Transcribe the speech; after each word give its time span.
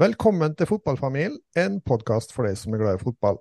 Velkommen 0.00 0.54
til 0.56 0.64
Fotballfamilien, 0.64 1.34
en 1.60 1.74
podkast 1.84 2.30
for 2.32 2.48
deg 2.48 2.54
som 2.56 2.72
er 2.72 2.80
glad 2.80 2.96
i 2.96 3.00
fotball. 3.02 3.36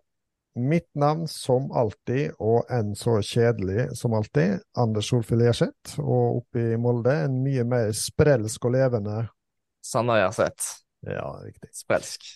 Mitt 0.59 0.89
navn 0.99 1.21
som 1.31 1.69
alltid, 1.71 2.33
og 2.35 2.67
enn 2.75 2.89
så 2.99 3.13
kjedelig 3.23 3.85
som 3.95 4.11
alltid, 4.17 4.57
Anders 4.75 5.07
Solfjell 5.07 5.45
Gjerseth. 5.45 5.93
Og 6.03 6.41
oppe 6.41 6.65
i 6.73 6.81
Molde 6.83 7.13
en 7.29 7.37
mye 7.45 7.63
mer 7.63 7.93
sprelsk 7.95 8.67
og 8.67 8.75
levende 8.75 9.21
Sanna 9.87 10.17
Gjerseth. 10.19 10.67
Ja, 11.07 11.29
riktig. 11.45 11.71
Sprelsk. 11.79 12.27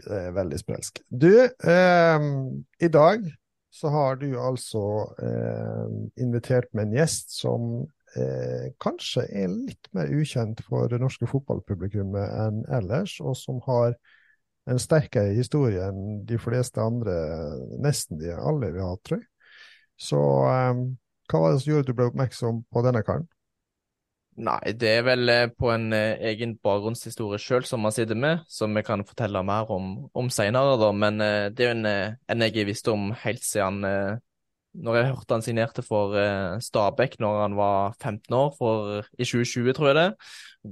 Det 0.00 0.22
er 0.22 0.32
veldig 0.38 0.62
sprelsk. 0.62 1.02
Du, 1.12 1.28
eh, 1.44 2.26
i 2.80 2.92
dag 2.96 3.28
så 3.68 3.92
har 3.92 4.16
du 4.22 4.30
altså 4.40 4.86
eh, 5.20 5.92
invitert 6.24 6.72
med 6.72 6.88
en 6.88 7.00
gjest 7.02 7.36
som 7.36 7.82
eh, 8.18 8.68
kanskje 8.82 9.24
er 9.30 9.48
litt 9.52 9.90
mer 9.96 10.10
ukjent 10.12 10.62
for 10.66 10.90
det 10.90 11.00
norske 11.02 11.28
fotballpublikummet 11.30 12.34
enn 12.44 12.62
ellers, 12.80 13.18
og 13.22 13.36
som 13.38 13.62
har 13.68 13.96
en 14.68 14.80
sterkere 14.82 15.32
historie 15.36 15.86
enn 15.88 16.22
de 16.28 16.38
fleste 16.40 16.82
andre, 16.82 17.14
nesten 17.80 18.20
de 18.20 18.34
alle 18.36 18.72
vi 18.74 18.82
har 18.82 18.94
hatt, 18.94 19.04
tror 19.08 19.22
jeg. 19.22 19.28
Så 19.98 20.22
eh, 20.52 20.84
hva 21.28 21.42
var 21.42 21.52
det 21.52 21.64
som 21.64 21.72
gjorde 21.72 21.86
at 21.86 21.90
du 21.90 21.98
ble 21.98 22.10
oppmerksom 22.12 22.62
på 22.72 22.86
denne 22.86 23.04
karen? 23.06 23.28
Nei, 24.38 24.70
det 24.78 24.90
er 25.00 25.02
vel 25.02 25.30
eh, 25.32 25.48
på 25.50 25.70
en 25.72 25.88
eh, 25.96 26.20
egen 26.30 26.52
bakgrunnshistorie 26.62 27.40
sjøl 27.42 27.64
som 27.66 27.82
man 27.82 27.94
sitter 27.94 28.14
med, 28.14 28.44
som 28.46 28.76
vi 28.76 28.84
kan 28.86 29.02
fortelle 29.06 29.42
mer 29.42 29.70
om, 29.74 29.96
om 30.14 30.28
seinere, 30.30 30.76
da. 30.78 30.92
Men 30.94 31.18
eh, 31.24 31.48
det 31.50 31.64
er 31.64 31.72
jo 31.72 31.74
en, 31.74 31.88
en 32.30 32.44
jeg 32.46 32.68
visste 32.68 32.94
om 32.94 33.10
helt 33.24 33.42
siden 33.42 33.82
når 34.74 34.98
jeg 34.98 35.08
hørte 35.10 35.36
han 35.36 35.44
signerte 35.44 35.82
for 35.84 36.16
eh, 36.18 36.58
Stabæk 36.62 37.18
når 37.22 37.40
han 37.42 37.56
var 37.58 37.94
15 38.00 38.34
år, 38.34 38.50
for, 38.58 39.04
i 39.18 39.24
2020 39.24 39.72
tror 39.76 39.90
jeg 39.90 39.98
det, 39.98 40.08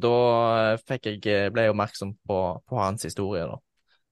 da 0.03 0.17
eh, 0.73 0.83
fikk 0.89 1.09
jeg, 1.11 1.23
eh, 1.33 1.47
ble 1.53 1.67
jeg 1.67 1.75
oppmerksom 1.75 2.17
på, 2.29 2.41
på, 2.69 2.81
hans 2.81 3.07
historie. 3.09 3.47
da. 3.49 3.57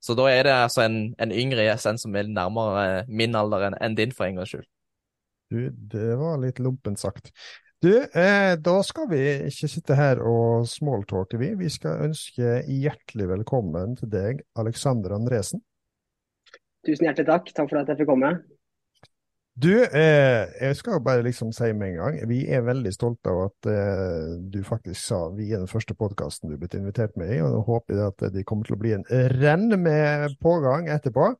Så 0.05 0.17
da 0.19 0.29
er 0.29 0.47
det 0.47 0.55
altså 0.55 0.85
en, 0.85 0.99
en 1.19 1.33
yngre 1.33 1.67
gjest, 1.67 1.89
som 2.03 2.17
er 2.17 2.29
nærmere 2.29 3.05
min 3.09 3.37
alder 3.37 3.71
enn 3.71 3.79
en 3.81 3.99
din, 3.99 4.13
for 4.13 4.29
en 4.29 4.41
gangs 4.41 4.55
skyld. 4.55 4.67
Du, 5.53 5.61
det 5.71 6.15
var 6.19 6.41
litt 6.43 6.59
lumpent 6.63 7.01
sagt. 7.01 7.31
Du, 7.85 7.93
eh, 8.01 8.55
da 8.65 8.75
skal 8.87 9.11
vi 9.11 9.21
ikke 9.51 9.69
sitte 9.69 9.97
her 9.99 10.23
og 10.25 10.65
smalltalke, 10.69 11.37
vi. 11.41 11.51
Vi 11.61 11.69
skal 11.73 12.07
ønske 12.09 12.63
hjertelig 12.65 13.29
velkommen 13.35 13.97
til 14.01 14.09
deg, 14.13 14.41
Alexander 14.57 15.17
Andresen. 15.19 15.61
Tusen 16.85 17.09
hjertelig 17.09 17.29
takk. 17.29 17.53
Takk 17.53 17.69
for 17.69 17.83
at 17.83 17.93
jeg 17.93 18.01
fikk 18.01 18.13
komme. 18.15 18.33
Du, 19.55 19.71
eh, 19.71 20.51
jeg 20.59 20.77
skal 20.77 20.99
bare 21.05 21.23
liksom 21.23 21.53
si 21.55 21.69
med 21.79 21.93
en 21.93 21.99
gang, 22.01 22.17
vi 22.27 22.41
er 22.51 22.65
veldig 22.67 22.91
stolte 22.91 23.31
av 23.31 23.45
at 23.45 23.69
eh, 23.71 24.33
du 24.51 24.59
faktisk 24.67 24.99
sa 24.99 25.21
vi 25.31 25.53
er 25.53 25.63
den 25.63 25.71
første 25.71 25.95
podkasten 25.95 26.51
du 26.51 26.57
er 26.57 26.63
blitt 26.65 26.75
invitert 26.75 27.15
med 27.21 27.31
i, 27.37 27.39
og 27.39 27.53
nå 27.55 27.61
håper 27.69 27.95
jeg 27.95 28.11
at 28.11 28.27
det 28.35 28.43
kommer 28.49 28.67
til 28.67 28.75
å 28.75 28.81
bli 28.83 28.97
en 28.97 29.07
renn 29.39 29.71
med 29.79 30.35
pågang 30.43 30.91
etterpå. 30.91 31.31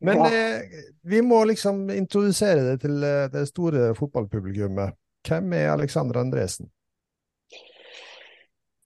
Men 0.00 0.24
ja. 0.24 0.30
eh, 0.32 0.82
vi 1.04 1.20
må 1.20 1.42
liksom 1.44 1.90
introdusere 1.92 2.64
det 2.70 2.78
til 2.86 3.04
eh, 3.04 3.28
det 3.32 3.44
store 3.50 3.92
fotballpublikummet. 3.98 4.96
Hvem 5.28 5.52
er 5.52 5.74
Alexander 5.74 6.22
Andresen? 6.22 6.70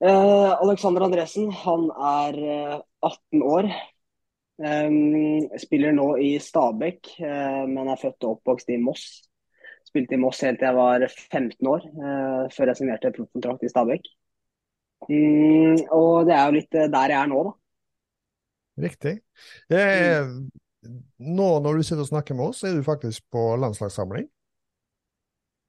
Eh, 0.03 0.51
Alexander 0.59 1.07
Andresen, 1.07 1.53
han 1.63 1.87
er 1.95 2.41
18 2.43 2.83
eh, 3.07 3.47
år. 3.47 3.71
Um, 4.55 5.49
spiller 5.59 5.91
nå 5.97 6.13
i 6.23 6.35
Stabekk, 6.39 7.17
uh, 7.19 7.65
men 7.67 7.89
er 7.91 7.99
født 7.99 8.23
og 8.23 8.37
oppvokst 8.37 8.69
i 8.71 8.79
Moss. 8.79 9.25
Spilte 9.89 10.15
i 10.15 10.21
Moss 10.23 10.45
helt 10.47 10.61
til 10.61 10.69
jeg 10.69 10.77
var 10.79 11.07
15 11.11 11.71
år, 11.71 11.87
uh, 11.99 12.45
før 12.55 12.71
jeg 12.71 12.79
signerte 12.79 13.11
proffkontrakt 13.17 13.65
i 13.67 13.71
Stabekk. 13.73 14.07
Um, 15.09 15.75
og 15.91 16.29
det 16.29 16.37
er 16.37 16.45
jo 16.47 16.55
litt 16.55 16.79
uh, 16.79 16.87
der 16.93 17.15
jeg 17.17 17.19
er 17.19 17.33
nå, 17.33 17.41
da. 17.49 17.55
Riktig. 18.85 19.15
Er, 19.75 20.31
nå 21.19 21.49
når 21.63 21.79
du 21.79 21.87
sitter 21.87 22.05
og 22.05 22.11
snakker 22.13 22.39
med 22.39 22.53
oss, 22.53 22.63
er 22.67 22.79
du 22.79 22.87
faktisk 22.87 23.27
på 23.35 23.43
landslagssamling? 23.63 24.29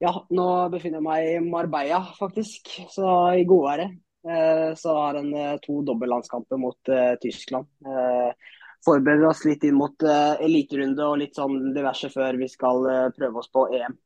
Ja, 0.03 0.11
nå 0.29 0.45
befinner 0.73 0.99
jeg 0.99 1.07
meg 1.07 1.31
i 1.31 1.41
Marbella, 1.41 2.03
faktisk. 2.19 2.69
Så 2.93 3.05
i 3.33 3.45
godværet. 3.47 3.93
Så 4.77 4.93
har 4.97 5.19
en 5.19 5.29
to 5.61 5.77
dobbeltlandskamper 5.85 6.57
mot 6.59 6.91
Tyskland 7.21 7.69
forbereder 8.85 9.27
oss 9.29 9.43
litt 9.47 9.65
inn 9.67 9.77
mot 9.79 10.05
uh, 10.05 10.35
eliterunde 10.43 11.05
og 11.05 11.19
litt 11.21 11.37
sånn 11.37 11.73
diverse 11.75 12.11
før 12.13 12.37
vi 12.39 12.49
skal 12.51 12.85
uh, 12.85 13.09
prøve 13.15 13.41
oss 13.41 13.51
på 13.53 13.67
EM. 13.73 13.97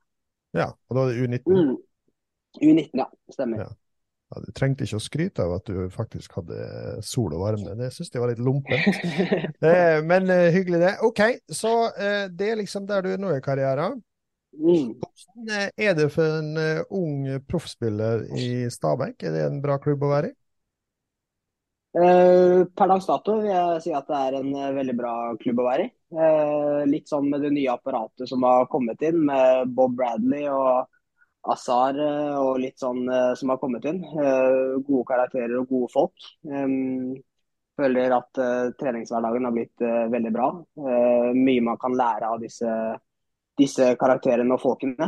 Ja, 0.58 0.72
og 0.72 0.98
da 0.98 1.06
er 1.06 1.14
det 1.14 1.28
U19? 1.28 1.60
Mm. 1.60 1.78
U19, 2.60 2.90
ja. 3.04 3.08
Stemmer. 3.36 3.66
Ja. 3.68 3.70
Ja, 4.30 4.44
du 4.46 4.52
trengte 4.54 4.86
ikke 4.86 5.00
å 5.00 5.02
skryte 5.02 5.42
av 5.42 5.56
at 5.56 5.70
du 5.70 5.88
faktisk 5.90 6.36
hadde 6.38 6.58
sol 7.06 7.34
og 7.34 7.42
varme, 7.42 7.74
det 7.80 7.88
syns 7.96 8.12
jeg 8.14 8.22
var 8.22 8.30
litt 8.30 8.42
lompent. 8.46 9.00
eh, 9.66 9.98
men 10.06 10.30
uh, 10.30 10.52
hyggelig 10.54 10.84
det. 10.84 10.92
OK, 11.08 11.24
så 11.50 11.72
uh, 11.90 12.28
det 12.30 12.52
er 12.52 12.60
liksom 12.60 12.86
der 12.90 13.06
du 13.06 13.10
er 13.16 13.22
nå 13.22 13.34
i 13.34 13.42
karrieren. 13.42 13.98
Mm. 14.54 14.92
Hvordan 15.02 15.74
er 15.78 15.98
det 15.98 16.08
for 16.14 16.40
en 16.42 16.86
ung 16.94 17.26
proffspiller 17.50 18.26
i 18.38 18.68
Stabæk? 18.74 19.18
Er 19.26 19.34
det 19.34 19.44
en 19.48 19.60
bra 19.64 19.78
klubb 19.82 20.06
å 20.06 20.14
være 20.14 20.32
i? 20.32 20.39
Uh, 21.90 22.70
per 22.78 22.86
dags 22.86 23.08
dato 23.10 23.40
vil 23.40 23.50
jeg 23.50 23.82
si 23.82 23.94
at 23.98 24.06
det 24.06 24.18
er 24.18 24.36
en 24.38 24.50
uh, 24.54 24.76
veldig 24.76 24.94
bra 24.98 25.14
klubb 25.42 25.62
å 25.64 25.66
være 25.66 25.88
i. 25.88 25.90
Uh, 26.14 26.86
litt 26.86 27.10
sånn 27.10 27.32
med 27.32 27.42
det 27.42 27.50
nye 27.56 27.74
apparatet 27.74 28.30
som 28.30 28.46
har 28.46 28.68
kommet 28.70 29.02
inn, 29.08 29.24
med 29.26 29.72
Bob 29.74 29.96
Bradley 29.98 30.46
og 30.54 30.86
Azar 31.50 31.98
og 31.98 32.60
litt 32.60 32.78
sånn 32.82 33.08
som 33.40 33.50
har 33.50 33.58
kommet 33.62 33.86
inn. 33.88 34.02
gode 34.04 35.06
karakterer 35.08 35.54
og 35.56 35.70
gode 35.72 35.88
folk. 35.94 36.26
Føler 37.80 38.16
at 38.18 38.42
treningshverdagen 38.76 39.48
har 39.48 39.56
blitt 39.56 39.86
veldig 40.12 40.34
bra. 40.36 40.50
mye 41.40 41.64
man 41.64 41.80
kan 41.80 41.96
lære 41.96 42.34
av 42.36 42.44
disse, 42.44 42.76
disse 43.58 43.88
karakterene 44.04 44.58
og 44.58 44.62
folkene. 44.66 45.08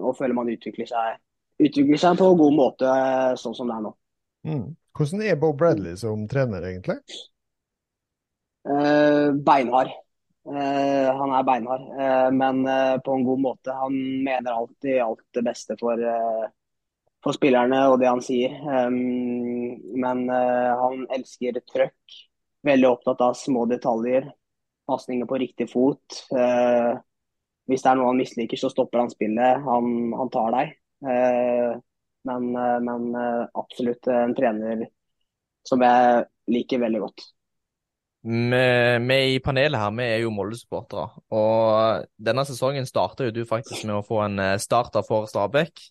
Og 0.00 0.16
føler 0.16 0.38
man 0.40 0.50
utvikler 0.56 0.88
seg, 0.88 1.20
utvikler 1.68 2.00
seg 2.00 2.16
på 2.18 2.32
en 2.32 2.40
god 2.40 2.58
måte 2.58 2.96
sånn 3.44 3.58
som 3.60 3.68
det 3.68 3.76
er 3.76 3.86
nå. 3.90 3.94
Mm. 4.48 4.66
Hvordan 4.92 5.22
er 5.24 5.36
Bo 5.40 5.52
Bradley 5.56 5.96
som 5.96 6.26
trener, 6.28 6.64
egentlig? 6.68 6.98
Uh, 8.68 9.32
beinhard. 9.42 9.90
Uh, 10.46 11.08
han 11.16 11.32
er 11.32 11.46
beinhard, 11.46 11.86
uh, 11.96 12.28
men 12.34 12.64
på 13.04 13.14
en 13.16 13.24
god 13.24 13.40
måte. 13.40 13.76
Han 13.78 13.96
mener 14.26 14.52
alltid 14.52 15.00
alt 15.02 15.24
det 15.34 15.44
beste 15.46 15.76
for, 15.80 16.02
for 17.24 17.38
spillerne 17.38 17.80
og 17.90 17.98
det 18.02 18.10
han 18.10 18.22
sier. 18.24 18.58
Um, 18.66 19.80
men 20.02 20.26
han 20.28 21.06
elsker 21.16 21.62
trøkk. 21.72 22.20
Veldig 22.62 22.90
opptatt 22.92 23.24
av 23.24 23.38
små 23.38 23.64
detaljer. 23.70 24.28
Pasninger 24.86 25.26
på 25.26 25.38
riktig 25.40 25.70
fot. 25.70 26.20
hvis 27.70 27.82
det 27.82 27.88
er 27.88 27.96
noe 27.96 28.10
han 28.10 28.18
misliker, 28.18 28.58
så 28.58 28.68
stopper 28.70 29.00
han 29.02 29.10
spillet. 29.10 29.62
Han, 29.64 30.12
han 30.18 30.30
tar 30.30 30.54
deg. 30.54 30.76
Men, 32.24 32.56
eh, 32.56 32.80
men, 32.80 33.14
eh, 33.14 33.46
absolutt 33.54 34.06
en 34.06 34.34
trener 34.34 34.86
som 35.66 35.82
jeg 35.82 36.26
liker 36.50 36.82
veldig 36.82 37.00
godt. 37.02 37.24
Vi, 38.22 39.16
i 39.34 39.40
panelet 39.42 39.80
her, 39.80 39.94
vi 39.98 40.04
er 40.06 40.20
jo 40.22 40.30
Molde-supportere. 40.34 41.08
Og 41.34 42.04
denne 42.22 42.44
sesongen 42.46 42.86
starta 42.86 43.26
jo 43.26 43.34
du 43.34 43.42
faktisk 43.48 43.82
med 43.88 43.96
å 43.98 44.06
få 44.06 44.20
en 44.28 44.38
eh, 44.42 44.60
starter 44.62 45.02
for 45.06 45.26
Stabæk. 45.30 45.82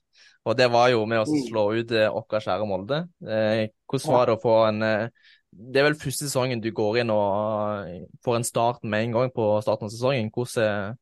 Og 0.48 0.56
det 0.57 0.72
var 0.74 0.88
jo 0.89 1.04
med 1.06 1.22
å 1.22 1.28
mm. 1.28 1.42
slå 1.50 1.66
ut 1.78 1.92
vår 1.92 2.39
kjære 2.42 2.66
Molde. 2.66 3.04
Hvordan 3.22 4.16
var 4.16 4.25
det 4.25 4.33
å 4.33 4.42
få 4.42 4.56
en 4.72 4.80
Det 4.81 5.78
er 5.78 5.86
vel 5.86 6.00
første 6.00 6.25
sesongen 6.25 6.63
du 6.63 6.72
går 6.74 7.04
inn 7.04 7.12
og 7.13 7.92
får 8.25 8.39
en 8.39 8.48
start 8.48 8.88
med 8.88 9.06
en 9.06 9.13
gang 9.19 9.33
på 9.36 9.51
starten 9.62 9.86
av 9.86 9.94
sesongen. 9.94 10.31
Hvordan, 10.33 10.95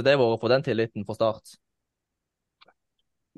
er 0.00 0.08
det 0.08 0.16
vært 0.18 0.34
å 0.34 0.40
få 0.42 0.50
den 0.50 0.66
tilliten 0.66 1.06
fra 1.06 1.14
start? 1.20 1.54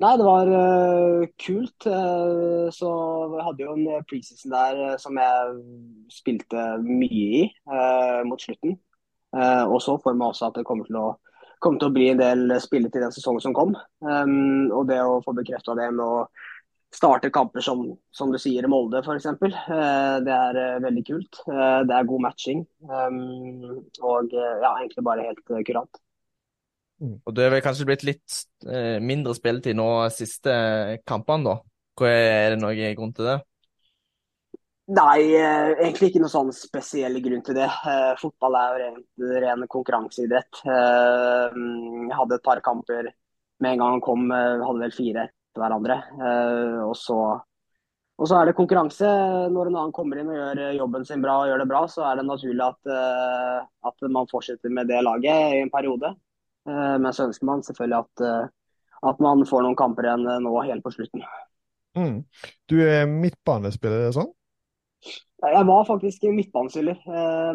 Nei, 0.01 0.15
det 0.17 0.25
var 0.25 0.49
uh, 0.49 1.25
kult. 1.37 1.85
Uh, 1.85 2.69
så 2.73 2.89
vi 3.29 3.43
hadde 3.45 3.65
jo 3.65 3.75
en 3.75 4.05
preseason 4.09 4.53
der 4.53 4.79
uh, 4.81 4.95
som 5.01 5.19
jeg 5.21 5.59
spilte 6.09 6.63
mye 6.81 7.11
i 7.13 7.43
mot 8.25 8.41
slutten. 8.41 8.79
og 9.33 9.79
så 9.81 9.97
får 10.01 10.13
vi 10.13 10.25
også 10.25 10.47
at 10.47 10.57
det 10.57 10.65
kommer 10.65 10.85
til 10.85 10.97
å, 10.97 11.07
kommer 11.61 11.79
til 11.81 11.89
å 11.89 11.93
bli 11.93 12.09
en 12.11 12.19
del 12.21 12.53
spillet 12.61 12.95
i 12.95 13.01
den 13.01 13.13
sesongen 13.13 13.41
som 13.41 13.53
kom. 13.53 13.73
Um, 14.01 14.69
og 14.71 14.87
det 14.89 14.99
å 15.01 15.21
få 15.25 15.33
bekrefta 15.37 15.75
det 15.77 15.89
med 15.91 16.05
å 16.05 16.25
starte 16.93 17.31
kamper 17.33 17.65
som, 17.65 17.81
som 18.13 18.29
du 18.33 18.37
sier, 18.41 18.67
Molde 18.69 19.01
f.eks. 19.01 19.29
Uh, 19.41 20.21
det 20.25 20.37
er 20.37 20.81
veldig 20.85 21.05
kult. 21.07 21.41
Det 21.45 21.97
er 21.97 22.09
god 22.09 22.25
matching. 22.27 22.65
Um, 22.89 23.83
og 24.01 24.33
ja, 24.33 24.73
egentlig 24.75 25.05
bare 25.05 25.29
helt 25.29 25.45
kurant. 25.69 26.01
Mm. 27.03 27.17
Og 27.19 27.35
det 27.35 27.45
er 27.45 27.51
vel 27.51 27.63
kanskje 27.65 27.87
blitt 27.89 28.05
litt 28.07 28.37
mindre 29.03 29.35
spilletid 29.35 29.75
nå 29.75 29.87
siste 30.15 30.53
kampene, 31.09 31.51
da? 31.51 31.55
Hva 31.99 32.09
er, 32.09 32.53
det 32.53 32.61
noen 32.61 32.95
grunn 32.97 33.11
til 33.13 33.27
det? 33.27 33.35
Nei, 34.93 35.35
egentlig 35.35 36.09
ikke 36.09 36.21
noen 36.23 36.31
sånn 36.31 36.49
spesiell 36.55 37.19
grunn 37.23 37.43
til 37.43 37.59
det. 37.59 37.67
Fotball 38.19 38.57
er 38.59 38.71
jo 38.71 38.79
rent, 38.81 39.05
ren 39.43 39.67
konkurranseidrett. 39.75 40.63
Jeg 40.63 42.17
hadde 42.17 42.39
et 42.39 42.47
par 42.47 42.63
kamper 42.65 43.11
med 43.11 43.75
en 43.75 43.83
gang 43.83 43.95
han 43.97 44.03
kom, 44.03 44.25
hadde 44.31 44.81
vel 44.81 44.95
fire 44.95 45.27
hverandre. 45.57 45.97
Eh, 46.19 46.81
og 46.83 46.95
så, 46.97 47.19
og 48.17 48.29
så 48.29 48.39
er 48.39 48.49
det 48.49 48.57
konkurranse. 48.57 49.09
Når 49.53 49.69
en 49.69 49.79
annen 49.79 49.95
kommer 49.95 50.19
inn 50.19 50.31
og 50.31 50.39
gjør 50.39 50.77
jobben 50.79 51.07
sin 51.07 51.23
bra 51.23 51.39
og 51.41 51.51
gjør 51.51 51.63
det 51.63 51.69
bra, 51.71 51.83
så 51.91 52.05
er 52.09 52.19
det 52.19 52.27
naturlig 52.27 52.65
at, 52.65 52.93
eh, 52.97 53.57
at 53.89 54.07
man 54.17 54.29
fortsetter 54.31 54.73
med 54.73 54.89
det 54.91 55.01
laget 55.05 55.57
i 55.57 55.63
en 55.63 55.73
periode. 55.73 56.13
Eh, 56.69 56.97
men 56.99 57.09
så 57.15 57.27
ønsker 57.27 57.47
man 57.49 57.63
selvfølgelig 57.65 57.99
at, 57.99 58.51
at 59.09 59.23
man 59.23 59.43
får 59.47 59.65
noen 59.65 59.79
kamper 59.79 60.07
igjen 60.07 60.27
nå 60.45 60.53
helt 60.67 60.85
på 60.85 60.93
slutten. 60.95 61.25
Mm. 61.97 62.21
Du 62.71 62.77
er 62.81 63.03
midtbanespiller, 63.09 64.05
er 64.05 64.11
det 64.11 64.17
sånn? 64.17 64.31
Jeg 65.43 65.67
var 65.67 65.83
faktisk 65.85 66.23
midtbanespiller, 66.31 67.01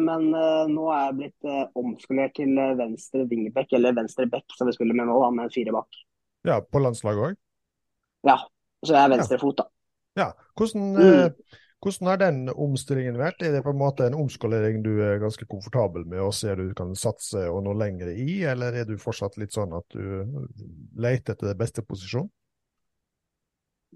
men 0.05 0.27
nå 0.29 0.83
er 0.93 1.07
jeg 1.07 1.15
blitt 1.17 1.47
omskolert 1.79 2.35
til 2.37 2.53
venstre 2.77 3.23
wingback, 3.31 3.73
eller 3.73 3.95
venstre 3.97 4.27
back, 4.29 4.45
som 4.53 4.69
vi 4.69 4.75
skulle 4.75 4.93
med 4.93 5.09
nå, 5.09 5.15
da, 5.23 5.31
med 5.33 5.49
fire 5.55 5.73
bak. 5.73 5.97
Ja, 6.45 6.59
på 6.61 6.83
landslaget 6.83 7.31
òg? 7.31 7.39
Ja, 8.29 8.37
så 8.85 8.93
jeg 8.93 9.01
er 9.01 9.11
venstrefot, 9.15 9.57
da. 9.63 9.65
Ja. 10.19 10.29
Hvordan, 10.59 10.85
mm. 10.93 11.57
Eh, 11.79 11.83
hvordan, 11.83 12.07
har 12.11 12.17
den 12.21 12.49
omstillingen 12.49 13.19
vært? 13.19 13.41
Er 13.41 13.53
det 13.55 13.63
på 13.63 13.71
en 13.71 13.79
måte 13.79 14.07
en 14.07 14.17
omskolering 14.17 14.83
du 14.83 14.99
er 15.01 15.21
ganske 15.21 15.45
komfortabel 15.49 16.05
med 16.05 16.19
og 16.23 16.33
ser 16.35 16.59
du 16.59 16.73
kan 16.75 16.91
satse 16.95 17.47
og 17.49 17.63
nå 17.63 17.73
lenger 17.79 18.11
i, 18.11 18.43
eller 18.43 18.81
er 18.81 18.85
du 18.85 18.97
fortsatt 18.99 19.39
litt 19.39 19.55
sånn 19.55 19.73
at 19.77 19.87
du 19.95 20.03
leter 20.99 21.33
etter 21.35 21.57
beste 21.57 21.85
posisjon? 21.87 22.29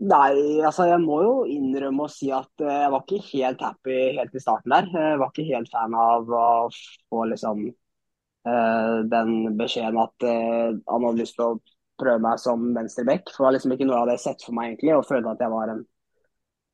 Nei, 0.01 0.57
altså 0.65 0.87
jeg 0.89 1.03
må 1.03 1.19
jo 1.21 1.33
innrømme 1.45 2.07
å 2.07 2.09
si 2.09 2.31
at 2.33 2.63
eh, 2.63 2.79
jeg 2.81 2.91
var 2.95 3.03
ikke 3.03 3.27
helt 3.27 3.61
happy 3.61 3.97
helt 4.17 4.33
i 4.33 4.41
starten 4.41 4.73
der. 4.73 4.87
Jeg 4.89 5.19
var 5.21 5.29
ikke 5.29 5.45
helt 5.51 5.69
fan 5.69 5.93
av 5.93 6.31
å 6.33 6.47
få 6.73 7.27
liksom 7.29 7.67
uh, 8.49 8.97
den 9.11 9.53
beskjeden 9.59 9.99
at 10.01 10.25
uh, 10.25 10.73
han 10.73 11.05
hadde 11.05 11.21
lyst 11.21 11.37
til 11.37 11.45
å 11.45 11.59
prøve 12.01 12.23
meg 12.25 12.41
som 12.41 12.65
venstreback. 12.73 13.29
For 13.29 13.43
det 13.43 13.47
var 13.47 13.55
liksom 13.59 13.75
ikke 13.75 13.87
noe 13.87 13.99
jeg 13.99 14.05
hadde 14.07 14.23
sett 14.25 14.45
for 14.47 14.57
meg 14.57 14.71
egentlig, 14.71 14.95
og 14.97 15.07
følte 15.11 15.35
at 15.35 15.45
jeg 15.45 15.53
var 15.53 15.75
en, 15.75 15.85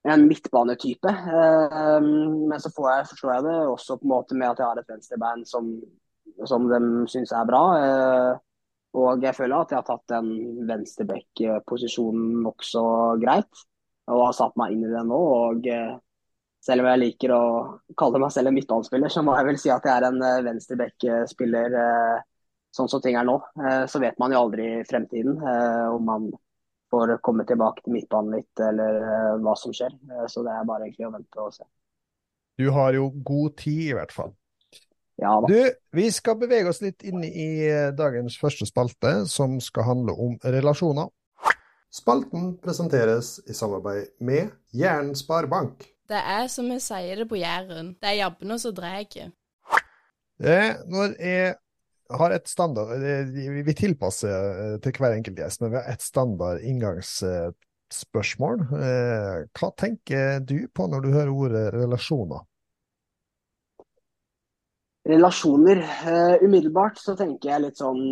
en 0.07 0.28
midtbanetype. 0.28 1.12
Uh, 1.12 2.00
men 2.01 2.60
så 2.62 2.72
jeg, 2.72 3.07
forstår 3.12 3.34
jeg 3.34 3.48
det 3.48 3.56
også 3.74 3.98
på 4.00 4.07
en 4.07 4.13
måte 4.13 4.38
med 4.38 4.51
at 4.51 4.62
jeg 4.62 4.68
har 4.68 4.81
et 4.81 4.94
venstrebein 4.94 5.44
som, 5.48 5.74
som 6.48 6.69
de 6.72 6.80
syns 7.12 7.34
er 7.36 7.50
bra. 7.50 7.63
Uh, 7.80 8.34
og 9.00 9.24
jeg 9.24 9.38
føler 9.38 9.60
at 9.60 9.74
jeg 9.74 9.81
har 9.81 9.88
tatt 9.90 10.13
den 10.16 10.30
venstreback-posisjonen 10.69 12.40
nokså 12.46 12.86
greit. 13.22 13.66
Og 14.10 14.24
har 14.25 14.34
satt 14.34 14.56
meg 14.57 14.74
inn 14.74 14.88
i 14.88 14.94
det 14.94 15.04
nå. 15.06 15.19
og 15.19 15.68
uh, 15.69 15.98
selv 16.66 16.84
om 16.84 16.90
jeg 16.90 17.00
liker 17.04 17.31
å 17.31 17.44
kalle 17.98 18.19
meg 18.19 18.34
selv 18.36 18.50
en 18.50 18.57
midtbanespiller, 18.57 19.12
så 19.13 19.22
må 19.24 19.38
jeg 19.38 19.48
vel 19.48 19.60
si 19.62 19.69
at 19.72 19.86
jeg 19.88 19.94
er 19.95 20.07
en 20.10 20.24
venstreback-spiller 20.44 21.78
sånn 22.75 22.90
som 22.92 23.02
ting 23.04 23.18
er 23.18 23.25
nå, 23.28 23.38
eh, 23.63 23.84
så 23.90 24.02
vet 24.02 24.19
man 24.22 24.34
jo 24.34 24.44
aldri 24.44 24.68
i 24.80 24.86
fremtiden 24.88 25.40
eh, 25.42 25.88
om 25.94 26.06
man 26.06 26.30
får 26.91 27.18
komme 27.25 27.45
tilbake 27.47 27.86
til 27.86 27.95
midtbanen 27.95 28.39
litt, 28.39 28.63
eller 28.63 29.01
eh, 29.03 29.36
hva 29.44 29.56
som 29.59 29.74
skjer. 29.75 29.95
Så 30.31 30.44
det 30.45 30.56
er 30.56 30.68
bare 30.68 30.88
egentlig 30.88 31.07
å 31.09 31.13
vente 31.13 31.44
og 31.44 31.53
se. 31.56 31.68
Du 32.59 32.68
har 32.75 32.95
jo 32.97 33.12
god 33.24 33.56
tid, 33.62 33.83
i 33.91 33.95
hvert 33.95 34.12
fall. 34.12 34.33
Ja, 35.19 35.36
da. 35.44 35.47
Du, 35.51 35.56
vi 35.95 36.07
skal 36.15 36.38
bevege 36.39 36.71
oss 36.71 36.81
litt 36.83 37.03
inn 37.07 37.24
i 37.24 37.69
dagens 37.95 38.38
første 38.39 38.68
spalte, 38.68 39.13
som 39.31 39.57
skal 39.63 39.88
handle 39.88 40.15
om 40.15 40.36
relasjoner. 40.44 41.12
Spalten 41.91 42.51
presenteres 42.62 43.39
i 43.50 43.56
samarbeid 43.57 44.12
med 44.24 44.51
Jæren 44.77 45.15
sparebank. 45.18 45.88
Det 46.09 46.19
er 46.19 46.45
som 46.50 46.69
vi 46.69 46.77
sier 46.81 47.24
det 47.24 47.25
på 47.30 47.39
Jæren, 47.39 47.95
det 48.01 48.12
er 48.12 48.19
jabbene 48.24 48.59
som 48.62 48.75
drar. 48.77 49.01
Når 50.39 51.15
jeg 51.18 51.56
har 52.09 52.31
et 52.33 52.47
standard 52.50 52.88
Vi 53.65 53.73
tilpasser 53.77 54.29
eh, 54.33 54.77
til 54.83 54.94
hver 54.97 55.13
enkelt 55.17 55.38
gjest, 55.39 55.61
men 55.61 55.71
vi 55.73 55.77
har 55.79 55.88
et 55.91 56.01
standard 56.03 56.59
inngangsspørsmål. 56.65 58.57
Eh, 58.79 59.38
hva 59.59 59.69
tenker 59.77 60.39
du 60.41 60.67
på 60.73 60.88
når 60.89 61.00
du 61.06 61.09
hører 61.13 61.33
ordet 61.33 61.73
relasjoner? 61.75 62.41
Relasjoner. 65.09 65.79
Umiddelbart 66.44 66.97
så 67.01 67.15
tenker 67.17 67.50
jeg 67.50 67.63
litt 67.63 67.79
sånn 67.79 68.03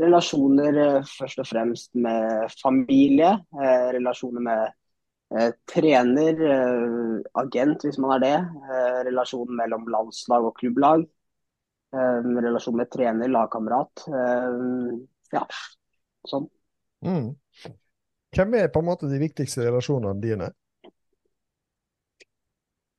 relasjoner 0.00 1.02
først 1.04 1.38
og 1.42 1.48
fremst 1.50 1.90
med 2.00 2.48
familie. 2.62 3.34
Relasjoner 3.52 4.40
med 4.46 4.62
trener, 5.68 6.34
agent 7.42 7.84
hvis 7.84 7.98
man 8.00 8.14
er 8.14 8.20
det. 8.22 8.38
relasjonen 9.10 9.58
mellom 9.58 9.84
landslag 9.92 10.48
og 10.48 10.56
klubblag. 10.62 11.04
Um, 11.94 12.40
relasjon 12.40 12.76
med 12.76 12.90
trener, 12.90 13.28
lagkamerat. 13.30 14.04
Um, 14.10 15.04
ja, 15.30 15.44
sånn. 16.26 16.48
Mm. 17.06 17.28
Hvem 18.34 18.56
er 18.58 18.70
på 18.74 18.82
en 18.82 18.88
måte 18.88 19.06
de 19.06 19.20
viktigste 19.20 19.62
relasjonene 19.68 20.22
dine? 20.22 20.48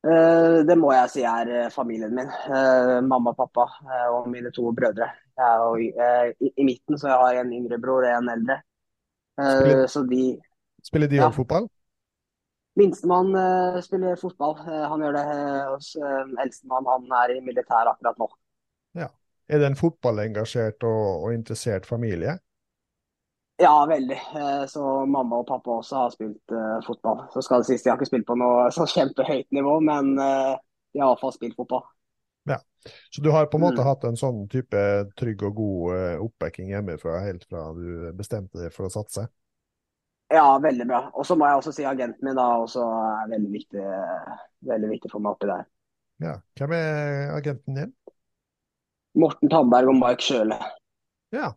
Uh, 0.05 0.61
det 0.63 0.77
må 0.79 0.93
jeg 0.93 1.11
si 1.11 1.25
er 1.27 1.51
uh, 1.51 1.73
familien 1.73 2.13
min. 2.15 2.31
Uh, 2.47 3.01
mamma, 3.03 3.33
pappa 3.35 3.65
og 4.13 4.29
mine 4.31 4.53
to 4.55 4.69
brødre. 4.77 5.09
Jeg 5.35 5.91
er 6.07 6.31
i, 6.39 6.53
i, 6.53 6.63
midten, 6.63 6.95
så 6.95 7.09
jeg 7.09 7.19
har 7.19 7.41
en 7.41 7.53
yngre 7.57 7.81
bror 7.81 8.05
og 8.05 8.11
en 8.13 8.31
eldre. 8.31 8.61
Spiller, 9.35 9.87
så 9.91 10.05
de 10.07 10.21
Spiller 10.85 11.11
de 11.11 11.17
ja. 11.19 11.27
fotball? 11.35 11.65
Minstemann 12.79 13.33
spiller 13.83 14.15
fotball. 14.19 14.55
han 14.63 15.03
gjør 15.03 15.17
det. 15.17 15.25
Uh, 15.99 16.39
Eldstemann 16.45 16.87
han 16.87 17.11
er 17.19 17.35
i 17.35 17.43
militæret 17.43 17.91
akkurat 17.91 18.23
nå. 18.23 18.29
Ja. 18.95 19.11
Er 19.45 19.61
det 19.61 19.69
en 19.69 19.77
fotballengasjert 19.77 20.83
og, 20.87 21.25
og 21.27 21.33
interessert 21.35 21.85
familie? 21.85 22.39
Ja, 23.57 23.85
veldig. 23.89 24.15
Eh, 24.35 24.65
så 24.67 25.05
mamma 25.05 25.39
og 25.39 25.47
pappa 25.47 25.77
også 25.77 25.95
har 25.95 26.09
spilt 26.11 26.51
uh, 26.51 26.79
fotball. 26.87 27.23
Så 27.33 27.43
skal 27.45 27.61
det 27.61 27.69
sies 27.69 27.85
de 27.85 27.91
har 27.91 27.99
ikke 27.99 28.09
spilt 28.09 28.27
på 28.27 28.35
noe 28.39 28.67
så 28.75 28.87
kjempehøyt 28.89 29.47
nivå, 29.55 29.77
men 29.85 30.15
uh, 30.19 30.55
de 30.91 30.99
har 30.99 31.13
iallfall 31.13 31.35
spilt 31.35 31.55
fotball. 31.59 31.85
Ja, 32.49 32.59
Så 33.09 33.21
du 33.21 33.31
har 33.33 33.47
på 33.49 33.57
en 33.57 33.63
måte 33.63 33.81
mm. 33.81 33.87
hatt 33.87 34.03
en 34.05 34.19
sånn 34.19 34.43
type 34.51 34.81
trygg 35.17 35.45
og 35.47 35.55
god 35.57 35.95
uh, 35.95 36.25
oppbacking 36.25 36.73
hjemmefra 36.75 37.21
helt 37.23 37.47
fra 37.49 37.69
du 37.77 38.11
bestemte 38.17 38.59
deg 38.59 38.75
for 38.75 38.89
å 38.89 38.93
satse? 38.93 39.25
Ja, 40.33 40.57
veldig 40.61 40.85
bra. 40.89 40.99
Og 41.13 41.25
så 41.25 41.37
må 41.37 41.47
jeg 41.47 41.61
også 41.61 41.73
si 41.73 41.85
agenten 41.87 42.27
min 42.27 42.37
da 42.37 42.49
også 42.59 42.83
er 42.83 43.31
veldig 43.31 43.51
viktig, 43.53 43.87
veldig 44.67 44.91
viktig 44.97 45.11
for 45.13 45.23
meg 45.23 45.37
oppi 45.37 45.49
der. 45.49 45.65
Ja, 46.23 46.35
Hvem 46.57 46.73
er 46.75 47.33
agenten 47.35 47.77
din? 47.77 47.93
Morten 49.15 49.51
Tandberg 49.51 49.91
og 49.93 49.99
Mark 49.99 50.23
Sjøle. 50.23 50.57
Ja, 51.33 51.51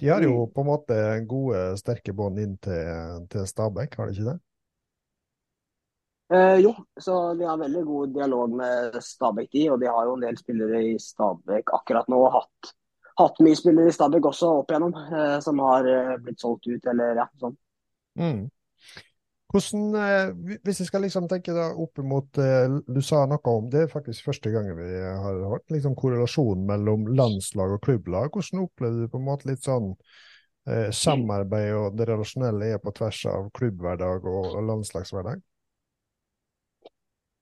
de 0.00 0.08
har 0.08 0.24
jo 0.24 0.44
mm. 0.44 0.52
på 0.54 0.64
en 0.64 0.68
måte 0.68 0.98
gode, 1.28 1.62
sterke 1.80 2.14
bånd 2.16 2.38
inn 2.42 2.54
til, 2.64 3.24
til 3.32 3.48
Stabæk, 3.48 3.96
har 3.98 4.08
de 4.08 4.16
ikke 4.16 4.30
det? 4.32 4.38
Eh, 6.34 6.56
jo, 6.60 6.74
så 7.00 7.34
de 7.34 7.44
har 7.44 7.56
veldig 7.56 7.84
god 7.84 8.08
dialog 8.14 8.56
med 8.56 8.98
Stabæk, 9.02 9.48
de. 9.52 9.70
Og 9.72 9.80
de 9.80 9.88
har 9.88 10.04
jo 10.04 10.16
en 10.16 10.26
del 10.26 10.36
spillere 10.38 10.82
i 10.90 10.98
Stabæk 11.00 11.72
akkurat 11.80 12.10
nå. 12.12 12.20
Hatt, 12.34 12.72
hatt 13.20 13.40
mye 13.44 13.56
spillere 13.56 13.88
i 13.88 13.96
Stabæk 13.96 14.28
også 14.28 14.52
opp 14.60 14.72
igjennom, 14.72 14.94
eh, 15.08 15.38
som 15.44 15.64
har 15.64 15.88
eh, 15.88 16.14
blitt 16.22 16.44
solgt 16.44 16.68
ut 16.68 16.92
eller 16.92 17.22
ja, 17.22 17.26
sånn. 17.40 17.56
Mm. 18.20 18.44
Hvordan, 19.48 19.94
eh, 19.96 20.58
Hvis 20.64 20.82
jeg 20.82 20.90
skal 20.90 21.02
liksom 21.06 21.28
tenke 21.28 21.54
da 21.56 21.70
opp 21.72 21.98
mot 22.04 22.38
eh, 22.38 22.68
Du 22.84 23.00
sa 23.04 23.24
noe 23.26 23.54
om 23.54 23.68
det 23.72 23.86
faktisk 23.94 24.26
første 24.28 24.52
gang 24.52 24.68
vi 24.76 24.88
har 25.00 25.42
hørt 25.52 25.72
liksom 25.72 25.96
korrelasjonen 25.96 26.66
mellom 26.68 27.06
landslag 27.16 27.72
og 27.78 27.82
klubblag. 27.86 28.28
Hvordan 28.34 28.66
opplevde 28.66 29.06
du 29.06 29.12
på 29.12 29.20
en 29.20 29.28
måte 29.30 29.48
litt 29.48 29.64
sånn 29.64 29.94
eh, 30.68 30.90
samarbeid 30.92 31.72
og 31.78 31.96
det 31.96 32.10
relasjonelle 32.10 32.74
er 32.74 32.82
på 32.82 32.92
tvers 32.98 33.22
av 33.32 33.48
klubbhverdag 33.56 34.28
og, 34.28 34.50
og 34.52 34.68
landslagshverdag? 34.68 35.40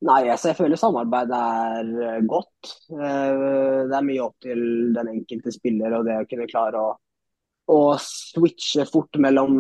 Nei, 0.07 0.21
altså 0.29 0.53
jeg 0.53 0.59
føler 0.61 0.79
samarbeidet 0.79 1.43
er 1.43 1.91
eh, 2.07 2.23
godt. 2.31 2.71
Det 2.87 3.99
er 3.99 4.07
mye 4.07 4.23
opp 4.29 4.39
til 4.47 4.63
den 4.95 5.11
enkelte 5.17 5.51
spiller 5.55 5.99
og 5.99 6.07
det 6.07 6.21
å 6.21 6.31
kunne 6.31 6.47
klare 6.53 6.87
å 6.87 6.95
å 7.67 7.97
switche 7.99 8.87
fort 8.87 9.19
mellom 9.23 9.59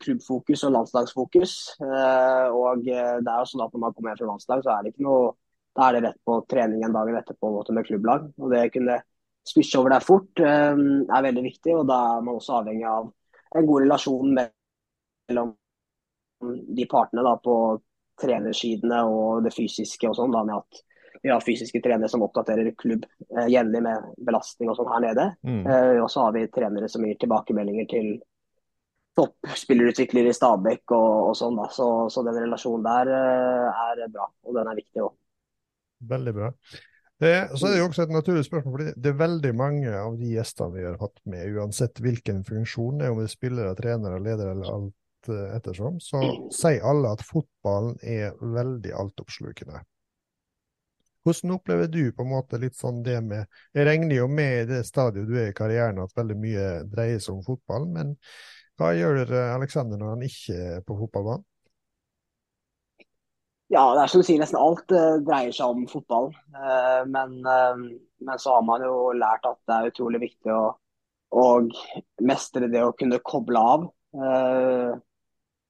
klubbfokus 0.00 0.64
og 0.66 0.74
landslagsfokus. 0.74 1.54
Eh, 1.86 2.46
og 2.50 2.84
det 2.84 2.98
er 2.98 3.40
jo 3.40 3.48
sånn 3.50 3.64
at 3.64 3.74
Når 3.74 3.82
man 3.82 3.94
kommer 3.94 4.10
hjem 4.10 4.20
fra 4.22 4.30
landslag, 4.32 4.62
så 4.64 4.72
er 4.74 4.82
det 4.82 4.94
ikke 4.94 5.06
noe, 5.06 5.34
da 5.74 5.88
er 5.88 5.96
det 5.96 6.04
rett 6.08 6.20
på 6.26 6.38
treningen 6.50 6.94
dagen 6.94 7.18
etterpå 7.18 7.52
med 7.70 7.86
klubblag. 7.86 8.30
Og 8.38 8.50
Det 8.50 8.64
å 8.66 8.72
kunne 8.74 9.00
switche 9.46 9.78
over 9.78 9.94
der 9.94 10.04
fort 10.04 10.40
eh, 10.40 10.74
er 10.74 11.26
veldig 11.28 11.44
viktig. 11.46 11.76
og 11.78 11.86
Da 11.86 12.00
er 12.16 12.26
man 12.26 12.40
også 12.40 12.58
avhengig 12.60 12.88
av 12.90 13.12
en 13.54 13.66
god 13.66 13.86
relasjon 13.86 14.34
mellom 14.34 15.54
de 16.74 16.86
partene 16.90 17.22
da, 17.22 17.36
på 17.38 17.54
trenersidene 18.20 19.04
og 19.10 19.44
det 19.46 19.54
fysiske 19.54 20.10
og 20.10 20.18
sånn, 20.18 20.34
da 20.34 20.42
med 20.46 20.58
at 20.58 20.82
vi 21.24 21.30
har 21.32 21.40
fysiske 21.40 21.80
trenere 21.80 22.08
som 22.12 22.22
oppdaterer 22.26 22.74
klubb 22.76 23.06
eh, 23.32 23.46
jevnlig 23.48 23.80
med 23.86 24.08
belastning 24.26 24.68
og 24.68 24.76
sånn 24.76 24.90
her 24.92 25.02
nede. 25.06 25.24
Mm. 25.40 25.62
Eh, 25.64 25.98
og 26.04 26.10
så 26.12 26.26
har 26.26 26.34
vi 26.36 26.42
trenere 26.52 26.90
som 26.92 27.06
gir 27.08 27.16
tilbakemeldinger 27.22 27.86
til 27.88 28.10
toppspillerutviklere 29.16 30.28
i 30.28 30.36
Stabæk 30.36 30.92
og, 30.92 31.30
og 31.30 31.38
sånn. 31.38 31.56
da. 31.56 31.68
Så, 31.72 31.86
så 32.12 32.24
den 32.26 32.42
relasjonen 32.42 32.84
der 32.84 33.12
eh, 33.16 33.84
er 33.86 34.10
bra, 34.12 34.26
og 34.44 34.58
den 34.58 34.68
er 34.68 34.76
viktig 34.82 35.06
òg. 35.06 35.14
Veldig 36.10 36.34
bra. 36.36 36.50
Det, 37.24 37.32
så 37.54 37.70
er 37.70 37.72
det 37.72 37.80
jo 37.80 37.86
også 37.88 38.04
et 38.04 38.12
naturlig 38.12 38.44
spørsmål, 38.44 38.74
fordi 38.74 38.92
det 39.00 39.10
er 39.14 39.18
veldig 39.22 39.54
mange 39.56 39.96
av 39.96 40.18
de 40.20 40.34
gjestene 40.34 40.76
vi 40.76 40.84
har 40.84 41.00
hatt 41.00 41.16
med, 41.30 41.56
uansett 41.56 42.04
hvilken 42.04 42.44
funksjon 42.44 43.00
det 43.00 43.08
er, 43.08 43.14
om 43.14 43.22
det 43.22 43.30
er 43.30 43.32
spillere, 43.32 43.72
trenere, 43.78 44.20
ledere 44.20 44.52
eller 44.58 44.72
alt 44.74 45.32
eh, 45.32 45.48
ettersom, 45.56 45.96
så 46.04 46.20
sier 46.52 46.84
alle 46.84 47.16
at 47.16 47.24
fotballen 47.24 47.96
er 48.02 48.36
veldig 48.36 48.92
altoppslukende. 49.06 49.86
Hvordan 51.24 51.54
opplever 51.56 51.88
du 51.88 52.02
på 52.12 52.24
en 52.24 52.32
måte 52.34 52.60
litt 52.60 52.76
sånn 52.76 52.98
det 53.04 53.16
med 53.24 53.46
Jeg 53.72 53.86
regner 53.88 54.18
jo 54.18 54.26
med 54.28 54.58
i 54.58 54.66
det 54.74 54.82
stadiet 54.84 55.28
du 55.28 55.38
er 55.40 55.48
i 55.52 55.56
karrieren 55.56 56.02
at 56.04 56.12
veldig 56.16 56.36
mye 56.36 56.66
dreier 56.90 57.22
seg 57.22 57.38
om 57.38 57.46
fotball, 57.46 57.88
men 57.88 58.12
hva 58.76 58.90
gjør 58.92 59.30
Aleksander 59.54 60.00
når 60.00 60.16
han 60.16 60.24
ikke 60.26 60.60
er 60.76 60.84
på 60.84 60.98
fotballbanen? 60.98 61.46
Ja, 63.72 63.84
det 63.94 64.02
er 64.02 64.10
som 64.12 64.20
du 64.20 64.26
sier, 64.26 64.40
nesten 64.42 64.60
alt 64.60 64.92
uh, 64.92 65.16
dreier 65.24 65.54
seg 65.54 65.72
om 65.72 65.86
fotball. 65.90 66.28
Uh, 66.54 67.02
men, 67.10 67.38
uh, 67.42 67.80
men, 68.22 68.40
så 68.40 68.58
har 68.58 68.66
man 68.66 68.84
jo 68.84 69.10
lært 69.16 69.46
at 69.48 69.58
det 69.66 69.76
er 69.76 69.90
utrolig 69.90 70.20
viktig 70.26 70.52
å, 70.52 70.64
å 71.34 71.44
mestre 72.28 72.68
det 72.70 72.84
å 72.84 72.94
kunne 72.98 73.22
koble 73.24 73.62
av. 73.74 73.88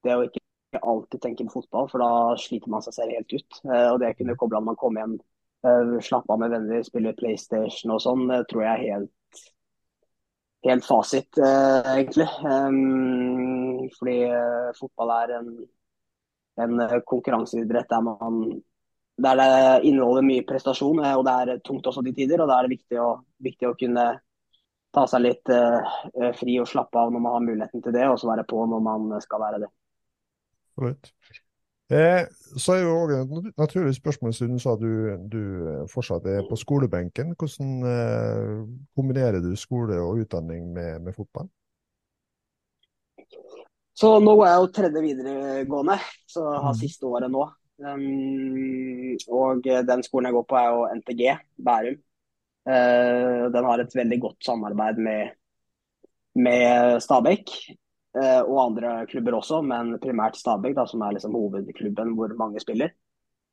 det 0.05 0.15
å 0.15 0.25
ikke 0.27 0.81
alltid 0.83 1.23
tenke 1.23 1.47
på 1.47 1.63
fotball, 1.63 1.87
for 1.89 2.03
da 2.03 2.35
sliter 2.41 2.69
man 2.73 2.83
seg 2.85 2.97
selv 2.99 3.15
helt 3.17 3.33
ut. 3.33 3.61
og 3.65 4.01
det 4.03 4.11
å 4.13 4.19
kunne 4.19 4.37
koble 4.37 4.59
av 4.59 4.65
når 4.65 4.73
man 4.73 4.81
kommer 4.83 5.01
hjem, 5.01 5.15
slappe 6.05 6.33
av 6.33 6.41
med 6.43 6.53
venner, 6.53 6.83
spille 6.85 7.15
PlayStation 7.17 7.95
og 7.95 8.03
sånn, 8.05 8.29
tror 8.51 8.65
jeg 8.67 8.73
er 8.73 8.99
helt, 8.99 9.45
helt 10.69 10.85
fasit, 10.85 11.41
egentlig. 11.41 12.27
Um, 12.45 13.87
fordi 13.97 14.19
fotball 14.77 15.15
er 15.17 15.33
en 15.39 15.49
en 16.57 16.81
eh, 16.81 17.01
konkurranseidrett 17.05 17.89
der 17.89 18.01
man 18.01 18.63
der 19.17 19.37
det 19.39 19.89
inneholder 19.89 20.27
mye 20.27 20.43
prestasjon, 20.43 20.99
eh, 21.05 21.15
og 21.15 21.25
det 21.27 21.35
er 21.35 21.61
tungt 21.63 21.87
også 21.87 22.03
til 22.03 22.15
tider. 22.15 22.43
og 22.43 22.49
Da 22.51 22.59
er 22.59 22.67
det 22.67 22.77
viktig 22.77 22.99
å, 22.99 23.11
viktig 23.47 23.69
å 23.69 23.77
kunne 23.79 24.07
ta 24.95 25.05
seg 25.11 25.25
litt 25.25 25.51
uh, 25.51 25.83
fri 26.39 26.55
og 26.63 26.69
slappe 26.71 26.99
av 26.99 27.11
når 27.11 27.23
man 27.23 27.33
har 27.35 27.43
muligheten 27.43 27.83
til 27.83 27.95
det, 27.95 28.05
og 28.07 28.19
så 28.19 28.29
være 28.31 28.45
på 28.47 28.61
når 28.71 28.83
man 28.83 29.09
skal 29.23 29.43
være 29.43 29.65
det. 29.65 29.71
Absolutt. 30.77 31.11
Eh, 31.95 32.25
så 32.59 32.75
er 32.75 32.81
jo 32.83 32.95
også 33.01 33.41
et 33.47 33.59
naturlig 33.59 33.95
spørsmål, 33.95 34.33
siden 34.35 34.57
du 34.59 34.63
sa 34.63 34.73
du, 34.79 34.91
du 35.31 35.43
fortsatt 35.93 36.27
er 36.27 36.47
på 36.49 36.57
skolebenken. 36.59 37.35
Hvordan 37.39 37.75
eh, 37.91 38.63
kombinerer 38.97 39.39
du 39.45 39.53
skole 39.59 40.01
og 40.03 40.25
utdanning 40.25 40.73
med, 40.75 41.05
med 41.07 41.15
fotball? 41.15 41.47
Så 43.95 44.17
nå 44.19 44.33
går 44.35 44.49
jeg 44.49 44.59
jo 44.63 44.73
tredje 44.75 45.03
videregående, 45.05 45.99
så 46.27 46.49
jeg 46.49 46.65
har 46.65 46.75
mm. 46.75 46.81
siste 46.81 47.07
året 47.07 47.31
nå. 47.31 47.45
Um, 47.85 49.15
og 49.35 49.63
den 49.63 50.03
skolen 50.07 50.29
jeg 50.29 50.35
går 50.37 50.45
på 50.51 50.59
er 50.59 50.67
jo 50.71 50.83
NTG 50.99 51.23
Bærum. 51.67 52.01
Uh, 52.65 53.47
den 53.55 53.69
har 53.69 53.83
et 53.83 53.95
veldig 53.95 54.19
godt 54.23 54.47
samarbeid 54.47 54.99
med, 54.99 55.35
med 56.35 56.99
Stabæk. 57.07 57.55
Uh, 58.15 58.43
og 58.47 58.61
andre 58.69 58.95
klubber 59.11 59.41
også, 59.41 59.59
men 59.67 59.97
primært 60.03 60.39
Stabæk, 60.39 60.77
da, 60.77 60.87
som 60.87 61.03
er 61.03 61.17
liksom 61.17 61.35
hovedklubben 61.35 62.15
hvor 62.15 62.35
mange 62.39 62.63
spiller. 62.63 62.95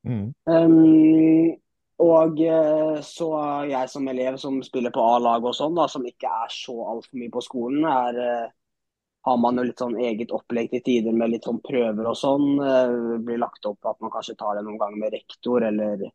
Mm. 0.06 0.32
Um, 0.46 1.52
og 2.02 2.40
uh, 2.42 3.02
så 3.06 3.30
jeg 3.70 3.90
som 3.90 4.08
elev 4.10 4.38
som 4.42 4.62
spiller 4.66 4.94
på 4.94 5.02
A-lag 5.16 5.46
og 5.46 5.58
sånn, 5.58 5.74
da, 5.78 5.88
som 5.90 6.06
ikke 6.06 6.30
er 6.46 6.54
så 6.54 6.78
altfor 6.94 7.22
mye 7.22 7.34
på 7.34 7.46
skolen, 7.46 7.86
er 7.90 8.52
har 9.22 9.38
man 9.38 9.58
jo 9.58 9.66
litt 9.68 9.82
sånn 9.82 10.00
eget 10.02 10.32
opplegg 10.34 10.72
til 10.72 10.84
tider 10.86 11.14
med 11.14 11.34
litt 11.34 11.46
sånn 11.46 11.62
prøver 11.64 12.08
og 12.10 12.18
sånn. 12.18 12.48
Eh, 12.58 12.96
blir 13.26 13.42
lagt 13.42 13.68
opp 13.70 13.92
at 13.92 14.00
man 14.02 14.14
kanskje 14.14 14.38
tar 14.40 14.58
det 14.58 14.66
noen 14.66 14.80
ganger 14.82 15.02
med 15.04 15.14
rektor 15.14 15.66
eller, 15.68 16.08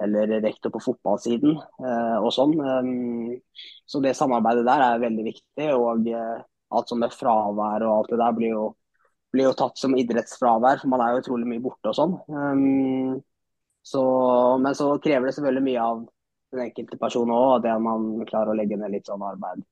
eller 0.00 0.32
rektor 0.40 0.72
på 0.72 0.82
fotballsiden 0.86 1.58
eh, 1.58 2.16
og 2.16 2.30
sånn. 2.32 2.54
Eh, 2.64 3.60
så 3.84 4.00
det 4.04 4.16
samarbeidet 4.16 4.64
der 4.68 4.86
er 4.86 5.04
veldig 5.04 5.26
viktig. 5.28 5.68
Og 5.76 6.08
alt 6.70 6.92
som 6.92 7.00
med 7.02 7.14
fravær 7.14 7.86
og 7.86 7.96
alt 7.96 8.12
det 8.12 8.20
der 8.20 8.36
blir 8.36 8.54
jo, 8.54 8.68
blir 9.34 9.50
jo 9.50 9.56
tatt 9.58 9.80
som 9.80 9.96
idrettsfravær, 9.98 10.80
for 10.82 10.92
man 10.92 11.02
er 11.04 11.14
jo 11.14 11.24
utrolig 11.24 11.48
mye 11.50 11.64
borte 11.64 11.92
og 11.92 11.98
sånn. 11.98 12.16
Så, 13.90 14.02
men 14.60 14.76
så 14.76 14.92
krever 15.02 15.28
det 15.28 15.36
selvfølgelig 15.36 15.66
mye 15.66 15.84
av 15.84 16.00
den 16.50 16.64
enkelte 16.66 16.98
person 17.00 17.30
òg, 17.32 17.60
det 17.64 17.72
at 17.72 17.82
man 17.82 18.08
klarer 18.28 18.52
å 18.52 18.58
legge 18.58 18.78
ned 18.78 18.92
litt 18.92 19.08
sånn 19.08 19.22
arbeid 19.24 19.62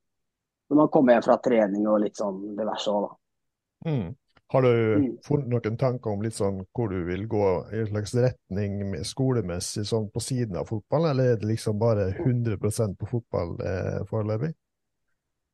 når 0.69 0.76
man 0.76 0.88
kommer 0.93 1.17
hjem 1.17 1.25
fra 1.25 1.37
trening 1.45 1.87
og 1.88 2.02
litt 2.02 2.19
sånn 2.19 2.40
diverse 2.59 2.93
òg, 2.93 3.07
da. 3.07 3.90
Mm. 3.90 4.09
Har 4.49 4.64
du 4.64 4.71
mm. 4.73 5.09
funnet 5.26 5.50
noen 5.52 5.76
tanker 5.81 6.14
om 6.14 6.23
litt 6.25 6.37
sånn 6.37 6.62
hvor 6.76 6.88
du 6.93 7.02
vil 7.05 7.26
gå 7.28 7.45
i 7.73 7.83
en 7.83 7.90
slags 7.90 8.14
retning 8.17 8.95
skolemessig 9.05 9.85
sånn 9.88 10.09
på 10.12 10.23
siden 10.25 10.57
av 10.61 10.71
fotball, 10.71 11.11
eller 11.11 11.35
er 11.35 11.40
det 11.40 11.50
liksom 11.50 11.81
bare 11.81 12.09
100% 12.14 12.97
på 13.00 13.11
fotball 13.11 13.59
eh, 13.61 13.99
foreløpig? 14.09 14.55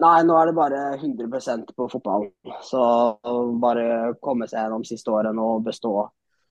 Nei, 0.02 0.24
nå 0.26 0.34
er 0.36 0.50
det 0.50 0.56
bare 0.56 0.80
100% 0.96 1.70
på 1.76 1.86
fotball. 1.92 2.26
Så 2.66 2.82
bare 3.62 4.14
komme 4.22 4.48
seg 4.50 4.64
gjennom 4.64 4.86
siste 4.86 5.12
året 5.14 5.38
og 5.38 5.62
bestå 5.66 5.94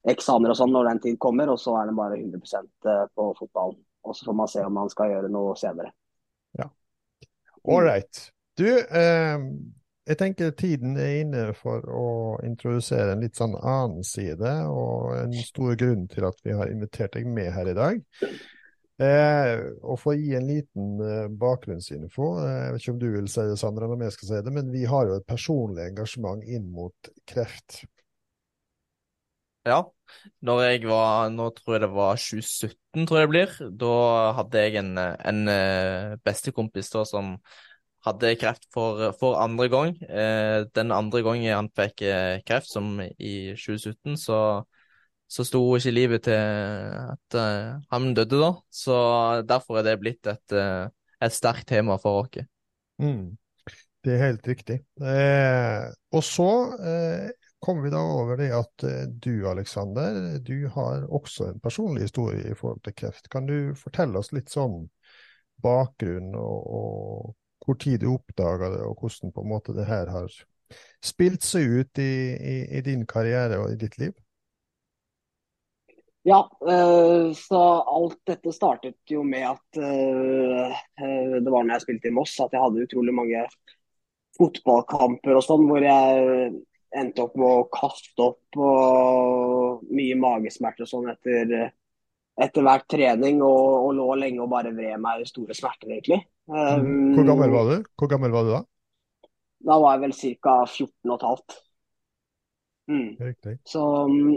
eksamener 0.09 0.53
og 0.53 0.59
sånn 0.59 0.71
når 0.75 0.89
den 0.91 1.01
tid 1.03 1.19
kommer, 1.21 1.51
og 1.51 1.59
så 1.59 1.75
er 1.79 1.89
det 1.89 1.97
bare 1.97 2.19
100 2.19 2.63
eh, 2.91 3.03
på 3.15 3.29
fotball. 3.39 3.75
Og 4.03 4.15
så 4.15 4.27
får 4.27 4.37
man 4.39 4.51
se 4.51 4.63
om 4.63 4.75
man 4.75 4.91
skal 4.91 5.11
gjøre 5.11 5.31
noe 5.31 5.55
senere. 5.59 5.93
Ja. 6.59 6.67
All 7.63 7.85
right. 7.87 8.25
Du, 8.59 8.67
eh, 8.67 9.45
jeg 10.03 10.19
tenker 10.19 10.51
tiden 10.59 10.97
er 10.99 11.21
inne 11.21 11.45
for 11.55 11.85
å 11.87 12.07
introdusere 12.43 13.13
en 13.13 13.23
litt 13.23 13.39
sånn 13.39 13.55
annen 13.59 14.03
side, 14.07 14.51
og 14.67 15.13
en 15.21 15.35
stor 15.47 15.77
grunn 15.79 16.09
til 16.11 16.27
at 16.27 16.43
vi 16.43 16.55
har 16.55 16.71
invitert 16.71 17.15
deg 17.15 17.27
med 17.27 17.53
her 17.55 17.71
i 17.71 17.77
dag. 17.77 18.03
Eh, 19.01 19.53
og 19.81 19.97
for 19.97 20.13
å 20.13 20.19
gi 20.19 20.35
en 20.37 20.45
liten 20.45 20.99
eh, 21.01 21.25
bakgrunnsinfo, 21.41 22.27
eh, 22.43 22.51
jeg 22.59 22.75
vet 22.75 22.83
ikke 22.83 22.93
om 22.93 23.01
du 23.01 23.07
vil 23.15 23.31
si 23.31 23.45
det, 23.49 23.57
Sandra, 23.57 23.87
eller 23.87 23.97
om 23.97 24.05
jeg 24.05 24.13
skal 24.13 24.29
si 24.29 24.41
det, 24.45 24.53
men 24.53 24.69
vi 24.73 24.83
har 24.89 25.09
jo 25.09 25.17
et 25.17 25.25
personlig 25.25 25.87
engasjement 25.87 26.45
inn 26.45 26.69
mot 26.75 27.09
kreft. 27.29 27.81
Ja, 29.63 29.79
når 30.43 30.61
jeg 30.65 30.87
var 30.91 31.29
Nå 31.31 31.47
tror 31.55 31.77
jeg 31.77 31.83
det 31.85 31.91
var 31.95 32.17
2017, 32.19 33.05
tror 33.07 33.19
jeg 33.19 33.27
det 33.27 33.31
blir. 33.31 33.53
Da 33.79 33.93
hadde 34.37 34.63
jeg 34.65 34.79
en, 34.81 34.97
en 34.99 35.39
eh, 35.49 36.15
bestekompis 36.27 36.91
da 36.93 37.05
som 37.07 37.37
hadde 38.03 38.33
kreft 38.41 38.67
for, 38.75 39.13
for 39.19 39.39
andre 39.39 39.69
gang. 39.71 39.95
Eh, 40.03 40.65
den 40.75 40.91
andre 40.91 41.23
gangen 41.23 41.55
han 41.55 41.71
fikk 41.73 42.03
eh, 42.05 42.41
kreft, 42.45 42.69
som 42.69 42.99
i 43.01 43.53
2017, 43.55 44.19
så, 44.19 44.39
så 45.29 45.45
sto 45.47 45.61
ikke 45.77 45.93
livet 45.93 46.25
til 46.27 46.37
at 46.37 47.37
uh, 47.39 47.79
han 47.93 48.11
døde 48.13 48.41
da. 48.41 48.51
Så 48.69 48.97
derfor 49.49 49.79
er 49.79 49.87
det 49.87 49.99
blitt 50.01 50.29
et, 50.29 50.55
uh, 50.55 50.89
et 51.23 51.33
sterkt 51.33 51.67
tema 51.71 51.97
for 52.01 52.25
oss. 52.25 52.43
Mm. 53.01 53.33
Det 54.03 54.17
er 54.17 54.25
helt 54.25 54.47
riktig. 54.47 54.81
Eh, 54.99 55.85
og 56.11 56.23
så 56.27 56.49
eh, 56.75 57.29
kommer 57.63 57.85
vi 57.85 57.91
da 57.93 58.01
over 58.03 58.39
det 58.39 58.49
at 58.51 58.83
eh, 58.83 59.05
du, 59.07 59.45
Aleksander, 59.47 60.39
du 60.43 60.67
har 60.75 61.05
også 61.07 61.47
en 61.53 61.61
personlig 61.63 62.09
historie 62.09 62.49
i 62.51 62.57
forhold 62.59 62.81
til 62.83 62.97
kreft. 62.99 63.29
Kan 63.31 63.47
du 63.47 63.71
fortelle 63.79 64.19
oss 64.19 64.33
litt 64.35 64.51
sånn 64.51 64.81
bakgrunn 65.63 66.33
og, 66.35 66.67
og 66.67 67.63
hvor 67.63 67.79
tid 67.79 68.03
du 68.03 68.09
oppdaga 68.11 68.73
det, 68.73 68.81
og 68.83 68.99
hvordan 68.99 69.31
på 69.31 69.45
en 69.45 69.51
måte 69.53 69.75
det 69.77 69.87
her 69.87 70.11
har 70.11 70.35
spilt 70.99 71.47
seg 71.47 71.71
ut 71.71 72.03
i, 72.03 72.13
i, 72.35 72.57
i 72.75 72.83
din 72.83 73.07
karriere 73.07 73.61
og 73.63 73.71
i 73.71 73.79
ditt 73.79 73.95
liv? 74.01 74.11
Ja, 76.23 76.39
øh, 76.63 77.33
så 77.35 77.61
alt 77.83 78.19
dette 78.27 78.51
startet 78.55 79.11
jo 79.11 79.25
med 79.27 79.43
at 79.49 79.79
øh, 79.79 80.75
det 81.43 81.51
var 81.51 81.65
når 81.65 81.73
jeg 81.75 81.83
spilte 81.83 82.07
i 82.07 82.15
Moss 82.15 82.37
at 82.39 82.53
jeg 82.55 82.63
hadde 82.63 82.85
utrolig 82.85 83.15
mange 83.15 83.41
fotballkamper 84.37 85.35
og 85.35 85.43
sånn 85.43 85.65
hvor 85.67 85.83
jeg 85.83 86.53
endte 86.93 87.25
opp 87.25 87.35
med 87.35 87.47
å 87.49 87.65
kaste 87.73 88.23
opp 88.23 88.59
og 88.61 89.83
mye 89.91 90.15
magesmerter 90.19 90.85
og 90.85 90.91
sånn 90.93 91.11
etter, 91.11 91.73
etter 92.45 92.65
hvert 92.65 92.87
trening 92.89 93.41
og, 93.41 93.67
og, 93.81 93.91
lå 93.97 94.07
lenge 94.21 94.43
og 94.45 94.51
bare 94.53 94.71
vred 94.75 95.01
meg 95.01 95.25
i 95.25 95.27
store 95.29 95.57
smerter, 95.57 95.91
egentlig. 95.91 96.21
Um, 96.47 97.13
Hvor 97.17 97.27
gammel 97.33 97.53
var 97.53 97.69
du? 97.69 97.91
Hvor 97.99 98.11
gammel 98.11 98.33
var 98.35 98.47
du 98.47 98.53
da? 98.53 98.63
Da 99.63 99.79
var 99.79 99.95
jeg 99.95 100.03
vel 100.05 100.15
ca. 100.43 100.55
14 100.69 101.17
15. 101.17 101.61
Mm. 102.91 103.11
Riktig. 103.19 103.57
Så 103.67 103.83
um, 104.07 104.33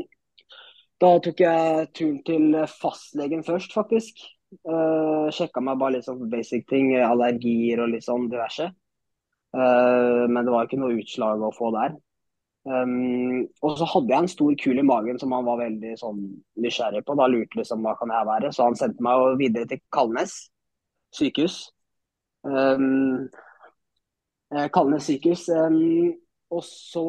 da 1.02 1.12
tok 1.22 1.42
jeg 1.44 1.90
turen 1.96 2.22
til 2.24 2.56
fastlegen 2.80 3.44
først, 3.46 3.74
faktisk. 3.76 4.24
Uh, 4.64 5.28
Sjekka 5.34 5.60
meg 5.60 5.78
bare 5.80 5.98
litt 5.98 6.06
sånn 6.06 6.24
basic 6.32 6.66
ting, 6.70 6.94
allergier 7.02 7.82
og 7.84 7.92
litt 7.92 8.06
sånn 8.06 8.28
diverse. 8.32 8.70
Uh, 9.56 10.24
men 10.30 10.42
det 10.44 10.52
var 10.52 10.68
ikke 10.68 10.80
noe 10.80 10.96
utslag 11.00 11.42
å 11.44 11.54
få 11.54 11.72
der. 11.76 11.96
Um, 12.66 13.44
og 13.62 13.76
så 13.78 13.86
hadde 13.86 14.10
jeg 14.10 14.24
en 14.24 14.30
stor 14.30 14.54
kul 14.58 14.80
i 14.80 14.84
magen 14.86 15.20
som 15.22 15.30
han 15.36 15.46
var 15.46 15.60
veldig 15.60 15.92
sånn 16.00 16.22
nysgjerrig 16.62 17.04
på. 17.06 17.14
Da 17.18 17.28
lurte 17.30 17.60
liksom 17.60 17.84
hva 17.86 17.94
kan 17.98 18.10
jeg 18.10 18.26
være. 18.26 18.52
Så 18.52 18.66
han 18.66 18.78
sendte 18.78 19.06
meg 19.06 19.26
videre 19.38 19.70
til 19.70 19.82
Kalnes 19.94 20.34
sykehus. 21.14 21.60
Um, 22.42 23.28
eh, 24.50 24.66
Kalnes 24.74 25.06
sykehus. 25.06 25.46
Um, 25.54 26.16
og 26.50 26.64
så 26.66 27.06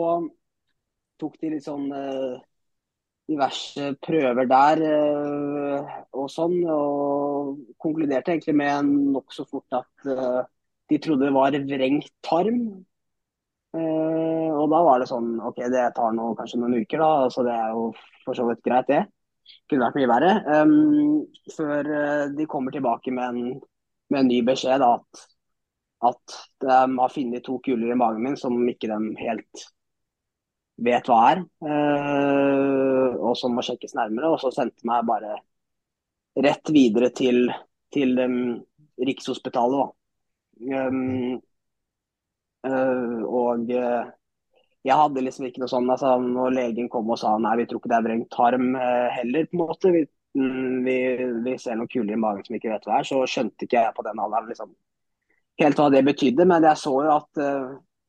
tok 1.17 1.41
de 1.41 1.55
litt 1.55 1.65
sånn 1.65 1.89
uh, 1.89 2.37
diverse 3.27 3.93
prøver 4.03 4.47
der 4.49 4.83
uh, 4.87 5.95
og 6.15 6.29
sånn. 6.31 6.59
Og 6.71 7.57
konkluderte 7.81 8.33
egentlig 8.33 8.55
med 8.57 8.91
nokså 9.15 9.47
fort 9.49 9.79
at 9.81 10.09
uh, 10.09 10.41
de 10.87 10.99
trodde 11.03 11.27
det 11.27 11.35
var 11.35 11.57
vrengt 11.67 12.11
tarm. 12.25 12.61
Uh, 13.75 14.51
og 14.57 14.71
da 14.71 14.81
var 14.87 15.03
det 15.03 15.09
sånn 15.11 15.35
OK, 15.43 15.61
det 15.73 15.85
tar 15.97 16.15
nå 16.15 16.31
kanskje 16.39 16.61
noen 16.61 16.79
uker, 16.81 17.03
da. 17.03 17.29
Så 17.33 17.45
det 17.47 17.55
er 17.55 17.75
jo 17.75 17.89
for 18.25 18.37
så 18.37 18.47
vidt 18.49 18.63
greit, 18.65 18.91
det. 18.91 19.05
Kunne 19.67 19.87
vært 19.87 19.97
mye 19.99 20.11
verre. 20.11 20.31
Før 21.55 21.89
de 22.35 22.47
kommer 22.51 22.73
tilbake 22.75 23.13
med 23.15 23.27
en, 23.27 23.59
med 24.11 24.19
en 24.19 24.27
ny 24.27 24.41
beskjed, 24.47 24.83
da, 24.83 24.97
at, 24.99 25.21
at 26.09 26.35
de 26.63 26.79
har 26.99 27.13
funnet 27.13 27.45
to 27.45 27.55
kuler 27.63 27.93
i 27.93 27.99
magen 27.99 28.25
min 28.25 28.35
som 28.39 28.59
ikke 28.67 28.91
de 28.91 29.15
helt 29.21 29.63
vet 30.83 31.07
hva 31.09 31.21
er. 31.31 31.43
Uh, 33.07 33.29
og 33.29 33.37
som 33.39 33.55
må 33.55 33.63
sjekkes 33.65 33.95
nærmere. 33.97 34.31
Og 34.33 34.41
så 34.41 34.51
sendte 34.53 34.87
meg 34.87 35.05
bare 35.07 35.39
rett 36.43 36.73
videre 36.73 37.09
til, 37.15 37.47
til 37.93 38.17
um, 38.21 38.39
Rikshospitalet. 39.07 39.93
Um, 40.67 41.37
uh, 42.65 43.21
og 43.27 43.69
uh, 43.69 44.09
jeg 44.87 44.97
hadde 44.97 45.23
liksom 45.25 45.47
ikke 45.47 45.61
noe 45.61 45.69
sånn 45.69 45.89
altså, 45.93 46.15
Når 46.23 46.55
legen 46.55 46.87
kom 46.89 47.09
og 47.13 47.19
sa 47.21 47.35
nei, 47.41 47.57
vi 47.59 47.67
tror 47.69 47.81
ikke 47.81 47.91
det 47.91 47.97
er 47.99 48.05
vrengt 48.07 48.29
tarm 48.33 48.69
uh, 48.77 49.07
heller, 49.13 49.49
på 49.49 49.57
en 49.57 49.63
måte. 49.63 49.93
Vi, 49.93 50.03
mm, 50.37 50.83
vi, 50.85 50.97
vi, 51.45 51.57
ser 51.61 51.79
noen 51.79 51.91
kuler 51.91 52.15
i 52.15 52.21
magen 52.21 52.45
som 52.47 52.57
ikke 52.57 52.73
vet 52.73 52.87
hva 52.87 53.01
er. 53.01 53.09
Så 53.09 53.23
skjønte 53.29 53.67
ikke 53.67 53.81
jeg 53.81 53.97
på 53.97 54.05
den 54.07 54.23
alderen 54.23 54.53
liksom, 54.53 54.73
helt 55.63 55.81
hva 55.81 55.89
det 55.93 56.05
betydde. 56.07 56.47
Men 56.49 56.69
jeg 56.69 56.83
så 56.83 56.95
jo 57.07 57.13
at 57.17 57.43